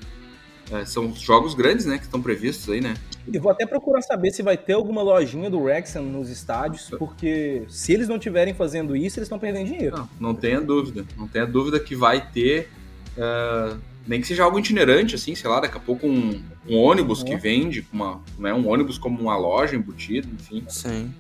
é, 0.72 0.86
são 0.86 1.14
jogos 1.14 1.54
grandes, 1.54 1.86
né, 1.86 1.98
que 1.98 2.06
estão 2.06 2.22
previstos 2.22 2.70
aí, 2.70 2.80
né? 2.80 2.94
E 3.28 3.38
vou 3.38 3.52
até 3.52 3.66
procurar 3.66 4.02
saber 4.02 4.32
se 4.32 4.42
vai 4.42 4.58
ter 4.58 4.74
alguma 4.74 5.02
lojinha 5.02 5.50
do 5.50 5.60
Wrexham 5.60 6.04
nos 6.04 6.30
estádios, 6.30 6.90
porque 6.98 7.64
se 7.68 7.94
eles 7.94 8.08
não 8.08 8.16
estiverem 8.16 8.54
fazendo 8.54 8.96
isso, 8.96 9.20
eles 9.20 9.28
estão 9.28 9.38
perdendo 9.38 9.68
dinheiro. 9.68 9.98
Não, 9.98 10.10
não 10.20 10.34
tenha 10.34 10.62
dúvida. 10.62 11.06
Não 11.18 11.28
tenha 11.28 11.46
dúvida 11.46 11.80
que 11.80 11.96
vai 11.96 12.26
ter. 12.32 12.70
Uh, 13.18 13.78
nem 14.08 14.20
que 14.20 14.28
seja 14.28 14.44
algo 14.44 14.58
itinerante, 14.58 15.14
assim, 15.14 15.36
sei 15.36 15.50
lá, 15.50 15.60
daqui 15.60 15.78
a 15.78 15.80
pouco 15.80 16.08
um, 16.08 16.42
um 16.68 16.78
ônibus 16.78 17.20
uhum. 17.20 17.26
que 17.26 17.36
vende, 17.36 17.88
uma, 17.94 18.20
né, 18.40 18.52
um 18.54 18.68
ônibus 18.68 18.98
como 18.98 19.22
uma 19.22 19.38
loja 19.38 19.76
embutida, 19.76 20.28
enfim. 20.34 20.64
Sim. 20.68 21.14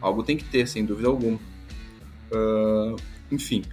Algo 0.00 0.22
tem 0.22 0.36
que 0.36 0.44
ter, 0.44 0.68
sem 0.68 0.84
dúvida 0.84 1.08
alguma. 1.08 1.38
Uh, 2.30 2.96
enfim. 3.30 3.64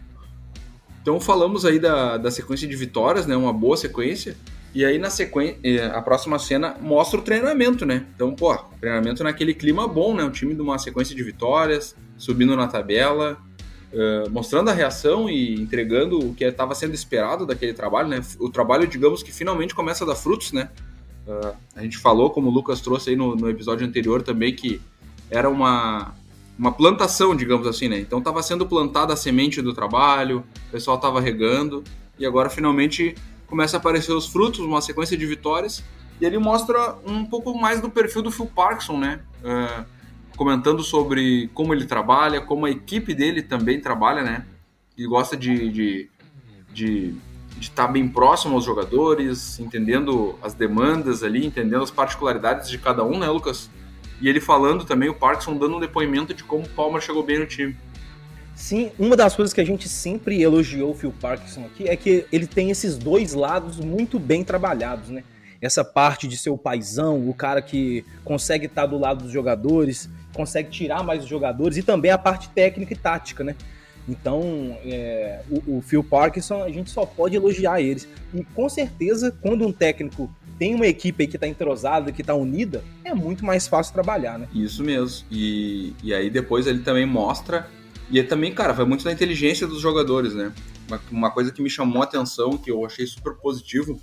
Então 1.02 1.20
falamos 1.20 1.66
aí 1.66 1.80
da, 1.80 2.18
da 2.18 2.32
sequência 2.32 2.68
de 2.68 2.76
vitórias, 2.76 3.26
né? 3.28 3.36
Uma 3.36 3.54
boa 3.54 3.78
sequência. 3.78 4.36
E 4.74 4.86
aí 4.86 5.00
na 5.00 5.10
sequência, 5.10 5.58
eh, 5.64 5.86
a 5.86 6.02
próxima 6.02 6.38
cena 6.38 6.76
mostra 6.80 7.20
o 7.20 7.24
treinamento, 7.24 7.86
né? 7.86 8.06
Então, 8.16 8.36
pô, 8.36 8.56
treinamento 8.80 9.24
naquele 9.24 9.54
clima 9.54 9.88
bom, 9.88 10.14
né? 10.14 10.24
Um 10.24 10.30
time 10.30 10.54
de 10.54 10.62
uma 10.62 10.78
sequência 10.78 11.16
de 11.16 11.24
vitórias, 11.24 11.96
subindo 12.18 12.56
na 12.56 12.68
tabela, 12.68 13.38
uh, 13.92 14.30
mostrando 14.30 14.70
a 14.70 14.74
reação 14.74 15.30
e 15.30 15.60
entregando 15.60 16.20
o 16.20 16.36
que 16.36 16.44
estava 16.44 16.76
sendo 16.76 16.94
esperado 16.94 17.46
daquele 17.46 17.74
trabalho, 17.74 18.10
né? 18.10 18.22
O 18.40 18.50
trabalho, 18.50 18.86
digamos 18.86 19.24
que 19.24 19.32
finalmente 19.32 19.74
começa 19.74 20.04
a 20.04 20.08
dar 20.08 20.16
frutos, 20.16 20.52
né? 20.52 20.70
Uh, 21.28 21.56
a 21.76 21.82
gente 21.82 21.98
falou, 21.98 22.30
como 22.30 22.50
o 22.50 22.52
Lucas 22.52 22.82
trouxe 22.82 23.12
aí 23.12 23.16
no, 23.16 23.36
no 23.36 23.50
episódio 23.50 23.88
anterior 23.88 24.22
também, 24.22 24.54
que 24.54 24.80
era 25.32 25.50
uma, 25.50 26.14
uma 26.58 26.72
plantação, 26.72 27.36
digamos 27.36 27.66
assim, 27.66 27.88
né? 27.88 28.00
Então 28.00 28.20
estava 28.20 28.44
sendo 28.44 28.66
plantada 28.68 29.14
a 29.14 29.18
semente 29.18 29.62
do 29.62 29.74
trabalho, 29.74 30.44
o 30.68 30.72
pessoal 30.72 30.98
estava 30.98 31.20
regando 31.20 31.84
e 32.18 32.26
agora 32.26 32.50
finalmente 32.50 33.16
começa 33.50 33.77
a 33.77 33.79
aparecer 33.79 34.13
os 34.13 34.27
frutos, 34.27 34.60
uma 34.60 34.82
sequência 34.82 35.18
de 35.18 35.25
vitórias 35.25 35.84
e 36.22 36.25
ele 36.25 36.38
mostra 36.38 36.98
um 37.06 37.25
pouco 37.25 37.58
mais 37.58 37.82
do 37.82 37.89
perfil 37.89 38.22
do 38.22 38.32
Phil 38.32 38.46
Parkinson, 38.46 38.98
né? 38.98 39.22
Uh, 39.44 39.86
comentando 40.38 40.84
sobre 40.84 41.50
como 41.53 41.74
ele 41.74 41.86
trabalha, 41.86 42.41
como 42.41 42.65
a 42.65 42.70
equipe 42.70 43.13
dele 43.13 43.41
também 43.41 43.79
trabalha, 43.79 44.22
né? 44.22 44.46
Ele 44.98 45.08
gosta 45.08 45.36
de 45.36 45.70
de, 45.72 46.10
de, 46.74 47.15
de 47.58 47.60
estar 47.62 47.88
tá 47.88 47.91
bem 47.91 48.08
próximo 48.08 48.56
aos 48.56 48.65
jogadores, 48.65 49.60
entendendo 49.60 50.38
as 50.41 50.53
demandas 50.53 51.24
ali, 51.24 51.46
entendendo 51.46 51.84
as 51.84 51.91
particularidades 51.91 52.70
de 52.70 52.77
cada 52.77 53.03
um, 53.03 53.18
né, 53.18 53.27
Lucas? 53.29 53.70
E 54.22 54.27
ele 54.27 54.41
falando 54.41 54.84
também, 54.84 55.08
o 55.08 55.13
Parkinson 55.13 55.58
dando 55.58 55.77
um 55.77 55.79
depoimento 55.79 56.34
de 56.34 56.44
como 56.44 56.65
o 56.65 56.70
Palmer 56.70 57.01
chegou 57.01 57.24
bem 57.24 57.39
no 57.39 57.46
time. 57.46 57.75
Sim, 58.60 58.92
uma 59.00 59.16
das 59.16 59.38
coisas 59.38 59.54
que 59.54 59.62
a 59.62 59.66
gente 59.66 59.88
sempre 59.88 60.42
elogiou 60.42 60.92
o 60.92 60.94
Phil 60.94 61.13
Parkinson 61.13 61.66
aqui 61.66 61.88
é 61.88 61.96
que 61.96 62.25
ele 62.30 62.46
tem 62.46 62.70
esses 62.70 62.98
dois 62.98 63.34
lados 63.34 63.80
muito 63.80 64.20
bem 64.20 64.44
trabalhados, 64.44 65.10
né? 65.10 65.24
Essa 65.62 65.82
parte 65.82 66.28
de 66.28 66.36
ser 66.36 66.50
o 66.50 66.58
paizão, 66.58 67.28
o 67.28 67.34
cara 67.34 67.62
que 67.62 68.04
consegue 68.25 68.66
estar 68.66 68.86
do 68.86 68.98
lado 68.98 69.24
dos 69.24 69.32
jogadores, 69.32 70.10
consegue 70.34 70.70
tirar 70.70 71.04
mais 71.04 71.24
os 71.24 71.30
jogadores, 71.30 71.78
e 71.78 71.84
também 71.84 72.12
a 72.12 72.18
parte 72.18 72.50
técnica 72.50 72.94
e 72.94 72.98
tática, 72.98 73.46
né? 73.46 73.56
Então, 74.10 74.78
é, 74.84 75.39
o, 75.50 75.78
o, 75.78 75.82
Phil 75.82 76.04
Parkinson, 76.04 76.62
a 76.62 76.70
gente 76.70 76.89
só 76.89 77.06
pode 77.06 77.38
elogiar 77.38 77.80
eles. 77.80 78.10
E 78.34 78.44
com 78.44 78.68
certeza, 78.68 79.32
quando 79.42 79.66
um 79.66 79.72
técnico 79.72 80.30
tem 80.58 80.75
uma 80.75 80.86
equipe 80.86 81.28
que 81.28 81.38
tá 81.38 81.48
entrosada, 81.48 82.12
que 82.12 82.24
tá 82.24 82.36
unida, 82.36 82.84
é 83.06 83.13
muito 83.13 83.46
mais 83.46 83.68
fácil 83.68 83.94
trabalhar, 83.94 84.38
né? 84.38 84.48
Isso 84.54 84.84
mesmo. 84.84 85.25
E, 85.32 85.94
e 86.04 86.13
aí 86.13 86.30
depois 86.30 86.68
ele 86.68 86.80
também 86.80 87.06
mostra. 87.06 87.68
E 88.12 88.22
também, 88.24 88.54
cara, 88.54 88.74
vai 88.74 88.86
muito 88.86 89.04
da 89.04 89.12
inteligência 89.12 89.68
dos 89.68 89.80
jogadores, 89.80 90.34
né? 90.34 90.51
Uma, 91.12 91.30
coisa 91.30 91.51
que 91.51 91.62
me 91.62 91.70
chamou 91.70 92.01
a 92.01 92.06
atenção, 92.06 92.58
que 92.58 92.72
eu 92.72 92.84
achei 92.84 93.06
super 93.06 93.36
positivo, 93.36 94.00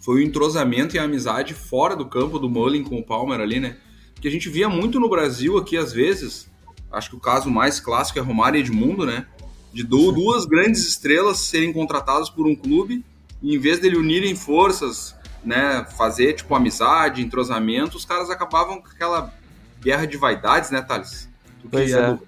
foi 0.00 0.16
o 0.16 0.22
entrosamento 0.22 0.96
e 0.96 0.98
a 0.98 1.04
amizade 1.04 1.54
fora 1.54 1.94
do 1.94 2.06
campo 2.06 2.38
do 2.38 2.50
Mullin 2.50 2.82
com 2.82 2.98
o 2.98 3.04
Palmer 3.04 3.40
ali, 3.40 3.60
né? 3.60 3.76
Que 4.20 4.26
a 4.26 4.30
gente 4.30 4.48
via 4.48 4.68
muito 4.68 4.98
no 4.98 5.08
Brasil 5.08 5.56
aqui, 5.56 5.76
às 5.76 5.92
vezes. 5.92 6.50
Acho 6.90 7.10
que 7.10 7.16
o 7.16 7.20
caso 7.20 7.48
mais 7.48 7.78
clássico 7.78 8.18
é 8.18 8.22
Romário 8.22 8.58
e 8.58 8.60
Edmundo, 8.60 9.06
né? 9.06 9.26
De 9.72 9.84
duas 9.84 10.44
grandes 10.44 10.86
estrelas 10.86 11.38
serem 11.38 11.72
contratadas 11.72 12.28
por 12.28 12.46
um 12.46 12.54
clube 12.54 13.04
e 13.40 13.54
em 13.54 13.58
vez 13.58 13.78
dele 13.78 13.96
unirem 13.96 14.34
forças 14.34 15.14
né, 15.44 15.84
fazer 15.96 16.34
tipo 16.34 16.54
amizade, 16.54 17.22
entrosamento, 17.22 17.96
os 17.96 18.04
caras 18.04 18.30
acabavam 18.30 18.80
com 18.80 18.88
aquela 18.88 19.32
guerra 19.80 20.06
de 20.06 20.16
vaidades, 20.16 20.70
né, 20.70 20.80
Thales? 20.80 21.28
Tu 21.60 21.68
pois 21.68 21.90
que 21.90 21.96
é. 21.96 22.18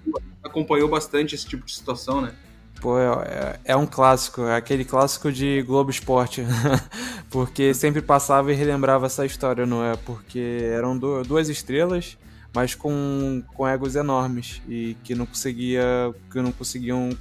Acompanhou 0.45 0.87
bastante 0.87 1.35
esse 1.35 1.45
tipo 1.45 1.65
de 1.65 1.73
situação, 1.73 2.21
né? 2.21 2.31
Pô, 2.79 2.99
é, 2.99 3.05
é, 3.05 3.59
é 3.65 3.75
um 3.75 3.85
clássico, 3.85 4.43
é 4.43 4.55
aquele 4.55 4.85
clássico 4.85 5.31
de 5.31 5.61
Globo 5.63 5.89
Esporte, 5.89 6.43
porque 7.31 7.73
sempre 7.73 8.01
passava 8.01 8.51
e 8.51 8.55
relembrava 8.55 9.07
essa 9.07 9.25
história, 9.25 9.65
não 9.65 9.83
é? 9.83 9.95
Porque 9.95 10.59
eram 10.71 10.97
duas 10.97 11.49
estrelas, 11.49 12.17
mas 12.53 12.75
com, 12.75 13.41
com 13.53 13.67
egos 13.67 13.95
enormes 13.95 14.61
e 14.67 14.95
que 15.03 15.15
não 15.15 15.25
conseguia, 15.25 16.13
que 16.31 16.41
não 16.41 16.51
conseguiam 16.51 17.17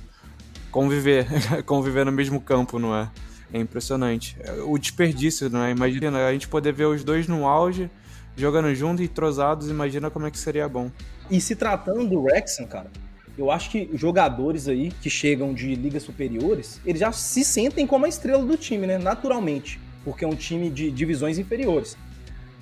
conviver, 0.70 1.26
conviver 1.64 2.04
no 2.04 2.12
mesmo 2.12 2.40
campo, 2.40 2.78
não 2.78 2.94
é? 2.94 3.08
É 3.52 3.58
impressionante. 3.58 4.36
O 4.66 4.76
desperdício, 4.76 5.48
né? 5.48 5.70
Imagina 5.70 6.26
a 6.26 6.32
gente 6.32 6.48
poder 6.48 6.72
ver 6.72 6.86
os 6.86 7.04
dois 7.04 7.28
no 7.28 7.46
auge, 7.46 7.88
jogando 8.36 8.74
junto 8.74 9.00
e 9.00 9.06
trozados, 9.06 9.70
imagina 9.70 10.10
como 10.10 10.26
é 10.26 10.30
que 10.30 10.38
seria 10.38 10.68
bom. 10.68 10.90
E 11.30 11.40
se 11.40 11.54
tratando 11.54 12.06
do 12.08 12.22
Wrexham, 12.22 12.66
cara, 12.66 12.90
eu 13.36 13.50
acho 13.50 13.70
que 13.70 13.90
jogadores 13.94 14.68
aí 14.68 14.92
que 15.02 15.10
chegam 15.10 15.52
de 15.52 15.74
ligas 15.74 16.02
superiores, 16.02 16.80
eles 16.84 17.00
já 17.00 17.10
se 17.12 17.44
sentem 17.44 17.86
como 17.86 18.06
a 18.06 18.08
estrela 18.08 18.44
do 18.44 18.56
time, 18.56 18.86
né? 18.86 18.98
Naturalmente. 18.98 19.80
Porque 20.04 20.24
é 20.24 20.28
um 20.28 20.36
time 20.36 20.70
de 20.70 20.90
divisões 20.90 21.38
inferiores. 21.38 21.96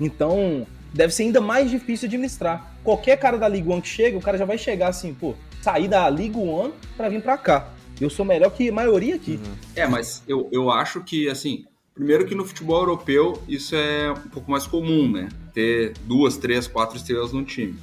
Então, 0.01 0.67
deve 0.93 1.13
ser 1.13 1.25
ainda 1.25 1.41
mais 1.41 1.71
difícil 1.71 2.07
administrar. 2.07 2.75
Qualquer 2.83 3.17
cara 3.19 3.37
da 3.37 3.49
Liga 3.49 3.71
One 3.71 3.83
que 3.83 3.89
chega, 3.89 4.17
o 4.17 4.21
cara 4.21 4.39
já 4.39 4.45
vai 4.45 4.59
chegar 4.59 4.89
assim, 4.89 5.15
pô, 5.15 5.35
sair 5.61 5.89
da 5.89 6.09
Liga 6.09 6.39
One 6.39 6.73
pra 6.97 7.09
vir 7.09 7.23
pra 7.23 7.37
cá. 7.37 7.69
Eu 8.01 8.11
sou 8.11 8.25
melhor 8.25 8.51
que 8.51 8.69
a 8.69 8.73
maioria 8.73 9.15
aqui. 9.15 9.33
Uhum. 9.33 9.55
É, 9.77 9.87
mas 9.87 10.23
eu, 10.27 10.49
eu 10.51 10.71
acho 10.71 11.03
que, 11.03 11.29
assim, 11.29 11.65
primeiro 11.95 12.27
que 12.27 12.35
no 12.35 12.45
futebol 12.45 12.81
europeu 12.81 13.41
isso 13.47 13.77
é 13.77 14.11
um 14.11 14.29
pouco 14.29 14.51
mais 14.51 14.67
comum, 14.67 15.11
né? 15.11 15.29
Ter 15.53 15.93
duas, 16.05 16.37
três, 16.37 16.67
quatro 16.67 16.97
estrelas 16.97 17.33
no 17.33 17.45
time. 17.45 17.77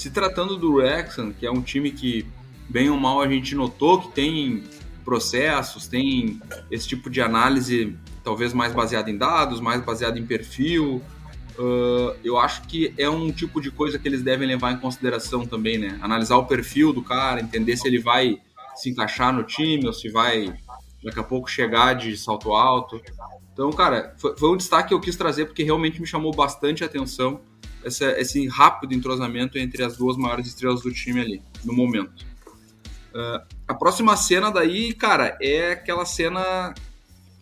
Se 0.00 0.08
tratando 0.10 0.56
do 0.56 0.76
Wrexham, 0.76 1.30
que 1.30 1.44
é 1.44 1.50
um 1.50 1.60
time 1.60 1.90
que, 1.90 2.24
bem 2.70 2.88
ou 2.88 2.96
mal, 2.96 3.20
a 3.20 3.28
gente 3.28 3.54
notou 3.54 4.00
que 4.00 4.08
tem 4.12 4.64
processos, 5.04 5.86
tem 5.86 6.40
esse 6.70 6.88
tipo 6.88 7.10
de 7.10 7.20
análise 7.20 7.94
talvez 8.24 8.54
mais 8.54 8.72
baseada 8.72 9.10
em 9.10 9.18
dados, 9.18 9.60
mais 9.60 9.84
baseada 9.84 10.18
em 10.18 10.24
perfil. 10.24 11.02
Uh, 11.58 12.16
eu 12.24 12.38
acho 12.38 12.62
que 12.62 12.94
é 12.96 13.10
um 13.10 13.30
tipo 13.30 13.60
de 13.60 13.70
coisa 13.70 13.98
que 13.98 14.08
eles 14.08 14.22
devem 14.22 14.48
levar 14.48 14.72
em 14.72 14.78
consideração 14.78 15.44
também, 15.44 15.76
né? 15.76 15.98
Analisar 16.00 16.38
o 16.38 16.46
perfil 16.46 16.94
do 16.94 17.02
cara, 17.02 17.38
entender 17.38 17.76
se 17.76 17.86
ele 17.86 17.98
vai 17.98 18.40
se 18.76 18.88
encaixar 18.88 19.34
no 19.34 19.44
time 19.44 19.86
ou 19.86 19.92
se 19.92 20.08
vai 20.08 20.50
daqui 21.04 21.20
a 21.20 21.24
pouco 21.24 21.46
chegar 21.46 21.92
de 21.92 22.16
salto 22.16 22.54
alto. 22.54 23.02
Então, 23.52 23.70
cara, 23.70 24.14
foi, 24.16 24.34
foi 24.34 24.48
um 24.48 24.56
destaque 24.56 24.88
que 24.88 24.94
eu 24.94 25.00
quis 25.00 25.14
trazer 25.14 25.44
porque 25.44 25.62
realmente 25.62 26.00
me 26.00 26.06
chamou 26.06 26.32
bastante 26.32 26.82
atenção 26.82 27.42
essa, 27.84 28.18
esse 28.20 28.46
rápido 28.48 28.94
entrosamento 28.94 29.58
entre 29.58 29.82
as 29.82 29.96
duas 29.96 30.16
maiores 30.16 30.46
estrelas 30.46 30.82
do 30.82 30.92
time 30.92 31.20
ali, 31.20 31.42
no 31.64 31.72
momento. 31.72 32.24
Uh, 33.14 33.44
a 33.66 33.74
próxima 33.74 34.16
cena 34.16 34.50
daí, 34.50 34.92
cara, 34.92 35.36
é 35.40 35.72
aquela 35.72 36.04
cena 36.04 36.74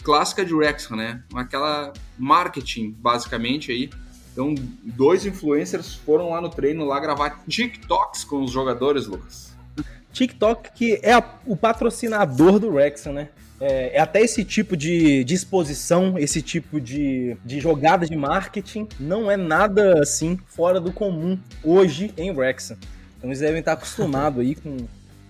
clássica 0.03 0.45
de 0.45 0.55
Wrexham, 0.55 0.97
né? 0.97 1.23
Aquela 1.35 1.93
marketing, 2.19 2.91
basicamente, 2.99 3.71
aí. 3.71 3.91
Então, 4.33 4.55
dois 4.83 5.27
influencers 5.27 5.95
foram 5.95 6.31
lá 6.31 6.41
no 6.41 6.49
treino 6.49 6.85
lá 6.85 7.01
gravar 7.01 7.43
TikToks 7.49 8.25
com 8.25 8.43
os 8.43 8.51
jogadores, 8.51 9.07
Lucas. 9.07 9.57
TikTok 10.13 10.73
que 10.75 10.99
é 11.03 11.13
a, 11.13 11.39
o 11.45 11.57
patrocinador 11.57 12.59
do 12.59 12.71
Wrexham, 12.71 13.13
né? 13.13 13.29
É, 13.61 13.97
é, 13.97 14.01
até 14.01 14.21
esse 14.21 14.45
tipo 14.45 14.77
de, 14.77 15.25
de 15.25 15.35
exposição, 15.35 16.19
esse 16.19 16.41
tipo 16.41 16.81
de, 16.81 17.37
de 17.45 17.59
jogada 17.59 18.07
de 18.07 18.17
marketing, 18.17 18.89
não 19.01 19.31
é 19.31 19.37
nada 19.37 20.01
assim 20.01 20.39
fora 20.47 20.81
do 20.81 20.93
comum 20.93 21.39
hoje 21.65 22.13
em 22.17 22.31
Wrexham. 22.31 22.77
Então 23.17 23.29
eles 23.31 23.41
devem 23.41 23.59
estar 23.59 23.73
acostumados 23.73 24.41
aí 24.41 24.55
com 24.55 24.77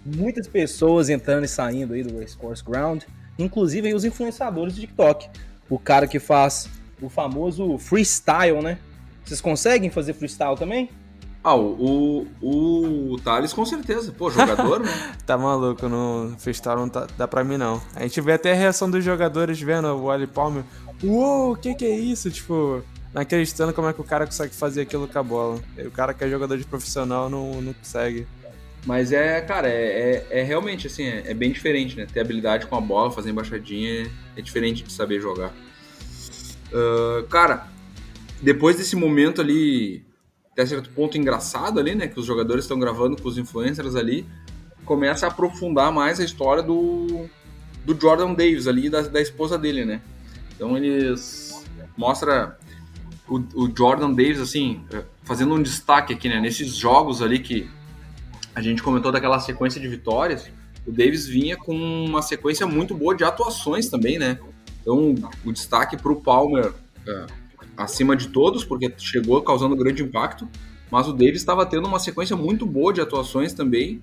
muitas 0.04 0.46
pessoas 0.46 1.08
entrando 1.08 1.44
e 1.44 1.48
saindo 1.48 1.94
aí 1.94 2.02
do 2.02 2.18
Racecourse 2.18 2.62
Ground, 2.62 3.02
inclusive 3.38 3.88
aí 3.88 3.94
os 3.94 4.04
influenciadores 4.04 4.74
do 4.74 4.80
TikTok. 4.80 5.28
O 5.70 5.78
cara 5.78 6.06
que 6.06 6.18
faz 6.18 6.68
o 7.00 7.08
famoso 7.08 7.78
freestyle, 7.78 8.60
né? 8.62 8.78
Vocês 9.24 9.40
conseguem 9.40 9.90
fazer 9.90 10.12
freestyle 10.12 10.56
também? 10.56 10.90
Ah, 11.48 11.54
o, 11.54 12.26
o, 12.42 13.12
o 13.14 13.18
Thales 13.20 13.54
com 13.54 13.64
certeza. 13.64 14.12
Pô, 14.12 14.30
jogador, 14.30 14.80
né? 14.80 14.92
tá 15.24 15.38
maluco, 15.38 15.88
no 15.88 16.34
freestyle 16.38 16.76
não 16.76 16.90
tá, 16.90 17.06
dá 17.16 17.26
pra 17.26 17.42
mim 17.42 17.56
não. 17.56 17.80
A 17.94 18.02
gente 18.02 18.20
vê 18.20 18.34
até 18.34 18.52
a 18.52 18.54
reação 18.54 18.90
dos 18.90 19.02
jogadores 19.02 19.58
vendo 19.58 19.86
o 19.96 20.10
Ali 20.10 20.26
Palmer. 20.26 20.62
Uou, 21.02 21.52
o 21.52 21.56
que 21.56 21.74
que 21.74 21.86
é 21.86 21.98
isso? 21.98 22.30
Tipo, 22.30 22.82
não 23.14 23.22
acreditando 23.22 23.72
como 23.72 23.88
é 23.88 23.94
que 23.94 24.00
o 24.02 24.04
cara 24.04 24.26
consegue 24.26 24.54
fazer 24.54 24.82
aquilo 24.82 25.08
com 25.08 25.18
a 25.18 25.22
bola. 25.22 25.58
O 25.78 25.90
cara 25.90 26.12
que 26.12 26.22
é 26.22 26.28
jogador 26.28 26.58
de 26.58 26.66
profissional 26.66 27.30
não, 27.30 27.62
não 27.62 27.72
consegue. 27.72 28.26
Mas 28.84 29.10
é, 29.10 29.40
cara, 29.40 29.70
é, 29.70 30.26
é, 30.30 30.40
é 30.40 30.42
realmente 30.42 30.86
assim, 30.86 31.04
é, 31.04 31.30
é, 31.30 31.32
bem 31.32 31.50
diferente, 31.50 31.96
né? 31.96 32.06
Ter 32.12 32.20
habilidade 32.20 32.66
com 32.66 32.76
a 32.76 32.80
bola, 32.80 33.10
fazer 33.10 33.30
embaixadinha 33.30 34.02
é, 34.02 34.10
é 34.36 34.42
diferente 34.42 34.84
de 34.84 34.92
saber 34.92 35.18
jogar. 35.18 35.54
Uh, 36.70 37.26
cara, 37.28 37.68
depois 38.42 38.76
desse 38.76 38.94
momento 38.94 39.40
ali, 39.40 40.06
até 40.58 40.66
certo 40.66 40.90
ponto 40.90 41.16
engraçado 41.16 41.78
ali, 41.78 41.94
né? 41.94 42.08
Que 42.08 42.18
os 42.18 42.26
jogadores 42.26 42.64
estão 42.64 42.80
gravando 42.80 43.20
com 43.20 43.28
os 43.28 43.38
influencers 43.38 43.94
ali, 43.94 44.26
começa 44.84 45.26
a 45.26 45.28
aprofundar 45.28 45.92
mais 45.92 46.18
a 46.18 46.24
história 46.24 46.62
do, 46.62 47.26
do 47.84 47.98
Jordan 47.98 48.34
Davis 48.34 48.66
ali, 48.66 48.90
da, 48.90 49.02
da 49.02 49.20
esposa 49.20 49.56
dele, 49.56 49.84
né? 49.84 50.00
Então 50.56 50.76
eles 50.76 51.64
mostra 51.96 52.58
o, 53.28 53.36
o, 53.54 53.72
Jordan 53.76 54.10
Davis, 54.10 54.40
assim, 54.40 54.84
fazendo 55.22 55.54
um 55.54 55.62
destaque 55.62 56.12
aqui, 56.12 56.28
né? 56.28 56.40
Nesses 56.40 56.74
jogos 56.74 57.22
ali 57.22 57.38
que 57.38 57.70
a 58.52 58.60
gente 58.60 58.82
comentou 58.82 59.12
daquela 59.12 59.38
sequência 59.38 59.80
de 59.80 59.86
vitórias, 59.86 60.50
o 60.84 60.90
Davis 60.90 61.26
vinha 61.26 61.56
com 61.56 61.72
uma 62.04 62.20
sequência 62.20 62.66
muito 62.66 62.94
boa 62.96 63.14
de 63.14 63.22
atuações 63.22 63.88
também, 63.88 64.18
né? 64.18 64.40
Então, 64.80 65.14
o 65.44 65.52
destaque 65.52 65.96
para 65.96 66.10
o 66.10 66.16
Palmer 66.16 66.72
é, 67.06 67.26
acima 67.78 68.16
de 68.16 68.28
todos, 68.28 68.64
porque 68.64 68.92
chegou 68.98 69.40
causando 69.40 69.76
grande 69.76 70.02
impacto, 70.02 70.48
mas 70.90 71.06
o 71.06 71.12
Davis 71.12 71.36
estava 71.36 71.64
tendo 71.64 71.86
uma 71.86 72.00
sequência 72.00 72.36
muito 72.36 72.66
boa 72.66 72.92
de 72.92 73.00
atuações 73.00 73.52
também, 73.52 74.02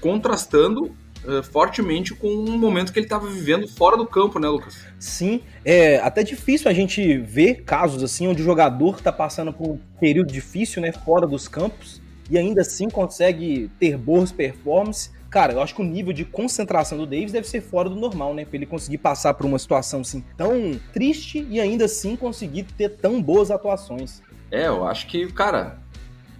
contrastando 0.00 0.84
uh, 1.24 1.42
fortemente 1.42 2.14
com 2.14 2.28
o 2.28 2.56
momento 2.56 2.92
que 2.92 2.98
ele 3.00 3.06
estava 3.06 3.26
vivendo 3.26 3.66
fora 3.66 3.96
do 3.96 4.06
campo, 4.06 4.38
né, 4.38 4.48
Lucas? 4.48 4.86
Sim, 5.00 5.40
é 5.64 5.96
até 5.98 6.22
difícil 6.22 6.70
a 6.70 6.74
gente 6.74 7.18
ver 7.18 7.64
casos 7.64 8.02
assim 8.04 8.28
onde 8.28 8.40
o 8.40 8.44
jogador 8.44 8.96
está 8.96 9.10
passando 9.10 9.52
por 9.52 9.68
um 9.68 9.78
período 9.98 10.32
difícil, 10.32 10.80
né, 10.80 10.92
fora 10.92 11.26
dos 11.26 11.48
campos, 11.48 12.00
e 12.30 12.38
ainda 12.38 12.60
assim 12.60 12.88
consegue 12.88 13.70
ter 13.80 13.96
boas 13.96 14.30
performances 14.30 15.10
Cara, 15.30 15.52
eu 15.52 15.60
acho 15.60 15.74
que 15.74 15.82
o 15.82 15.84
nível 15.84 16.12
de 16.12 16.24
concentração 16.24 16.96
do 16.96 17.06
Davis 17.06 17.32
deve 17.32 17.46
ser 17.46 17.60
fora 17.60 17.88
do 17.88 17.96
normal, 17.96 18.34
né? 18.34 18.44
Pra 18.44 18.56
ele 18.56 18.66
conseguir 18.66 18.98
passar 18.98 19.34
por 19.34 19.44
uma 19.44 19.58
situação 19.58 20.00
assim 20.00 20.24
tão 20.36 20.80
triste 20.92 21.46
e 21.50 21.60
ainda 21.60 21.84
assim 21.84 22.16
conseguir 22.16 22.62
ter 22.62 22.88
tão 22.90 23.22
boas 23.22 23.50
atuações. 23.50 24.22
É, 24.50 24.68
eu 24.68 24.86
acho 24.86 25.06
que, 25.06 25.30
cara, 25.32 25.82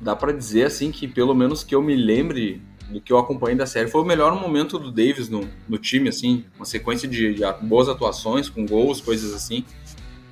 dá 0.01 0.16
para 0.16 0.33
dizer 0.33 0.64
assim 0.64 0.90
que 0.90 1.07
pelo 1.07 1.35
menos 1.35 1.62
que 1.62 1.74
eu 1.74 1.83
me 1.83 1.94
lembre 1.94 2.62
do 2.88 3.01
que 3.01 3.12
eu 3.12 3.18
acompanhei 3.18 3.57
da 3.57 3.66
série 3.66 3.90
foi 3.90 4.01
o 4.01 4.05
melhor 4.05 4.35
momento 4.40 4.79
do 4.79 4.90
Davis 4.90 5.29
no, 5.29 5.46
no 5.68 5.77
time, 5.77 6.09
assim, 6.09 6.44
uma 6.57 6.64
sequência 6.64 7.07
de, 7.07 7.35
de 7.35 7.42
boas 7.62 7.88
atuações, 7.88 8.48
com 8.48 8.64
gols, 8.64 9.03
coisas 9.03 9.35
assim. 9.35 9.64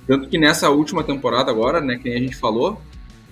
Tanto 0.07 0.27
que 0.27 0.37
nessa 0.37 0.69
última 0.69 1.03
temporada 1.03 1.51
agora, 1.51 1.79
né, 1.79 1.97
que 1.97 2.09
a 2.09 2.17
gente 2.17 2.35
falou, 2.35 2.81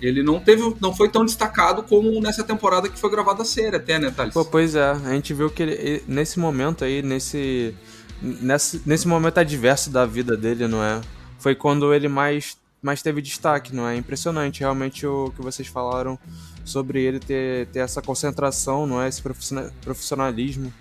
ele 0.01 0.21
não 0.21 0.39
teve, 0.39 0.75
não 0.81 0.93
foi 0.93 1.09
tão 1.09 1.25
destacado 1.25 1.83
como 1.83 2.19
nessa 2.21 2.43
temporada 2.43 2.89
que 2.89 2.99
foi 2.99 3.09
gravada 3.09 3.43
a 3.43 3.45
série 3.45 3.77
até, 3.77 3.97
né, 3.97 4.11
Thales? 4.11 4.33
Pô, 4.33 4.43
pois 4.43 4.75
é, 4.75 4.91
a 4.91 5.13
gente 5.13 5.33
viu 5.33 5.49
que 5.49 5.63
ele, 5.63 6.03
nesse 6.07 6.39
momento 6.39 6.83
aí, 6.83 7.01
nesse, 7.01 7.73
nesse, 8.21 8.81
nesse 8.85 9.07
momento 9.07 9.37
adverso 9.37 9.89
da 9.89 10.05
vida 10.05 10.35
dele, 10.35 10.67
não 10.67 10.83
é? 10.83 11.01
Foi 11.39 11.55
quando 11.55 11.93
ele 11.93 12.07
mais, 12.07 12.57
mais 12.81 13.01
teve 13.01 13.21
destaque, 13.21 13.73
não 13.73 13.87
é? 13.87 13.95
Impressionante, 13.95 14.59
realmente, 14.59 15.05
o 15.07 15.31
que 15.35 15.41
vocês 15.41 15.67
falaram 15.67 16.19
sobre 16.65 17.01
ele 17.01 17.19
ter, 17.19 17.67
ter 17.67 17.79
essa 17.79 18.01
concentração, 18.01 18.85
não 18.85 19.01
é? 19.01 19.07
Esse 19.07 19.21
profissionalismo 19.21 20.73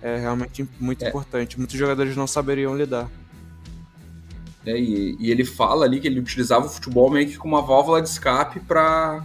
é 0.00 0.18
realmente 0.18 0.66
muito 0.78 1.04
é. 1.04 1.08
importante. 1.08 1.58
Muitos 1.58 1.76
jogadores 1.76 2.16
não 2.16 2.26
saberiam 2.26 2.76
lidar. 2.76 3.10
Né? 4.66 4.78
E, 4.78 5.16
e, 5.20 5.30
ele 5.30 5.44
fala 5.44 5.84
ali 5.86 6.00
que 6.00 6.08
ele 6.08 6.18
utilizava 6.18 6.66
o 6.66 6.68
futebol 6.68 7.08
meio 7.08 7.28
que 7.28 7.38
como 7.38 7.54
uma 7.54 7.62
válvula 7.62 8.02
de 8.02 8.08
escape 8.08 8.58
para 8.58 9.24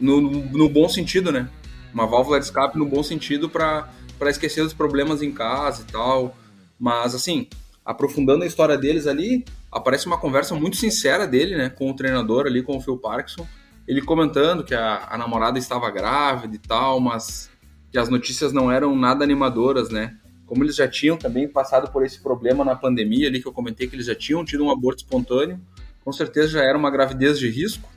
no, 0.00 0.20
no, 0.20 0.68
bom 0.68 0.88
sentido, 0.88 1.30
né? 1.30 1.48
Uma 1.94 2.06
válvula 2.06 2.40
de 2.40 2.46
escape 2.46 2.76
no 2.76 2.84
bom 2.84 3.02
sentido 3.02 3.48
para 3.48 3.88
esquecer 4.26 4.64
dos 4.64 4.74
problemas 4.74 5.22
em 5.22 5.30
casa 5.30 5.82
e 5.82 5.92
tal. 5.92 6.36
Mas 6.80 7.14
assim, 7.14 7.46
aprofundando 7.84 8.42
a 8.42 8.46
história 8.46 8.76
deles 8.76 9.06
ali, 9.06 9.44
aparece 9.70 10.06
uma 10.06 10.18
conversa 10.18 10.54
muito 10.56 10.76
sincera 10.76 11.26
dele, 11.26 11.56
né, 11.56 11.68
com 11.68 11.90
o 11.90 11.94
treinador 11.94 12.46
ali, 12.46 12.62
com 12.62 12.76
o 12.76 12.80
Phil 12.80 12.98
Parkinson. 12.98 13.46
Ele 13.86 14.02
comentando 14.02 14.64
que 14.64 14.74
a, 14.74 15.06
a 15.08 15.16
namorada 15.16 15.58
estava 15.58 15.90
grávida 15.90 16.56
e 16.56 16.58
tal, 16.58 16.98
mas 16.98 17.50
que 17.90 17.98
as 17.98 18.08
notícias 18.08 18.52
não 18.52 18.72
eram 18.72 18.96
nada 18.96 19.22
animadoras, 19.22 19.90
né? 19.90 20.16
Como 20.52 20.64
eles 20.64 20.76
já 20.76 20.86
tinham 20.86 21.16
também 21.16 21.48
passado 21.48 21.90
por 21.90 22.04
esse 22.04 22.20
problema 22.20 22.62
na 22.62 22.76
pandemia 22.76 23.26
ali 23.26 23.40
que 23.40 23.48
eu 23.48 23.54
comentei 23.54 23.86
que 23.88 23.96
eles 23.96 24.04
já 24.04 24.14
tinham 24.14 24.44
tido 24.44 24.62
um 24.62 24.70
aborto 24.70 25.02
espontâneo, 25.02 25.58
com 26.04 26.12
certeza 26.12 26.48
já 26.48 26.62
era 26.62 26.76
uma 26.76 26.90
gravidez 26.90 27.38
de 27.38 27.48
risco, 27.48 27.88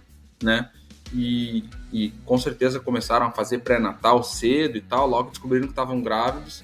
né? 0.42 0.70
E, 1.14 1.66
e 1.92 2.14
com 2.24 2.38
certeza 2.38 2.80
começaram 2.80 3.26
a 3.26 3.32
fazer 3.32 3.58
pré-natal 3.60 4.24
cedo 4.24 4.78
e 4.78 4.82
tal, 4.82 5.06
logo 5.06 5.32
descobriram 5.32 5.66
que 5.66 5.74
estavam 5.74 6.02
grávidos 6.02 6.64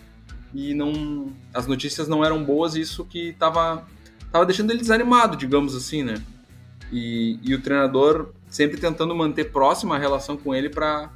e 0.53 0.73
não 0.73 1.33
as 1.53 1.67
notícias 1.67 2.07
não 2.07 2.23
eram 2.23 2.41
boas, 2.41 2.75
isso 2.75 3.03
que 3.03 3.27
estava 3.27 3.85
tava 4.31 4.45
deixando 4.45 4.71
ele 4.71 4.79
desanimado, 4.79 5.35
digamos 5.35 5.75
assim, 5.75 6.03
né? 6.03 6.23
E, 6.89 7.37
e 7.43 7.53
o 7.53 7.61
treinador 7.61 8.31
sempre 8.47 8.77
tentando 8.77 9.13
manter 9.13 9.51
próxima 9.51 9.97
a 9.97 9.99
relação 9.99 10.37
com 10.37 10.55
ele 10.55 10.69
para 10.69 11.11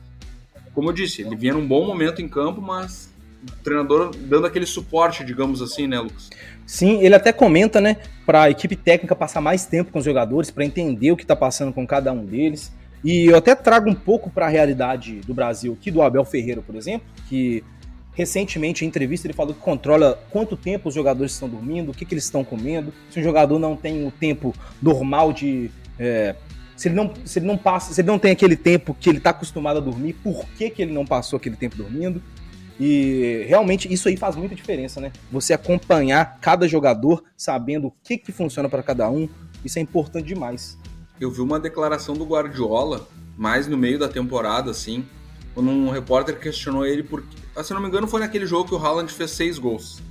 como 0.74 0.90
eu 0.90 0.94
disse, 0.94 1.22
ele 1.22 1.38
vinha 1.38 1.54
num 1.54 1.66
bom 1.66 1.88
momento 1.88 2.22
em 2.22 2.28
campo, 2.28 2.62
mas 2.62 3.15
treinador 3.64 4.12
dando 4.16 4.48
aquele 4.48 4.66
suporte, 4.66 5.24
digamos 5.24 5.62
assim, 5.62 5.88
né, 5.88 6.00
Lucas? 6.00 6.30
Sim, 6.66 7.00
ele 7.02 7.14
até 7.14 7.32
comenta, 7.32 7.80
né, 7.80 7.98
para 8.26 8.44
a 8.44 8.50
equipe 8.50 8.76
técnica 8.76 9.16
passar 9.16 9.42
mais 9.42 9.66
tempo 9.66 9.92
com 9.92 10.00
os 10.00 10.06
jogadores, 10.06 10.50
para 10.50 10.66
entender 10.66 11.12
o 11.12 11.18
que 11.18 11.24
está 11.24 11.36
passando 11.36 11.72
com 11.72 11.86
cada 11.86 12.12
um 12.12 12.26
deles. 12.26 12.72
E 13.04 13.28
eu 13.28 13.38
até 13.38 13.54
trago 13.54 13.90
um 13.90 13.94
pouco 13.94 14.32
para 14.32 14.48
a 14.48 14.50
realidade 14.50 15.20
do 15.22 15.34
Brasil 15.34 15.78
aqui, 15.80 15.92
do 15.92 16.02
Abel 16.02 16.26
Ferreira, 16.26 16.62
por 16.62 16.76
exemplo, 16.76 17.08
que 17.30 17.64
recentemente 18.16 18.84
em 18.84 18.88
entrevista 18.88 19.28
ele 19.28 19.34
falou 19.34 19.54
que 19.54 19.60
controla 19.60 20.18
quanto 20.32 20.56
tempo 20.56 20.90
os 20.90 20.96
jogadores 20.96 21.34
estão 21.34 21.48
dormindo, 21.48 21.92
o 21.92 21.94
que, 21.94 22.06
que 22.06 22.14
eles 22.14 22.24
estão 22.24 22.44
comendo, 22.44 22.94
se 23.12 23.20
o 23.20 23.24
jogador 23.24 23.60
não 23.60 23.76
tem 23.76 24.08
o 24.08 24.12
tempo 24.12 24.56
normal 24.82 25.32
de. 25.32 25.70
É, 26.00 26.36
se 26.76 26.88
ele, 26.88 26.96
não, 26.96 27.14
se 27.24 27.40
ele 27.40 27.46
não 27.46 27.58
passa, 27.58 27.94
se 27.94 28.02
ele 28.02 28.08
não 28.08 28.20
tem 28.20 28.32
aquele 28.32 28.56
tempo 28.56 28.96
que 29.00 29.10
ele 29.10 29.20
está 29.20 29.30
acostumado 29.30 29.78
a 29.78 29.82
dormir, 29.82 30.14
por 30.14 30.46
que, 30.58 30.70
que 30.70 30.82
ele 30.82 30.92
não 30.92 31.06
passou 31.06 31.38
aquele 31.38 31.56
tempo 31.56 31.78
dormindo? 31.78 32.22
E 32.80 33.46
realmente 33.48 33.92
isso 33.92 34.10
aí 34.10 34.18
faz 34.18 34.36
muita 34.36 34.54
diferença, 34.54 35.00
né? 35.00 35.12
Você 35.32 35.54
acompanhar 35.54 36.38
cada 36.42 36.68
jogador, 36.68 37.24
sabendo 37.38 37.88
o 37.88 37.94
que, 38.04 38.18
que 38.18 38.32
funciona 38.32 38.68
para 38.68 38.84
cada 38.84 39.10
um, 39.10 39.30
isso 39.64 39.80
é 39.80 39.82
importante 39.82 40.28
demais. 40.28 40.78
Eu 41.20 41.32
vi 41.32 41.42
uma 41.42 41.60
declaração 41.60 42.16
do 42.16 42.26
Guardiola, 42.26 43.08
mais 43.38 43.68
no 43.68 43.78
meio 43.78 43.98
da 43.98 44.10
temporada, 44.10 44.72
assim, 44.72 45.06
quando 45.54 45.70
um 45.70 45.90
repórter 45.90 46.38
questionou 46.38 46.86
ele 46.86 47.02
por. 47.02 47.24
Ah, 47.56 47.64
se 47.64 47.74
não 47.74 47.82
me 47.82 47.88
engano, 47.88 48.08
foi 48.08 48.20
naquele 48.20 48.46
jogo 48.46 48.68
que 48.68 48.76
o 48.76 48.78
Haaland 48.78 49.12
fez 49.12 49.32
seis 49.32 49.58
gols. 49.58 50.02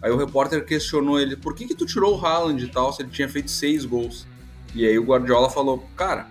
Aí 0.00 0.10
o 0.10 0.16
repórter 0.16 0.64
questionou 0.64 1.20
ele, 1.20 1.36
por 1.36 1.54
que, 1.54 1.66
que 1.66 1.74
tu 1.74 1.86
tirou 1.86 2.18
o 2.18 2.26
Haaland 2.26 2.62
e 2.62 2.68
tal, 2.68 2.92
se 2.92 3.02
ele 3.02 3.10
tinha 3.10 3.28
feito 3.28 3.50
seis 3.50 3.84
gols? 3.84 4.26
E 4.74 4.86
aí 4.86 4.98
o 4.98 5.04
Guardiola 5.04 5.48
falou, 5.48 5.86
cara, 5.96 6.26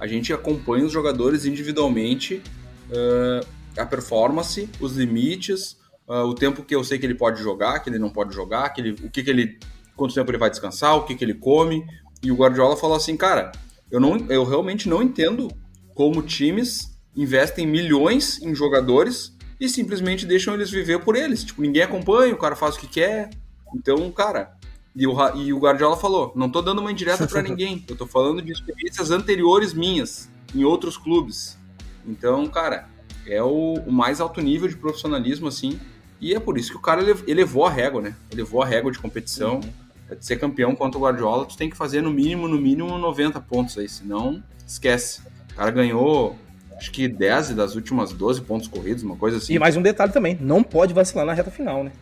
a 0.00 0.06
gente 0.06 0.32
acompanha 0.32 0.84
os 0.84 0.92
jogadores 0.92 1.46
individualmente 1.46 2.42
uh, 2.90 3.46
a 3.76 3.86
performance, 3.86 4.68
os 4.80 4.96
limites, 4.96 5.76
uh, 6.08 6.24
o 6.24 6.34
tempo 6.34 6.62
que 6.62 6.74
eu 6.74 6.84
sei 6.84 6.98
que 6.98 7.06
ele 7.06 7.14
pode 7.14 7.42
jogar, 7.42 7.80
que 7.80 7.90
ele 7.90 7.98
não 7.98 8.10
pode 8.10 8.34
jogar, 8.34 8.70
que 8.70 8.80
ele, 8.80 8.90
o 8.92 9.10
que, 9.10 9.22
que 9.22 9.30
ele. 9.30 9.58
quanto 9.96 10.14
tempo 10.14 10.30
ele 10.30 10.38
vai 10.38 10.50
descansar, 10.50 10.96
o 10.96 11.04
que, 11.04 11.14
que 11.14 11.24
ele 11.24 11.34
come. 11.34 11.84
E 12.22 12.32
o 12.32 12.36
Guardiola 12.36 12.76
falou 12.76 12.96
assim, 12.96 13.16
cara, 13.16 13.52
eu, 13.90 14.00
não, 14.00 14.16
eu 14.28 14.44
realmente 14.44 14.88
não 14.88 15.02
entendo 15.02 15.48
como 15.94 16.22
times 16.22 16.94
investem 17.16 17.66
milhões 17.66 18.42
em 18.42 18.54
jogadores 18.54 19.36
e 19.60 19.68
simplesmente 19.68 20.26
deixam 20.26 20.54
eles 20.54 20.70
viver 20.70 21.00
por 21.00 21.16
eles. 21.16 21.44
Tipo, 21.44 21.62
ninguém 21.62 21.82
acompanha, 21.82 22.34
o 22.34 22.38
cara 22.38 22.56
faz 22.56 22.76
o 22.76 22.80
que 22.80 22.86
quer. 22.86 23.30
Então, 23.74 24.10
cara. 24.10 24.56
E 24.96 25.06
o, 25.06 25.16
e 25.36 25.52
o 25.52 25.58
Guardiola 25.58 25.96
falou: 25.96 26.32
não 26.36 26.48
tô 26.48 26.62
dando 26.62 26.80
uma 26.80 26.92
indireta 26.92 27.26
para 27.26 27.42
ninguém, 27.42 27.84
eu 27.88 27.96
tô 27.96 28.06
falando 28.06 28.40
de 28.40 28.52
experiências 28.52 29.10
anteriores 29.10 29.74
minhas 29.74 30.30
em 30.54 30.64
outros 30.64 30.96
clubes. 30.96 31.58
Então, 32.06 32.46
cara, 32.46 32.88
é 33.26 33.42
o, 33.42 33.74
o, 33.86 33.92
mais 33.92 34.20
alto 34.20 34.40
nível 34.40 34.68
de 34.68 34.76
profissionalismo, 34.76 35.48
assim. 35.48 35.78
E 36.20 36.34
é 36.34 36.40
por 36.40 36.56
isso 36.56 36.70
que 36.70 36.76
o 36.76 36.80
cara 36.80 37.02
elevou 37.26 37.66
a 37.66 37.70
régua, 37.70 38.00
né? 38.00 38.16
Elevou 38.32 38.62
a 38.62 38.66
régua 38.66 38.90
de 38.90 38.98
competição. 38.98 39.56
Uhum. 39.56 39.84
Pra 40.06 40.16
ser 40.20 40.36
campeão 40.36 40.76
contra 40.76 40.98
o 40.98 41.02
Guardiola, 41.02 41.46
tu 41.46 41.56
tem 41.56 41.70
que 41.70 41.76
fazer 41.76 42.02
no 42.02 42.10
mínimo, 42.10 42.46
no 42.46 42.60
mínimo 42.60 42.98
90 42.98 43.40
pontos 43.40 43.78
aí, 43.78 43.88
senão 43.88 44.42
esquece. 44.66 45.22
O 45.52 45.54
cara 45.56 45.70
ganhou, 45.70 46.36
acho 46.76 46.90
que 46.90 47.08
10 47.08 47.50
das 47.50 47.74
últimas 47.74 48.12
12 48.12 48.42
pontos 48.42 48.68
corridos, 48.68 49.02
uma 49.02 49.16
coisa 49.16 49.38
assim. 49.38 49.54
E 49.54 49.58
mais 49.58 49.76
um 49.76 49.82
detalhe 49.82 50.12
também, 50.12 50.36
não 50.40 50.62
pode 50.62 50.92
vacilar 50.92 51.24
na 51.24 51.32
reta 51.32 51.50
final, 51.50 51.84
né? 51.84 51.92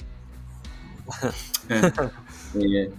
é. 1.68 2.58
é. 2.82 2.90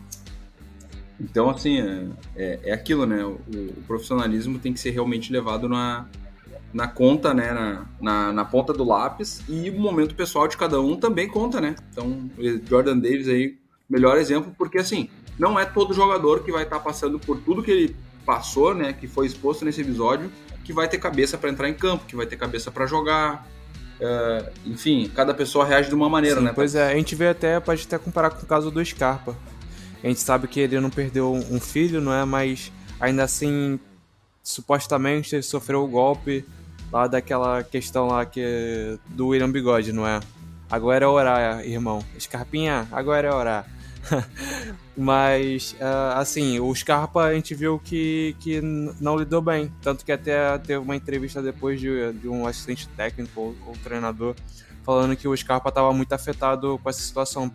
Então, 1.20 1.50
assim, 1.50 1.80
é, 1.80 2.06
é, 2.36 2.60
é 2.66 2.74
aquilo, 2.74 3.06
né? 3.06 3.24
O, 3.24 3.40
o, 3.54 3.84
profissionalismo 3.88 4.60
tem 4.60 4.74
que 4.74 4.80
ser 4.80 4.92
realmente 4.92 5.32
levado 5.32 5.70
na, 5.70 6.06
na 6.74 6.88
conta, 6.88 7.34
né, 7.34 7.52
na, 7.52 7.86
na, 8.02 8.34
na, 8.34 8.46
ponta 8.46 8.74
do 8.74 8.84
lápis, 8.84 9.44
e 9.48 9.70
o 9.70 9.80
momento 9.80 10.16
pessoal 10.16 10.48
de 10.48 10.58
cada 10.58 10.82
um 10.82 10.96
também 10.96 11.28
conta, 11.28 11.62
né? 11.62 11.76
Então, 11.92 12.30
Jordan 12.68 12.98
Davis 12.98 13.28
aí, 13.28 13.58
melhor 13.88 14.18
exemplo, 14.18 14.54
porque 14.58 14.80
assim, 14.80 15.08
não 15.38 15.60
é 15.60 15.66
todo 15.66 15.94
jogador 15.94 16.44
que 16.44 16.52
vai 16.52 16.64
estar 16.64 16.80
tá 16.80 16.84
passando 16.84 17.20
por 17.20 17.40
tudo 17.40 17.62
que 17.62 17.70
ele 17.70 17.96
passou, 18.26 18.74
né, 18.74 18.94
que 18.94 19.08
foi 19.08 19.28
exposto 19.28 19.64
nesse 19.64 19.82
episódio, 19.82 20.32
que 20.64 20.74
vai 20.74 20.88
ter 20.88 20.98
cabeça 20.98 21.38
para 21.38 21.50
entrar 21.50 21.70
em 21.70 21.74
campo, 21.74 22.06
que 22.06 22.16
vai 22.16 22.26
ter 22.26 22.38
cabeça 22.38 22.72
para 22.72 22.86
jogar. 22.86 23.48
Uh, 24.00 24.52
enfim, 24.66 25.12
cada 25.14 25.34
pessoa 25.34 25.66
reage 25.66 25.90
de 25.90 25.96
uma 25.96 26.10
maneira, 26.10 26.40
Sim, 26.40 26.46
né? 26.46 26.52
Pois 26.54 26.74
é, 26.74 26.92
a 26.92 26.96
gente 26.96 27.16
vê 27.16 27.28
até, 27.28 27.60
pode 27.60 27.84
até 27.86 27.98
comparar 27.98 28.32
com 28.32 28.44
o 28.44 28.46
caso 28.46 28.72
do 28.72 28.84
Scarpa. 28.84 29.38
A 30.04 30.08
gente 30.08 30.20
sabe 30.20 30.48
que 30.48 30.60
ele 30.60 30.80
não 30.80 30.90
perdeu 30.90 31.32
um 31.32 31.60
filho, 31.60 32.02
não 32.02 32.14
é? 32.14 32.26
Mas 32.26 32.72
ainda 33.00 33.24
assim 33.24 33.80
supostamente 34.42 35.42
sofreu 35.42 35.84
o 35.84 35.88
golpe 35.88 36.46
lá 36.94 37.08
daquela 37.08 37.64
questão 37.64 38.08
lá 38.08 38.24
que 38.24 39.00
do 39.08 39.30
William 39.30 39.52
Bigode, 39.52 39.92
não 39.92 40.08
é? 40.08 40.20
Agora 40.70 41.06
é 41.06 41.08
orar, 41.08 41.66
irmão. 41.66 42.04
Scarpinha, 42.20 42.88
agora 42.92 43.28
é 43.28 43.34
orar. 43.34 43.66
Mas, 44.96 45.76
uh, 45.80 46.18
assim, 46.18 46.60
o 46.60 46.74
Scarpa 46.76 47.24
a 47.24 47.34
gente 47.34 47.56
viu 47.56 47.80
que, 47.80 48.36
que 48.40 48.62
não 48.62 49.18
lidou 49.18 49.42
bem. 49.42 49.72
Tanto 49.82 50.06
que 50.06 50.12
até 50.12 50.58
teve 50.60 50.80
uma 50.80 50.96
entrevista 50.96 51.42
depois 51.42 51.80
de, 51.80 52.14
de 52.14 52.28
um 52.30 52.46
assistente 52.46 52.88
técnico 52.90 53.42
ou, 53.42 53.56
ou 53.68 53.74
treinador 53.84 54.36
falando 54.84 55.16
que 55.16 55.28
o 55.28 55.36
Scarpa 55.36 55.70
estava 55.70 55.92
muito 55.94 56.14
afetado 56.14 56.78
com 56.84 56.90
essa 56.90 57.02
situação 57.02 57.50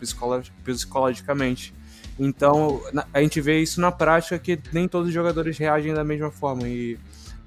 psicologicamente. 0.65 1.75
Então, 2.19 2.81
a 3.13 3.21
gente 3.21 3.41
vê 3.41 3.61
isso 3.61 3.81
na 3.81 3.93
prática 3.93 4.39
que 4.39 4.59
nem 4.73 4.89
todos 4.89 5.09
os 5.09 5.15
jogadores 5.15 5.57
reagem 5.59 5.95
da 5.95 6.03
mesma 6.03 6.31
forma. 6.31 6.67
E 6.67 6.99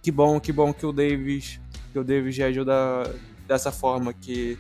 que 0.02 0.12
bom, 0.12 0.40
que 0.40 0.52
bom 0.52 0.72
que 0.72 0.86
o 0.86 0.92
Davis, 0.92 1.60
que 1.92 2.00
o 2.00 2.04
Davis 2.04 2.38
reagiu 2.38 2.64
da, 2.64 3.04
dessa 3.48 3.72
forma 3.72 4.14
que 4.14 4.58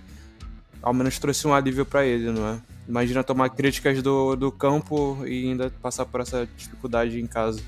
ao 0.82 0.94
menos 0.94 1.20
trouxe 1.20 1.48
um 1.48 1.54
alívio 1.54 1.86
para 1.86 2.06
ele, 2.06 2.32
não 2.32 2.48
é? 2.48 2.62
Imagina 2.88 3.24
tomar 3.24 3.50
críticas 3.50 4.02
do, 4.02 4.36
do 4.36 4.52
campo 4.52 5.20
e 5.26 5.50
ainda 5.50 5.70
passar 5.82 6.06
por 6.06 6.22
essa 6.22 6.48
dificuldade 6.58 7.20
em 7.20 7.28
casa. 7.28 7.62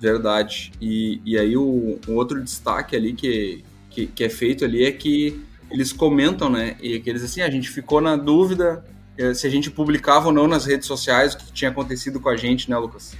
Verdade. 0.00 0.72
E, 0.80 1.20
e 1.24 1.38
aí 1.38 1.56
o, 1.56 2.00
um 2.08 2.14
outro 2.14 2.42
destaque 2.42 2.96
ali 2.96 3.12
que, 3.12 3.62
que, 3.90 4.06
que, 4.06 4.24
é 4.24 4.28
feito 4.30 4.64
ali 4.64 4.84
é 4.84 4.90
que 4.90 5.40
eles 5.70 5.92
comentam, 5.92 6.48
né? 6.48 6.76
E 6.80 6.98
que 6.98 7.10
eles 7.10 7.22
assim, 7.22 7.42
a 7.42 7.50
gente 7.50 7.68
ficou 7.68 8.00
na 8.00 8.16
dúvida 8.16 8.82
eh, 9.18 9.34
se 9.34 9.46
a 9.46 9.50
gente 9.50 9.70
publicava 9.70 10.28
ou 10.28 10.32
não 10.32 10.48
nas 10.48 10.64
redes 10.64 10.86
sociais 10.86 11.34
o 11.34 11.38
que 11.38 11.52
tinha 11.52 11.70
acontecido 11.70 12.18
com 12.18 12.30
a 12.30 12.36
gente, 12.36 12.70
né, 12.70 12.78
Lucas? 12.78 13.14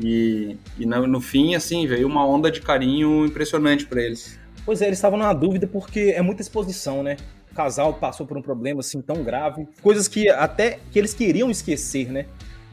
E, 0.00 0.56
e 0.78 0.86
no, 0.86 1.06
no 1.06 1.20
fim, 1.20 1.54
assim, 1.54 1.86
veio 1.86 2.06
uma 2.06 2.26
onda 2.26 2.50
de 2.50 2.60
carinho 2.60 3.26
impressionante 3.26 3.86
para 3.86 4.02
eles. 4.02 4.40
Pois 4.64 4.80
é, 4.80 4.86
eles 4.86 4.98
estavam 4.98 5.18
na 5.18 5.32
dúvida 5.32 5.66
porque 5.66 6.14
é 6.16 6.22
muita 6.22 6.42
exposição, 6.42 7.02
né? 7.02 7.16
O 7.52 7.54
casal 7.54 7.94
passou 7.94 8.26
por 8.26 8.36
um 8.36 8.42
problema 8.42 8.80
assim 8.80 9.00
tão 9.00 9.22
grave, 9.22 9.68
coisas 9.82 10.08
que 10.08 10.28
até 10.28 10.78
que 10.90 10.98
eles 10.98 11.12
queriam 11.14 11.50
esquecer, 11.50 12.10
né? 12.10 12.26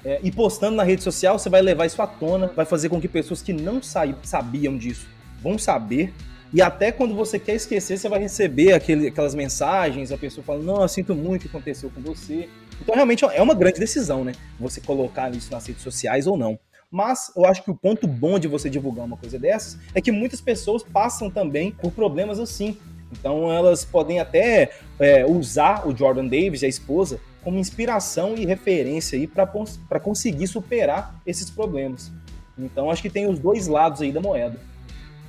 É, 0.04 0.20
e 0.24 0.32
postando 0.32 0.76
na 0.76 0.84
rede 0.84 1.04
social, 1.04 1.38
você 1.38 1.50
vai 1.50 1.62
levar 1.62 1.86
isso 1.86 2.02
à 2.02 2.08
tona, 2.08 2.48
vai 2.56 2.66
fazer 2.66 2.90
com 2.90 3.00
que 3.00 3.08
pessoas 3.08 3.42
que 3.42 3.54
não 3.54 3.82
sabiam 3.84 4.78
disso 4.78 5.08
vão 5.42 5.58
saber. 5.58 6.14
E 6.54 6.62
até 6.62 6.92
quando 6.92 7.16
você 7.16 7.40
quer 7.40 7.56
esquecer, 7.56 7.98
você 7.98 8.10
vai 8.10 8.20
receber 8.20 8.74
aquele, 8.74 9.08
aquelas 9.08 9.34
mensagens, 9.36 10.12
a 10.12 10.18
pessoa 10.18 10.44
fala, 10.44 10.62
não, 10.62 10.82
eu 10.82 10.88
sinto 10.88 11.16
muito 11.16 11.42
o 11.42 11.44
que 11.44 11.56
aconteceu 11.56 11.90
com 11.90 12.02
você. 12.02 12.50
Então, 12.82 12.96
realmente, 12.96 13.24
é 13.24 13.42
uma 13.42 13.54
grande 13.54 13.80
decisão, 13.80 14.26
né? 14.26 14.34
Você 14.60 14.82
colocar 14.82 15.34
isso 15.34 15.52
nas 15.52 15.66
redes 15.66 15.84
sociais 15.84 16.28
ou 16.28 16.36
não. 16.36 16.60
Mas 16.92 17.32
eu 17.36 17.46
acho 17.46 17.64
que 17.64 17.72
o 17.72 17.76
ponto 17.76 18.06
bom 18.06 18.38
de 18.38 18.50
você 18.50 18.70
divulgar 18.70 19.06
uma 19.06 19.16
coisa 19.16 19.40
dessas 19.40 19.80
é 19.96 20.02
que 20.02 20.12
muitas 20.12 20.42
pessoas 20.42 20.84
passam 20.84 21.30
também 21.30 21.72
por 21.72 21.92
problemas 21.92 22.38
assim. 22.38 22.78
Então 23.12 23.52
elas 23.52 23.86
podem 23.86 24.20
até 24.20 24.72
é, 25.00 25.26
usar 25.26 25.88
o 25.88 25.96
Jordan 25.96 26.26
Davis, 26.26 26.64
a 26.64 26.68
esposa, 26.68 27.20
como 27.44 27.58
inspiração 27.58 28.36
e 28.36 28.46
referência 28.46 29.18
aí 29.18 29.26
para 29.26 30.00
conseguir 30.00 30.48
superar 30.48 31.16
esses 31.26 31.50
problemas. 31.50 32.12
Então 32.58 32.92
acho 32.92 33.02
que 33.02 33.10
tem 33.10 33.28
os 33.28 33.40
dois 33.40 33.68
lados 33.68 34.02
aí 34.02 34.12
da 34.12 34.20
moeda. 34.20 34.60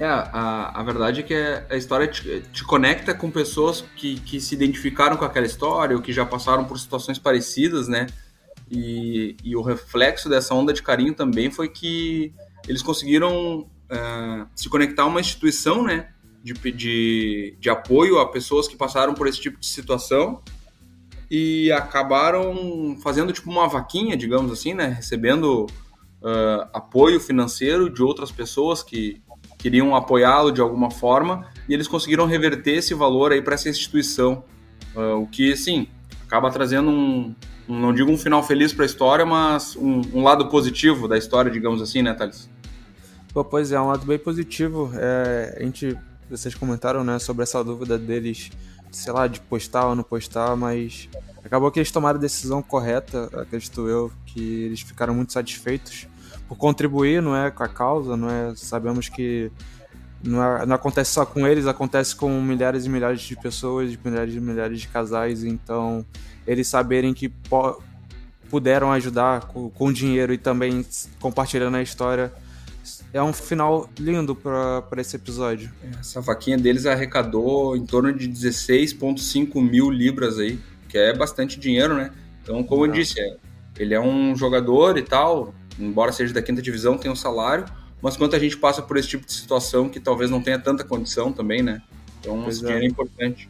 É, 0.00 0.06
a, 0.06 0.80
a 0.80 0.82
verdade 0.82 1.20
é 1.20 1.22
que 1.22 1.34
a 1.70 1.76
história 1.76 2.08
te, 2.08 2.42
te 2.52 2.64
conecta 2.64 3.14
com 3.14 3.30
pessoas 3.30 3.84
que, 3.94 4.18
que 4.20 4.40
se 4.40 4.54
identificaram 4.54 5.16
com 5.16 5.24
aquela 5.24 5.46
história 5.46 5.94
ou 5.94 6.02
que 6.02 6.12
já 6.12 6.26
passaram 6.26 6.64
por 6.64 6.78
situações 6.78 7.18
parecidas, 7.18 7.86
né? 7.86 8.06
E, 8.74 9.36
e 9.44 9.54
o 9.54 9.60
reflexo 9.60 10.28
dessa 10.30 10.54
onda 10.54 10.72
de 10.72 10.82
carinho 10.82 11.14
também 11.14 11.50
foi 11.50 11.68
que 11.68 12.32
eles 12.66 12.82
conseguiram 12.82 13.60
uh, 13.60 14.48
se 14.56 14.68
conectar 14.68 15.02
a 15.02 15.06
uma 15.06 15.20
instituição, 15.20 15.84
né? 15.84 16.08
de, 16.42 16.54
de, 16.72 17.56
de 17.60 17.70
apoio 17.70 18.18
a 18.18 18.28
pessoas 18.28 18.66
que 18.66 18.76
passaram 18.76 19.14
por 19.14 19.28
esse 19.28 19.40
tipo 19.40 19.58
de 19.58 19.66
situação 19.66 20.42
e 21.30 21.70
acabaram 21.72 22.96
fazendo 23.02 23.32
tipo 23.32 23.50
uma 23.50 23.68
vaquinha, 23.68 24.16
digamos 24.16 24.50
assim, 24.50 24.74
né? 24.74 24.88
Recebendo 24.88 25.66
uh, 26.20 26.68
apoio 26.74 27.20
financeiro 27.20 27.88
de 27.88 28.02
outras 28.02 28.30
pessoas 28.30 28.82
que 28.82 29.22
queriam 29.56 29.94
apoiá-lo 29.94 30.50
de 30.50 30.60
alguma 30.60 30.90
forma 30.90 31.48
e 31.68 31.72
eles 31.72 31.86
conseguiram 31.86 32.26
reverter 32.26 32.78
esse 32.78 32.92
valor 32.92 33.32
aí 33.32 33.40
para 33.40 33.54
essa 33.54 33.68
instituição, 33.68 34.44
uh, 34.94 35.16
o 35.22 35.26
que, 35.26 35.52
assim, 35.52 35.86
acaba 36.32 36.50
trazendo 36.50 36.90
um, 36.90 37.34
um, 37.68 37.78
não 37.78 37.92
digo 37.92 38.10
um 38.10 38.16
final 38.16 38.42
feliz 38.42 38.72
para 38.72 38.86
a 38.86 38.86
história, 38.86 39.26
mas 39.26 39.76
um, 39.76 40.00
um, 40.14 40.22
lado 40.22 40.48
positivo 40.48 41.06
da 41.06 41.18
história, 41.18 41.50
digamos 41.50 41.82
assim, 41.82 42.00
né, 42.00 42.14
Thales? 42.14 42.48
Pô, 43.34 43.44
pois 43.44 43.70
é, 43.70 43.78
um 43.78 43.88
lado 43.88 44.06
bem 44.06 44.18
positivo. 44.18 44.90
É, 44.94 45.58
a 45.60 45.62
gente 45.62 45.94
vocês 46.30 46.54
comentaram, 46.54 47.04
né, 47.04 47.18
sobre 47.18 47.42
essa 47.42 47.62
dúvida 47.62 47.98
deles, 47.98 48.50
sei 48.90 49.12
lá, 49.12 49.26
de 49.26 49.40
postar 49.40 49.88
ou 49.88 49.94
não 49.94 50.02
postar, 50.02 50.56
mas 50.56 51.06
acabou 51.44 51.70
que 51.70 51.78
eles 51.78 51.90
tomaram 51.90 52.18
a 52.18 52.22
decisão 52.22 52.62
correta, 52.62 53.28
acredito 53.38 53.86
eu, 53.86 54.10
que 54.24 54.64
eles 54.64 54.80
ficaram 54.80 55.14
muito 55.14 55.34
satisfeitos 55.34 56.08
por 56.48 56.56
contribuir, 56.56 57.20
não 57.20 57.36
é, 57.36 57.50
com 57.50 57.62
a 57.62 57.68
causa, 57.68 58.16
não 58.16 58.30
é, 58.30 58.54
sabemos 58.56 59.10
que 59.10 59.52
não, 60.22 60.42
é, 60.42 60.66
não 60.66 60.76
acontece 60.76 61.12
só 61.12 61.24
com 61.24 61.46
eles, 61.46 61.66
acontece 61.66 62.14
com 62.14 62.40
milhares 62.40 62.84
e 62.84 62.88
milhares 62.88 63.20
de 63.20 63.36
pessoas, 63.36 63.96
milhares 64.04 64.34
e 64.34 64.40
milhares 64.40 64.80
de 64.80 64.88
casais, 64.88 65.44
então 65.44 66.04
eles 66.46 66.68
saberem 66.68 67.12
que 67.14 67.32
puderam 68.50 68.92
ajudar 68.92 69.46
com, 69.46 69.70
com 69.70 69.92
dinheiro 69.92 70.32
e 70.32 70.38
também 70.38 70.84
compartilhando 71.20 71.76
a 71.76 71.82
história 71.82 72.32
é 73.12 73.22
um 73.22 73.32
final 73.32 73.88
lindo 73.98 74.34
para 74.34 75.00
esse 75.00 75.16
episódio. 75.16 75.70
Essa 76.00 76.20
vaquinha 76.20 76.56
deles 76.56 76.86
arrecadou 76.86 77.76
em 77.76 77.84
torno 77.84 78.12
de 78.12 78.28
16,5 78.28 79.60
mil 79.60 79.90
libras 79.90 80.38
aí, 80.38 80.58
que 80.88 80.96
é 80.96 81.14
bastante 81.14 81.60
dinheiro, 81.60 81.94
né? 81.94 82.10
Então, 82.42 82.62
como 82.64 82.86
Não. 82.86 82.92
eu 82.92 83.00
disse, 83.00 83.20
é, 83.20 83.36
ele 83.78 83.94
é 83.94 84.00
um 84.00 84.34
jogador 84.34 84.96
e 84.96 85.02
tal, 85.02 85.54
embora 85.78 86.10
seja 86.10 86.32
da 86.32 86.42
quinta 86.42 86.62
divisão, 86.62 86.96
tem 86.96 87.10
um 87.10 87.16
salário, 87.16 87.66
mas 88.02 88.16
quanto 88.16 88.34
a 88.34 88.38
gente 88.38 88.56
passa 88.56 88.82
por 88.82 88.96
esse 88.96 89.08
tipo 89.08 89.24
de 89.24 89.32
situação 89.32 89.88
que 89.88 90.00
talvez 90.00 90.28
não 90.28 90.42
tenha 90.42 90.58
tanta 90.58 90.82
condição 90.82 91.32
também, 91.32 91.62
né? 91.62 91.80
Então, 92.20 92.42
pois 92.42 92.56
esse 92.56 92.64
é. 92.64 92.66
dinheiro 92.66 92.86
é 92.86 92.88
importante. 92.88 93.48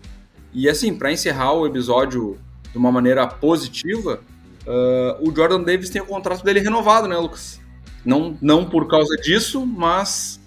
E 0.53 0.69
assim, 0.69 0.95
para 0.95 1.11
encerrar 1.11 1.55
o 1.55 1.67
episódio 1.67 2.39
de 2.71 2.77
uma 2.77 2.93
maneira 2.93 3.27
positiva, 3.27 4.21
uh, 4.67 5.29
o 5.29 5.35
Jordan 5.35 5.63
Davis 5.63 5.89
tem 5.89 6.03
o 6.03 6.07
contrato 6.07 6.45
dele 6.45 6.61
renovado, 6.61 7.09
né, 7.09 7.17
Lucas? 7.17 7.61
Não, 8.05 8.37
não 8.43 8.69
por 8.69 8.87
causa 8.87 9.17
disso, 9.17 9.65
mas 9.65 10.39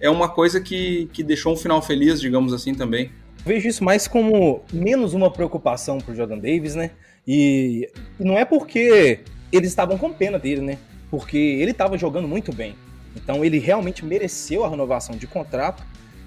é 0.00 0.08
uma 0.08 0.28
coisa 0.28 0.60
que, 0.60 1.08
que 1.12 1.22
deixou 1.22 1.52
um 1.52 1.56
final 1.56 1.82
feliz, 1.82 2.20
digamos 2.20 2.54
assim, 2.54 2.74
também. 2.74 3.10
Vejo 3.44 3.68
isso 3.68 3.84
mais 3.84 4.08
como 4.08 4.62
menos 4.72 5.12
uma 5.12 5.30
preocupação 5.30 5.98
pro 5.98 6.14
Jordan 6.14 6.38
Davis, 6.38 6.74
né? 6.74 6.92
E, 7.26 7.90
e 8.18 8.24
não 8.24 8.38
é 8.38 8.44
porque 8.44 9.20
eles 9.50 9.68
estavam 9.68 9.98
com 9.98 10.12
pena 10.12 10.38
dele, 10.38 10.60
né? 10.60 10.78
Porque 11.10 11.36
ele 11.36 11.72
estava 11.72 11.98
jogando 11.98 12.26
muito 12.26 12.52
bem. 12.52 12.74
Então 13.16 13.44
ele 13.44 13.58
realmente 13.58 14.04
mereceu 14.04 14.64
a 14.64 14.68
renovação 14.68 15.16
de 15.16 15.26
contrato. 15.26 15.82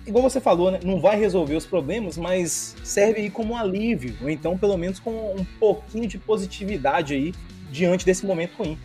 Igual 0.06 0.30
você 0.30 0.40
falou, 0.40 0.70
né? 0.70 0.80
Não 0.84 1.02
vai 1.02 1.18
resolver 1.20 1.56
os 1.56 1.66
problemas, 1.66 2.18
mas 2.18 2.76
serve 2.84 3.22
aí 3.22 3.30
como 3.30 3.54
um 3.54 3.58
alívio, 3.58 4.16
ou 4.22 4.30
então 4.30 4.58
pelo 4.58 4.78
menos 4.78 5.00
com 5.00 5.36
um 5.36 5.46
pouquinho 5.60 6.08
de 6.08 6.18
positividade 6.18 7.14
aí 7.16 7.34
diante 7.72 8.06
desse 8.06 8.26
momento 8.26 8.58
ruim 8.58 8.78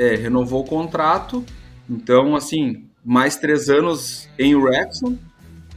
é, 0.00 0.14
renovou 0.14 0.62
o 0.62 0.66
contrato, 0.66 1.44
então, 1.88 2.34
assim, 2.34 2.86
mais 3.04 3.36
três 3.36 3.68
anos 3.68 4.28
em 4.38 4.54
Wrexham, 4.54 5.18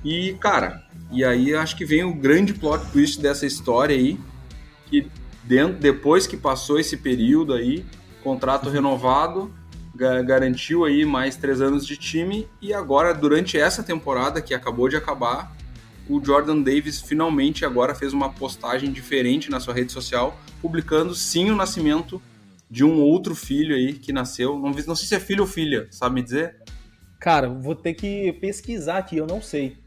e, 0.04 0.34
cara, 0.39 0.82
e 1.12 1.26
aí 1.26 1.54
acho 1.54 1.76
que 1.76 1.86
vem 1.86 2.06
o 2.06 2.13
grande 2.13 2.54
plot 2.54 2.86
twist 2.91 3.21
dessa 3.21 3.45
história 3.45 3.95
aí, 3.95 4.17
que 4.88 5.08
dentro, 5.43 5.78
depois 5.78 6.26
que 6.26 6.38
passou 6.38 6.80
esse 6.80 6.95
período 6.95 7.54
aí, 7.54 7.86
contrato 8.23 8.69
renovado, 8.69 9.54
garantiu 9.95 10.86
aí 10.86 11.06
mais 11.06 11.36
três 11.36 11.62
anos 11.62 11.86
de 11.86 11.95
time, 11.95 12.47
e 12.62 12.73
agora, 12.73 13.13
durante 13.13 13.58
essa 13.58 13.84
temporada 13.84 14.41
que 14.41 14.53
acabou 14.53 14.89
de 14.89 14.95
acabar, 14.95 15.56
o 16.10 16.23
Jordan 16.23 16.62
Davis 16.62 17.01
finalmente 17.01 17.63
agora 17.63 17.95
fez 17.95 18.13
uma 18.13 18.29
postagem 18.29 18.91
diferente 18.91 19.49
na 19.49 19.60
sua 19.60 19.73
rede 19.73 19.91
social, 19.91 20.38
publicando 20.62 21.15
sim 21.15 21.49
o 21.51 21.56
nascimento 21.56 22.21
de 22.69 22.84
um 22.84 22.99
outro 22.99 23.36
filho 23.36 23.75
aí 23.75 23.93
que 23.93 24.12
nasceu. 24.12 24.60
Não, 24.60 24.71
não 24.71 24.95
sei 24.95 25.08
se 25.08 25.15
é 25.15 25.19
filho 25.19 25.41
ou 25.41 25.47
filha, 25.47 25.88
sabe 25.91 26.15
me 26.15 26.23
dizer? 26.23 26.58
Cara, 27.19 27.47
vou 27.47 27.75
ter 27.75 27.93
que 27.93 28.34
pesquisar 28.34 28.97
aqui, 28.97 29.17
eu 29.17 29.27
não 29.27 29.41
sei. 29.41 29.77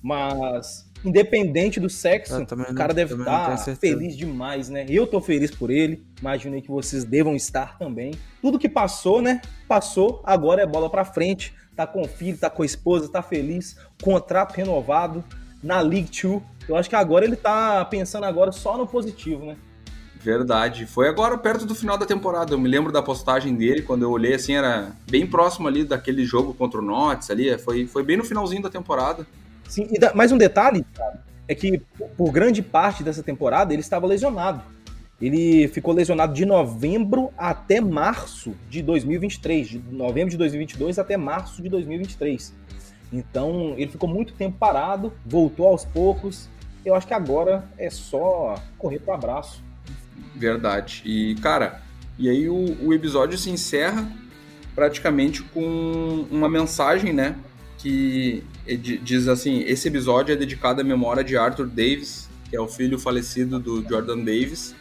Mas, 0.00 0.88
independente 1.04 1.78
do 1.78 1.90
sexo, 1.90 2.42
o 2.42 2.74
cara 2.74 2.94
deve 2.94 3.14
estar 3.14 3.56
tá 3.56 3.76
feliz 3.76 4.16
demais, 4.16 4.68
né? 4.68 4.86
Eu 4.88 5.06
tô 5.06 5.20
feliz 5.20 5.50
por 5.50 5.70
ele, 5.70 6.04
imaginei 6.18 6.62
que 6.62 6.70
vocês 6.70 7.04
devam 7.04 7.36
estar 7.36 7.78
também. 7.78 8.14
Tudo 8.40 8.58
que 8.58 8.68
passou, 8.68 9.20
né? 9.20 9.40
Passou, 9.68 10.22
agora 10.24 10.62
é 10.62 10.66
bola 10.66 10.88
pra 10.88 11.04
frente. 11.04 11.52
Tá 11.76 11.86
com 11.86 12.02
o 12.02 12.08
filho, 12.08 12.38
tá 12.38 12.48
com 12.48 12.62
a 12.62 12.66
esposa, 12.66 13.08
tá 13.08 13.20
feliz, 13.20 13.76
contrato 14.00 14.52
renovado 14.52 15.24
na 15.62 15.80
League 15.80 16.08
2. 16.22 16.40
Eu 16.68 16.76
acho 16.76 16.88
que 16.88 16.96
agora 16.96 17.24
ele 17.24 17.36
tá 17.36 17.84
pensando 17.84 18.24
agora 18.24 18.52
só 18.52 18.78
no 18.78 18.86
positivo, 18.86 19.44
né? 19.44 19.56
Verdade. 20.24 20.86
Foi 20.86 21.06
agora 21.06 21.36
perto 21.36 21.66
do 21.66 21.74
final 21.74 21.98
da 21.98 22.06
temporada. 22.06 22.54
Eu 22.54 22.58
me 22.58 22.68
lembro 22.68 22.90
da 22.90 23.02
postagem 23.02 23.54
dele, 23.54 23.82
quando 23.82 24.02
eu 24.02 24.10
olhei 24.10 24.34
assim, 24.34 24.54
era 24.54 24.92
bem 25.10 25.26
próximo 25.26 25.68
ali 25.68 25.84
daquele 25.84 26.24
jogo 26.24 26.54
contra 26.54 26.80
o 26.80 26.82
Notts 26.82 27.28
ali. 27.28 27.58
Foi, 27.58 27.86
foi 27.86 28.02
bem 28.02 28.16
no 28.16 28.24
finalzinho 28.24 28.62
da 28.62 28.70
temporada. 28.70 29.26
Sim, 29.68 29.88
e 29.90 29.98
da, 29.98 30.14
mais 30.14 30.32
um 30.32 30.38
detalhe 30.38 30.84
é 31.48 31.54
que 31.54 31.82
por 32.16 32.32
grande 32.32 32.62
parte 32.62 33.02
dessa 33.02 33.22
temporada 33.22 33.72
ele 33.72 33.80
estava 33.80 34.06
lesionado. 34.06 34.62
Ele 35.20 35.68
ficou 35.68 35.94
lesionado 35.94 36.34
de 36.34 36.44
novembro 36.44 37.30
até 37.38 37.80
março 37.80 38.54
de 38.68 38.82
2023, 38.82 39.68
de 39.68 39.78
novembro 39.90 40.30
de 40.30 40.36
2022 40.36 40.98
até 40.98 41.16
março 41.16 41.62
de 41.62 41.68
2023. 41.68 42.52
Então 43.12 43.74
ele 43.76 43.90
ficou 43.90 44.08
muito 44.08 44.34
tempo 44.34 44.58
parado, 44.58 45.12
voltou 45.24 45.68
aos 45.68 45.84
poucos. 45.84 46.48
Eu 46.84 46.94
acho 46.94 47.06
que 47.06 47.14
agora 47.14 47.64
é 47.78 47.88
só 47.88 48.56
correr 48.76 48.98
para 48.98 49.14
abraço. 49.14 49.62
Verdade. 50.34 51.02
E 51.04 51.36
cara, 51.36 51.80
e 52.18 52.28
aí 52.28 52.48
o, 52.48 52.86
o 52.86 52.92
episódio 52.92 53.38
se 53.38 53.50
encerra 53.50 54.10
praticamente 54.74 55.42
com 55.42 56.26
uma 56.30 56.48
mensagem, 56.48 57.12
né? 57.12 57.36
Que 57.78 58.42
diz 58.66 59.28
assim: 59.28 59.60
esse 59.60 59.88
episódio 59.88 60.32
é 60.32 60.36
dedicado 60.36 60.80
à 60.80 60.84
memória 60.84 61.22
de 61.22 61.36
Arthur 61.36 61.66
Davis, 61.66 62.28
que 62.48 62.56
é 62.56 62.60
o 62.60 62.68
filho 62.68 62.98
falecido 62.98 63.58
do 63.58 63.86
Jordan 63.86 64.18
Davis. 64.18 64.74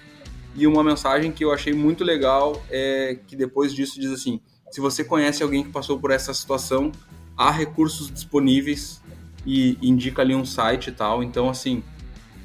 E 0.55 0.67
uma 0.67 0.83
mensagem 0.83 1.31
que 1.31 1.43
eu 1.43 1.51
achei 1.51 1.73
muito 1.73 2.03
legal 2.03 2.63
é 2.69 3.17
que 3.27 3.35
depois 3.35 3.73
disso 3.73 3.99
diz 3.99 4.11
assim: 4.11 4.39
se 4.71 4.79
você 4.79 5.03
conhece 5.03 5.43
alguém 5.43 5.63
que 5.63 5.69
passou 5.69 5.99
por 5.99 6.11
essa 6.11 6.33
situação, 6.33 6.91
há 7.37 7.51
recursos 7.51 8.11
disponíveis 8.11 9.01
e 9.45 9.77
indica 9.81 10.21
ali 10.21 10.35
um 10.35 10.45
site 10.45 10.87
e 10.87 10.91
tal. 10.91 11.23
Então, 11.23 11.49
assim, 11.49 11.83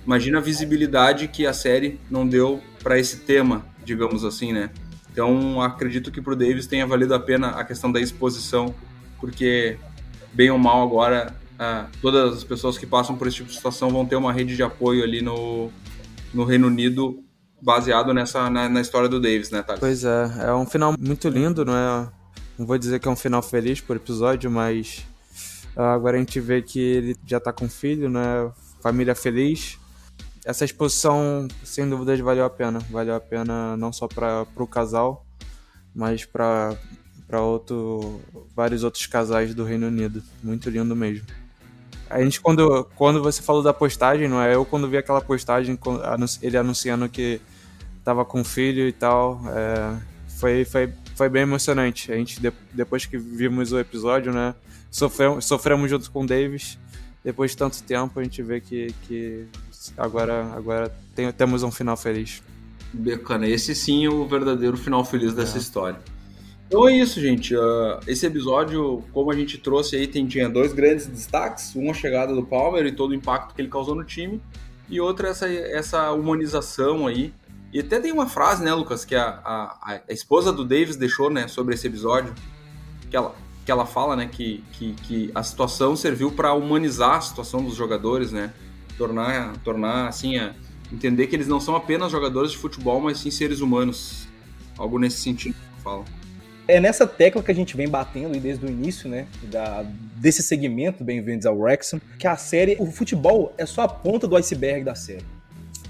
imagina 0.04 0.38
a 0.38 0.40
visibilidade 0.40 1.28
que 1.28 1.46
a 1.46 1.52
série 1.52 2.00
não 2.10 2.26
deu 2.26 2.60
para 2.82 2.98
esse 2.98 3.18
tema, 3.18 3.64
digamos 3.84 4.24
assim, 4.24 4.52
né? 4.52 4.70
Então, 5.12 5.60
acredito 5.60 6.10
que 6.10 6.20
para 6.20 6.32
o 6.32 6.36
Davis 6.36 6.66
tenha 6.66 6.86
valido 6.86 7.14
a 7.14 7.20
pena 7.20 7.48
a 7.50 7.64
questão 7.64 7.90
da 7.90 8.00
exposição, 8.00 8.74
porque 9.20 9.76
bem 10.38 10.52
ou 10.52 10.58
mal 10.58 10.80
agora, 10.84 11.34
ah, 11.58 11.88
todas 12.00 12.32
as 12.32 12.44
pessoas 12.44 12.78
que 12.78 12.86
passam 12.86 13.16
por 13.16 13.26
esse 13.26 13.38
tipo 13.38 13.48
de 13.48 13.56
situação 13.56 13.90
vão 13.90 14.06
ter 14.06 14.14
uma 14.14 14.32
rede 14.32 14.54
de 14.54 14.62
apoio 14.62 15.02
ali 15.02 15.20
no, 15.20 15.68
no 16.32 16.44
Reino 16.44 16.68
Unido 16.68 17.24
baseado 17.60 18.14
nessa 18.14 18.48
na, 18.48 18.68
na 18.68 18.80
história 18.80 19.08
do 19.08 19.20
Davis, 19.20 19.50
né, 19.50 19.62
Thales? 19.62 19.80
Pois 19.80 20.04
é, 20.04 20.46
é 20.46 20.54
um 20.54 20.64
final 20.64 20.94
muito 20.96 21.28
lindo, 21.28 21.64
não 21.64 21.74
é? 21.74 22.08
Não 22.56 22.64
vou 22.64 22.78
dizer 22.78 23.00
que 23.00 23.08
é 23.08 23.10
um 23.10 23.16
final 23.16 23.42
feliz 23.42 23.80
por 23.80 23.96
episódio, 23.96 24.48
mas 24.48 25.04
ah, 25.76 25.92
agora 25.92 26.16
a 26.16 26.20
gente 26.20 26.38
vê 26.38 26.62
que 26.62 26.78
ele 26.78 27.16
já 27.26 27.40
tá 27.40 27.52
com 27.52 27.68
filho, 27.68 28.08
né? 28.08 28.48
Família 28.80 29.16
feliz. 29.16 29.76
Essa 30.44 30.64
exposição, 30.64 31.48
sem 31.64 31.88
dúvidas, 31.90 32.20
valeu 32.20 32.44
a 32.44 32.50
pena. 32.50 32.78
Valeu 32.90 33.16
a 33.16 33.20
pena 33.20 33.76
não 33.76 33.92
só 33.92 34.06
para 34.06 34.46
o 34.56 34.66
casal, 34.68 35.26
mas 35.92 36.24
para 36.24 36.78
para 37.28 37.42
outro, 37.42 38.20
vários 38.56 38.82
outros 38.82 39.06
casais 39.06 39.54
do 39.54 39.62
Reino 39.62 39.86
Unido. 39.86 40.22
Muito 40.42 40.70
lindo 40.70 40.96
mesmo. 40.96 41.26
A 42.08 42.22
gente, 42.22 42.40
quando, 42.40 42.84
quando 42.96 43.22
você 43.22 43.42
falou 43.42 43.62
da 43.62 43.74
postagem, 43.74 44.26
não 44.26 44.42
é? 44.42 44.54
Eu, 44.54 44.64
quando 44.64 44.88
vi 44.88 44.96
aquela 44.96 45.20
postagem, 45.20 45.78
ele 46.40 46.56
anunciando 46.56 47.06
que 47.06 47.38
tava 48.02 48.24
com 48.24 48.42
filho 48.42 48.88
e 48.88 48.92
tal, 48.92 49.42
é, 49.48 49.94
foi, 50.38 50.64
foi, 50.64 50.90
foi 51.14 51.28
bem 51.28 51.42
emocionante. 51.42 52.10
A 52.10 52.16
gente, 52.16 52.40
depois 52.72 53.04
que 53.04 53.18
vimos 53.18 53.72
o 53.72 53.78
episódio, 53.78 54.32
né? 54.32 54.54
Sofremos, 54.90 55.44
sofremos 55.44 55.90
junto 55.90 56.10
com 56.10 56.22
o 56.22 56.26
Davis. 56.26 56.78
Depois 57.22 57.50
de 57.50 57.58
tanto 57.58 57.82
tempo, 57.82 58.18
a 58.18 58.22
gente 58.22 58.42
vê 58.42 58.58
que, 58.58 58.94
que 59.02 59.46
agora, 59.98 60.50
agora 60.56 60.90
tem, 61.14 61.30
temos 61.30 61.62
um 61.62 61.70
final 61.70 61.94
feliz. 61.94 62.42
Bacana. 62.90 63.46
Esse 63.46 63.74
sim 63.74 64.06
é 64.06 64.08
o 64.08 64.26
verdadeiro 64.26 64.78
final 64.78 65.04
feliz 65.04 65.34
dessa 65.34 65.58
é. 65.58 65.60
história. 65.60 66.00
Então 66.68 66.86
é 66.86 66.92
isso, 66.92 67.18
gente. 67.18 67.56
Uh, 67.56 67.98
esse 68.06 68.26
episódio, 68.26 69.02
como 69.14 69.32
a 69.32 69.34
gente 69.34 69.56
trouxe 69.56 69.96
aí, 69.96 70.06
tem, 70.06 70.26
tinha 70.26 70.50
dois 70.50 70.74
grandes 70.74 71.06
destaques. 71.06 71.74
Um, 71.74 71.90
a 71.90 71.94
chegada 71.94 72.34
do 72.34 72.44
Palmer 72.44 72.84
e 72.84 72.92
todo 72.92 73.12
o 73.12 73.14
impacto 73.14 73.54
que 73.54 73.62
ele 73.62 73.70
causou 73.70 73.94
no 73.94 74.04
time. 74.04 74.38
E 74.86 75.00
outra, 75.00 75.28
essa, 75.28 75.48
essa 75.48 76.12
humanização 76.12 77.06
aí. 77.06 77.32
E 77.72 77.80
até 77.80 77.98
tem 77.98 78.12
uma 78.12 78.28
frase, 78.28 78.62
né, 78.62 78.72
Lucas, 78.74 79.02
que 79.02 79.14
a, 79.14 79.40
a, 79.42 80.00
a 80.06 80.12
esposa 80.12 80.52
do 80.52 80.62
Davis 80.62 80.96
deixou, 80.96 81.30
né, 81.30 81.48
sobre 81.48 81.74
esse 81.74 81.86
episódio. 81.86 82.34
Que 83.10 83.16
ela, 83.16 83.34
que 83.64 83.72
ela 83.72 83.86
fala, 83.86 84.14
né, 84.14 84.28
que, 84.30 84.62
que, 84.72 84.92
que 84.92 85.30
a 85.34 85.42
situação 85.42 85.96
serviu 85.96 86.30
para 86.30 86.52
humanizar 86.52 87.14
a 87.14 87.20
situação 87.22 87.64
dos 87.64 87.76
jogadores, 87.76 88.30
né. 88.30 88.52
Tornar, 88.98 89.56
tornar 89.64 90.08
assim, 90.08 90.36
a, 90.36 90.54
entender 90.92 91.28
que 91.28 91.36
eles 91.36 91.48
não 91.48 91.60
são 91.60 91.74
apenas 91.74 92.12
jogadores 92.12 92.50
de 92.52 92.58
futebol, 92.58 93.00
mas 93.00 93.20
sim 93.20 93.30
seres 93.30 93.60
humanos. 93.60 94.28
Algo 94.76 94.98
nesse 94.98 95.22
sentido 95.22 95.54
que 95.54 95.82
fala 95.82 96.04
é 96.68 96.78
nessa 96.78 97.06
tecla 97.06 97.42
que 97.42 97.50
a 97.50 97.54
gente 97.54 97.74
vem 97.74 97.88
batendo 97.88 98.38
desde 98.38 98.64
o 98.66 98.68
início, 98.68 99.08
né, 99.08 99.26
da, 99.44 99.82
desse 100.16 100.42
segmento, 100.42 101.02
bem-vindos 101.02 101.46
ao 101.46 101.56
Wrexham, 101.56 101.98
que 102.18 102.26
a 102.26 102.36
série, 102.36 102.76
o 102.78 102.84
futebol 102.92 103.54
é 103.56 103.64
só 103.64 103.82
a 103.82 103.88
ponta 103.88 104.28
do 104.28 104.36
iceberg 104.36 104.84
da 104.84 104.94
série. 104.94 105.24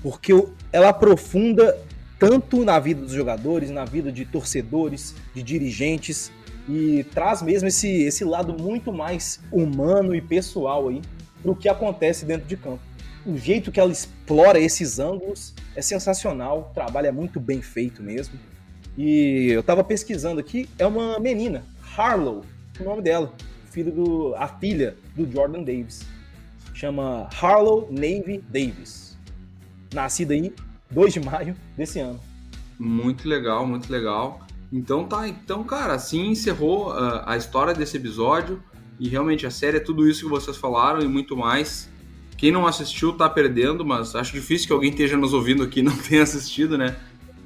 Porque 0.00 0.32
ela 0.72 0.90
aprofunda 0.90 1.76
tanto 2.16 2.64
na 2.64 2.78
vida 2.78 3.00
dos 3.00 3.12
jogadores, 3.12 3.70
na 3.70 3.84
vida 3.84 4.12
de 4.12 4.24
torcedores, 4.24 5.16
de 5.34 5.42
dirigentes, 5.42 6.30
e 6.68 7.04
traz 7.12 7.42
mesmo 7.42 7.66
esse, 7.66 8.04
esse 8.04 8.24
lado 8.24 8.54
muito 8.56 8.92
mais 8.92 9.40
humano 9.50 10.14
e 10.14 10.20
pessoal 10.20 10.88
aí 10.88 11.02
pro 11.42 11.56
que 11.56 11.68
acontece 11.68 12.24
dentro 12.24 12.46
de 12.46 12.56
campo. 12.56 12.80
O 13.26 13.36
jeito 13.36 13.72
que 13.72 13.80
ela 13.80 13.90
explora 13.90 14.60
esses 14.60 15.00
ângulos 15.00 15.54
é 15.74 15.82
sensacional, 15.82 16.68
o 16.70 16.74
trabalho 16.74 17.08
é 17.08 17.12
muito 17.12 17.40
bem 17.40 17.60
feito 17.60 18.00
mesmo. 18.00 18.38
E 18.98 19.50
eu 19.52 19.62
tava 19.62 19.84
pesquisando 19.84 20.40
aqui, 20.40 20.68
é 20.76 20.84
uma 20.84 21.20
menina, 21.20 21.64
Harlow, 21.96 22.44
o 22.80 22.82
nome 22.82 23.00
dela, 23.00 23.32
filho 23.70 23.92
do, 23.92 24.34
a 24.34 24.48
filha 24.48 24.96
do 25.14 25.30
Jordan 25.30 25.62
Davis. 25.62 26.04
Chama 26.74 27.28
Harlow 27.40 27.87
Navy 27.92 28.42
Davis. 28.48 29.16
Nascida 29.94 30.34
aí 30.34 30.52
2 30.90 31.14
de 31.14 31.20
maio 31.20 31.54
desse 31.76 32.00
ano. 32.00 32.18
Muito 32.76 33.28
legal, 33.28 33.64
muito 33.64 33.88
legal. 33.88 34.40
Então 34.72 35.04
tá, 35.04 35.28
então 35.28 35.62
cara, 35.62 35.94
assim 35.94 36.30
encerrou 36.30 36.90
uh, 36.90 37.22
a 37.24 37.37
história 37.37 37.72
desse 37.72 37.96
episódio 37.96 38.61
e 38.98 39.08
realmente 39.08 39.46
a 39.46 39.50
série 39.50 39.76
é 39.76 39.80
tudo 39.80 40.08
isso 40.08 40.24
que 40.24 40.28
vocês 40.28 40.56
falaram 40.56 41.00
e 41.00 41.06
muito 41.06 41.37
mais. 41.37 41.88
Quem 42.37 42.50
não 42.50 42.66
assistiu 42.66 43.12
tá 43.12 43.30
perdendo, 43.30 43.84
mas 43.84 44.16
acho 44.16 44.32
difícil 44.32 44.66
que 44.66 44.72
alguém 44.72 44.90
esteja 44.90 45.16
nos 45.16 45.32
ouvindo 45.32 45.62
aqui 45.62 45.78
e 45.78 45.82
não 45.84 45.96
tenha 46.02 46.24
assistido, 46.24 46.76
né? 46.76 46.96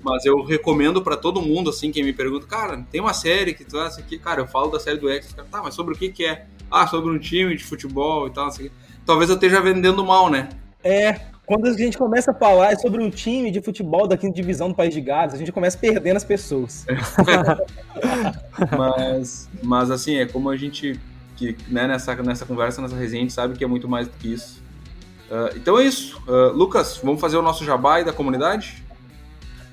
Mas 0.02 0.24
eu 0.24 0.42
recomendo 0.42 1.00
para 1.00 1.16
todo 1.16 1.40
mundo, 1.40 1.70
assim, 1.70 1.92
quem 1.92 2.02
me 2.02 2.12
pergunta, 2.12 2.46
cara, 2.46 2.84
tem 2.90 3.00
uma 3.00 3.14
série 3.14 3.54
que 3.54 3.64
tu 3.64 3.78
acha 3.78 4.00
aqui, 4.00 4.18
cara, 4.18 4.40
eu 4.40 4.46
falo 4.46 4.70
da 4.70 4.80
série 4.80 4.98
do 4.98 5.08
X, 5.08 5.32
cara, 5.32 5.46
tá, 5.48 5.62
mas 5.62 5.74
sobre 5.74 5.94
o 5.94 5.96
que 5.96 6.08
que 6.08 6.24
é? 6.24 6.46
Ah, 6.70 6.86
sobre 6.86 7.10
um 7.10 7.18
time 7.18 7.56
de 7.56 7.62
futebol 7.62 8.26
e 8.26 8.30
tal, 8.30 8.46
assim. 8.46 8.70
Talvez 9.06 9.30
eu 9.30 9.36
esteja 9.36 9.60
vendendo 9.60 10.04
mal, 10.04 10.28
né? 10.28 10.48
É, 10.82 11.20
quando 11.46 11.66
a 11.66 11.72
gente 11.72 11.98
começa 11.98 12.32
a 12.32 12.34
falar 12.34 12.76
sobre 12.78 13.02
um 13.02 13.10
time 13.10 13.50
de 13.50 13.60
futebol 13.60 14.08
da 14.08 14.16
quinta 14.16 14.34
divisão 14.34 14.68
do 14.68 14.74
País 14.74 14.94
de 14.94 15.00
Gales, 15.00 15.34
a 15.34 15.36
gente 15.36 15.52
começa 15.52 15.78
perdendo 15.78 16.16
as 16.16 16.24
pessoas. 16.24 16.84
mas, 18.76 19.48
mas 19.62 19.90
assim, 19.90 20.16
é 20.16 20.26
como 20.26 20.50
a 20.50 20.56
gente, 20.56 20.98
que, 21.36 21.56
né, 21.68 21.86
nessa, 21.86 22.14
nessa 22.16 22.46
conversa, 22.46 22.80
nessa 22.82 22.96
resenha, 22.96 23.22
a 23.22 23.24
gente 23.24 23.32
sabe 23.32 23.56
que 23.56 23.62
é 23.62 23.66
muito 23.66 23.88
mais 23.88 24.08
do 24.08 24.16
que 24.16 24.32
isso. 24.32 24.62
Uh, 25.30 25.56
então 25.56 25.78
é 25.78 25.84
isso. 25.84 26.22
Uh, 26.26 26.52
Lucas, 26.52 27.00
vamos 27.02 27.20
fazer 27.20 27.36
o 27.36 27.42
nosso 27.42 27.64
jabá 27.64 28.02
da 28.02 28.12
comunidade? 28.12 28.81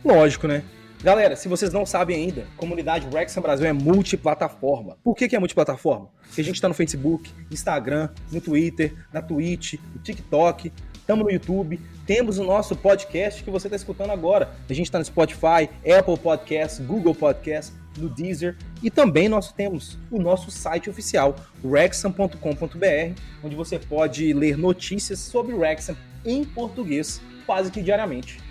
Lógico, 0.03 0.47
né? 0.47 0.63
Galera, 1.01 1.35
se 1.35 1.47
vocês 1.47 1.71
não 1.71 1.85
sabem 1.85 2.15
ainda, 2.17 2.45
comunidade 2.57 3.07
Wrexham 3.07 3.41
Brasil 3.41 3.65
é 3.65 3.71
multiplataforma. 3.71 4.97
Por 5.01 5.15
que, 5.15 5.29
que 5.29 5.35
é 5.35 5.39
multiplataforma? 5.39 6.09
Porque 6.23 6.41
a 6.41 6.43
gente 6.43 6.55
está 6.55 6.67
no 6.67 6.73
Facebook, 6.73 7.31
Instagram, 7.49 8.09
no 8.29 8.41
Twitter, 8.41 8.93
na 9.13 9.21
Twitch, 9.21 9.75
no 9.93 10.01
TikTok, 10.01 10.73
estamos 10.93 11.23
no 11.23 11.31
YouTube, 11.31 11.79
temos 12.05 12.37
o 12.37 12.43
nosso 12.43 12.75
podcast 12.75 13.41
que 13.41 13.49
você 13.49 13.67
está 13.67 13.77
escutando 13.77 14.11
agora. 14.11 14.51
A 14.69 14.73
gente 14.73 14.87
está 14.87 14.99
no 14.99 15.05
Spotify, 15.05 15.69
Apple 15.97 16.17
Podcasts, 16.21 16.85
Google 16.85 17.15
Podcasts, 17.15 17.73
no 17.97 18.09
Deezer 18.09 18.57
e 18.83 18.91
também 18.91 19.29
nós 19.29 19.51
temos 19.53 19.97
o 20.11 20.19
nosso 20.19 20.51
site 20.51 20.89
oficial, 20.89 21.35
wrexham.com.br, 21.63 23.21
onde 23.41 23.55
você 23.55 23.79
pode 23.79 24.33
ler 24.33 24.57
notícias 24.57 25.19
sobre 25.19 25.53
o 25.53 25.59
Wrexham 25.59 25.95
em 26.25 26.43
português 26.43 27.21
quase 27.45 27.71
que 27.71 27.81
diariamente. 27.81 28.48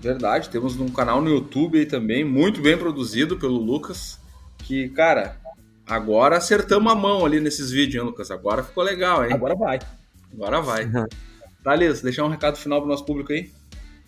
Verdade, 0.00 0.48
temos 0.48 0.78
um 0.78 0.88
canal 0.88 1.20
no 1.20 1.28
YouTube 1.28 1.78
aí 1.78 1.84
também, 1.84 2.24
muito 2.24 2.60
bem 2.60 2.78
produzido 2.78 3.36
pelo 3.36 3.58
Lucas. 3.58 4.18
Que, 4.58 4.88
cara, 4.90 5.36
agora 5.84 6.36
acertamos 6.36 6.92
a 6.92 6.94
mão 6.94 7.26
ali 7.26 7.40
nesses 7.40 7.70
vídeos, 7.70 8.00
hein, 8.00 8.08
Lucas? 8.08 8.30
Agora 8.30 8.62
ficou 8.62 8.84
legal, 8.84 9.24
hein? 9.24 9.32
Agora 9.32 9.56
vai. 9.56 9.78
Agora 10.32 10.60
vai. 10.60 10.88
Thales, 11.64 12.00
deixar 12.00 12.24
um 12.24 12.28
recado 12.28 12.56
final 12.56 12.80
pro 12.80 12.88
nosso 12.88 13.04
público 13.04 13.32
aí? 13.32 13.50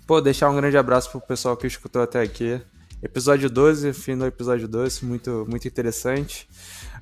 Pô, 0.07 0.21
deixar 0.21 0.49
um 0.49 0.57
grande 0.57 0.77
abraço 0.77 1.11
pro 1.11 1.21
pessoal 1.21 1.57
que 1.57 1.67
escutou 1.67 2.03
até 2.03 2.21
aqui. 2.21 2.61
Episódio 3.03 3.51
12, 3.51 3.93
fim 3.93 4.17
do 4.17 4.27
episódio 4.27 4.69
12, 4.69 5.05
muito, 5.05 5.47
muito 5.49 5.67
interessante. 5.67 6.49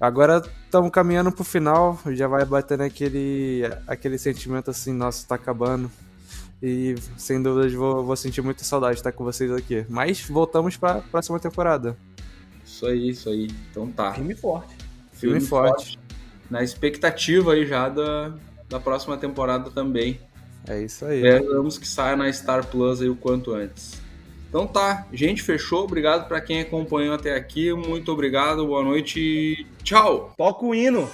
Agora 0.00 0.42
estamos 0.64 0.90
caminhando 0.90 1.30
pro 1.30 1.44
final, 1.44 1.98
já 2.12 2.26
vai 2.26 2.44
batendo 2.44 2.84
aquele, 2.84 3.62
aquele 3.86 4.16
sentimento 4.16 4.70
assim, 4.70 4.92
nossa, 4.92 5.26
tá 5.26 5.34
acabando 5.34 5.90
E 6.62 6.96
sem 7.16 7.40
dúvidas 7.40 7.72
vou, 7.72 8.04
vou 8.04 8.16
sentir 8.16 8.42
muita 8.42 8.64
saudade 8.64 8.94
de 8.94 9.00
estar 9.00 9.12
com 9.12 9.24
vocês 9.24 9.50
aqui. 9.50 9.84
Mas 9.88 10.20
voltamos 10.20 10.76
para 10.76 10.98
a 10.98 11.02
próxima 11.02 11.38
temporada. 11.38 11.96
Isso 12.64 12.86
aí, 12.86 13.08
isso 13.08 13.28
aí. 13.28 13.48
Então 13.70 13.90
tá. 13.90 14.12
Filme 14.14 14.34
forte. 14.34 14.74
Filme, 15.12 15.36
Filme 15.36 15.40
forte. 15.40 15.96
forte. 15.96 15.98
Na 16.50 16.62
expectativa 16.62 17.52
aí 17.52 17.66
já 17.66 17.88
da, 17.88 18.34
da 18.68 18.80
próxima 18.80 19.16
temporada 19.16 19.70
também. 19.70 20.20
É 20.66 20.82
isso 20.82 21.04
aí. 21.04 21.24
Esperamos 21.24 21.78
que 21.78 21.86
saia 21.86 22.16
na 22.16 22.32
Star 22.32 22.66
Plus 22.66 23.00
aí 23.00 23.08
o 23.08 23.16
quanto 23.16 23.54
antes. 23.54 24.00
Então 24.48 24.66
tá, 24.66 25.06
gente, 25.12 25.42
fechou. 25.42 25.84
Obrigado 25.84 26.26
para 26.26 26.40
quem 26.40 26.60
acompanhou 26.60 27.14
até 27.14 27.34
aqui. 27.34 27.72
Muito 27.72 28.10
obrigado, 28.10 28.66
boa 28.66 28.82
noite. 28.82 29.66
Tchau. 29.82 30.32
Toca 30.36 30.64
o 30.64 30.74
hino. 30.74 31.08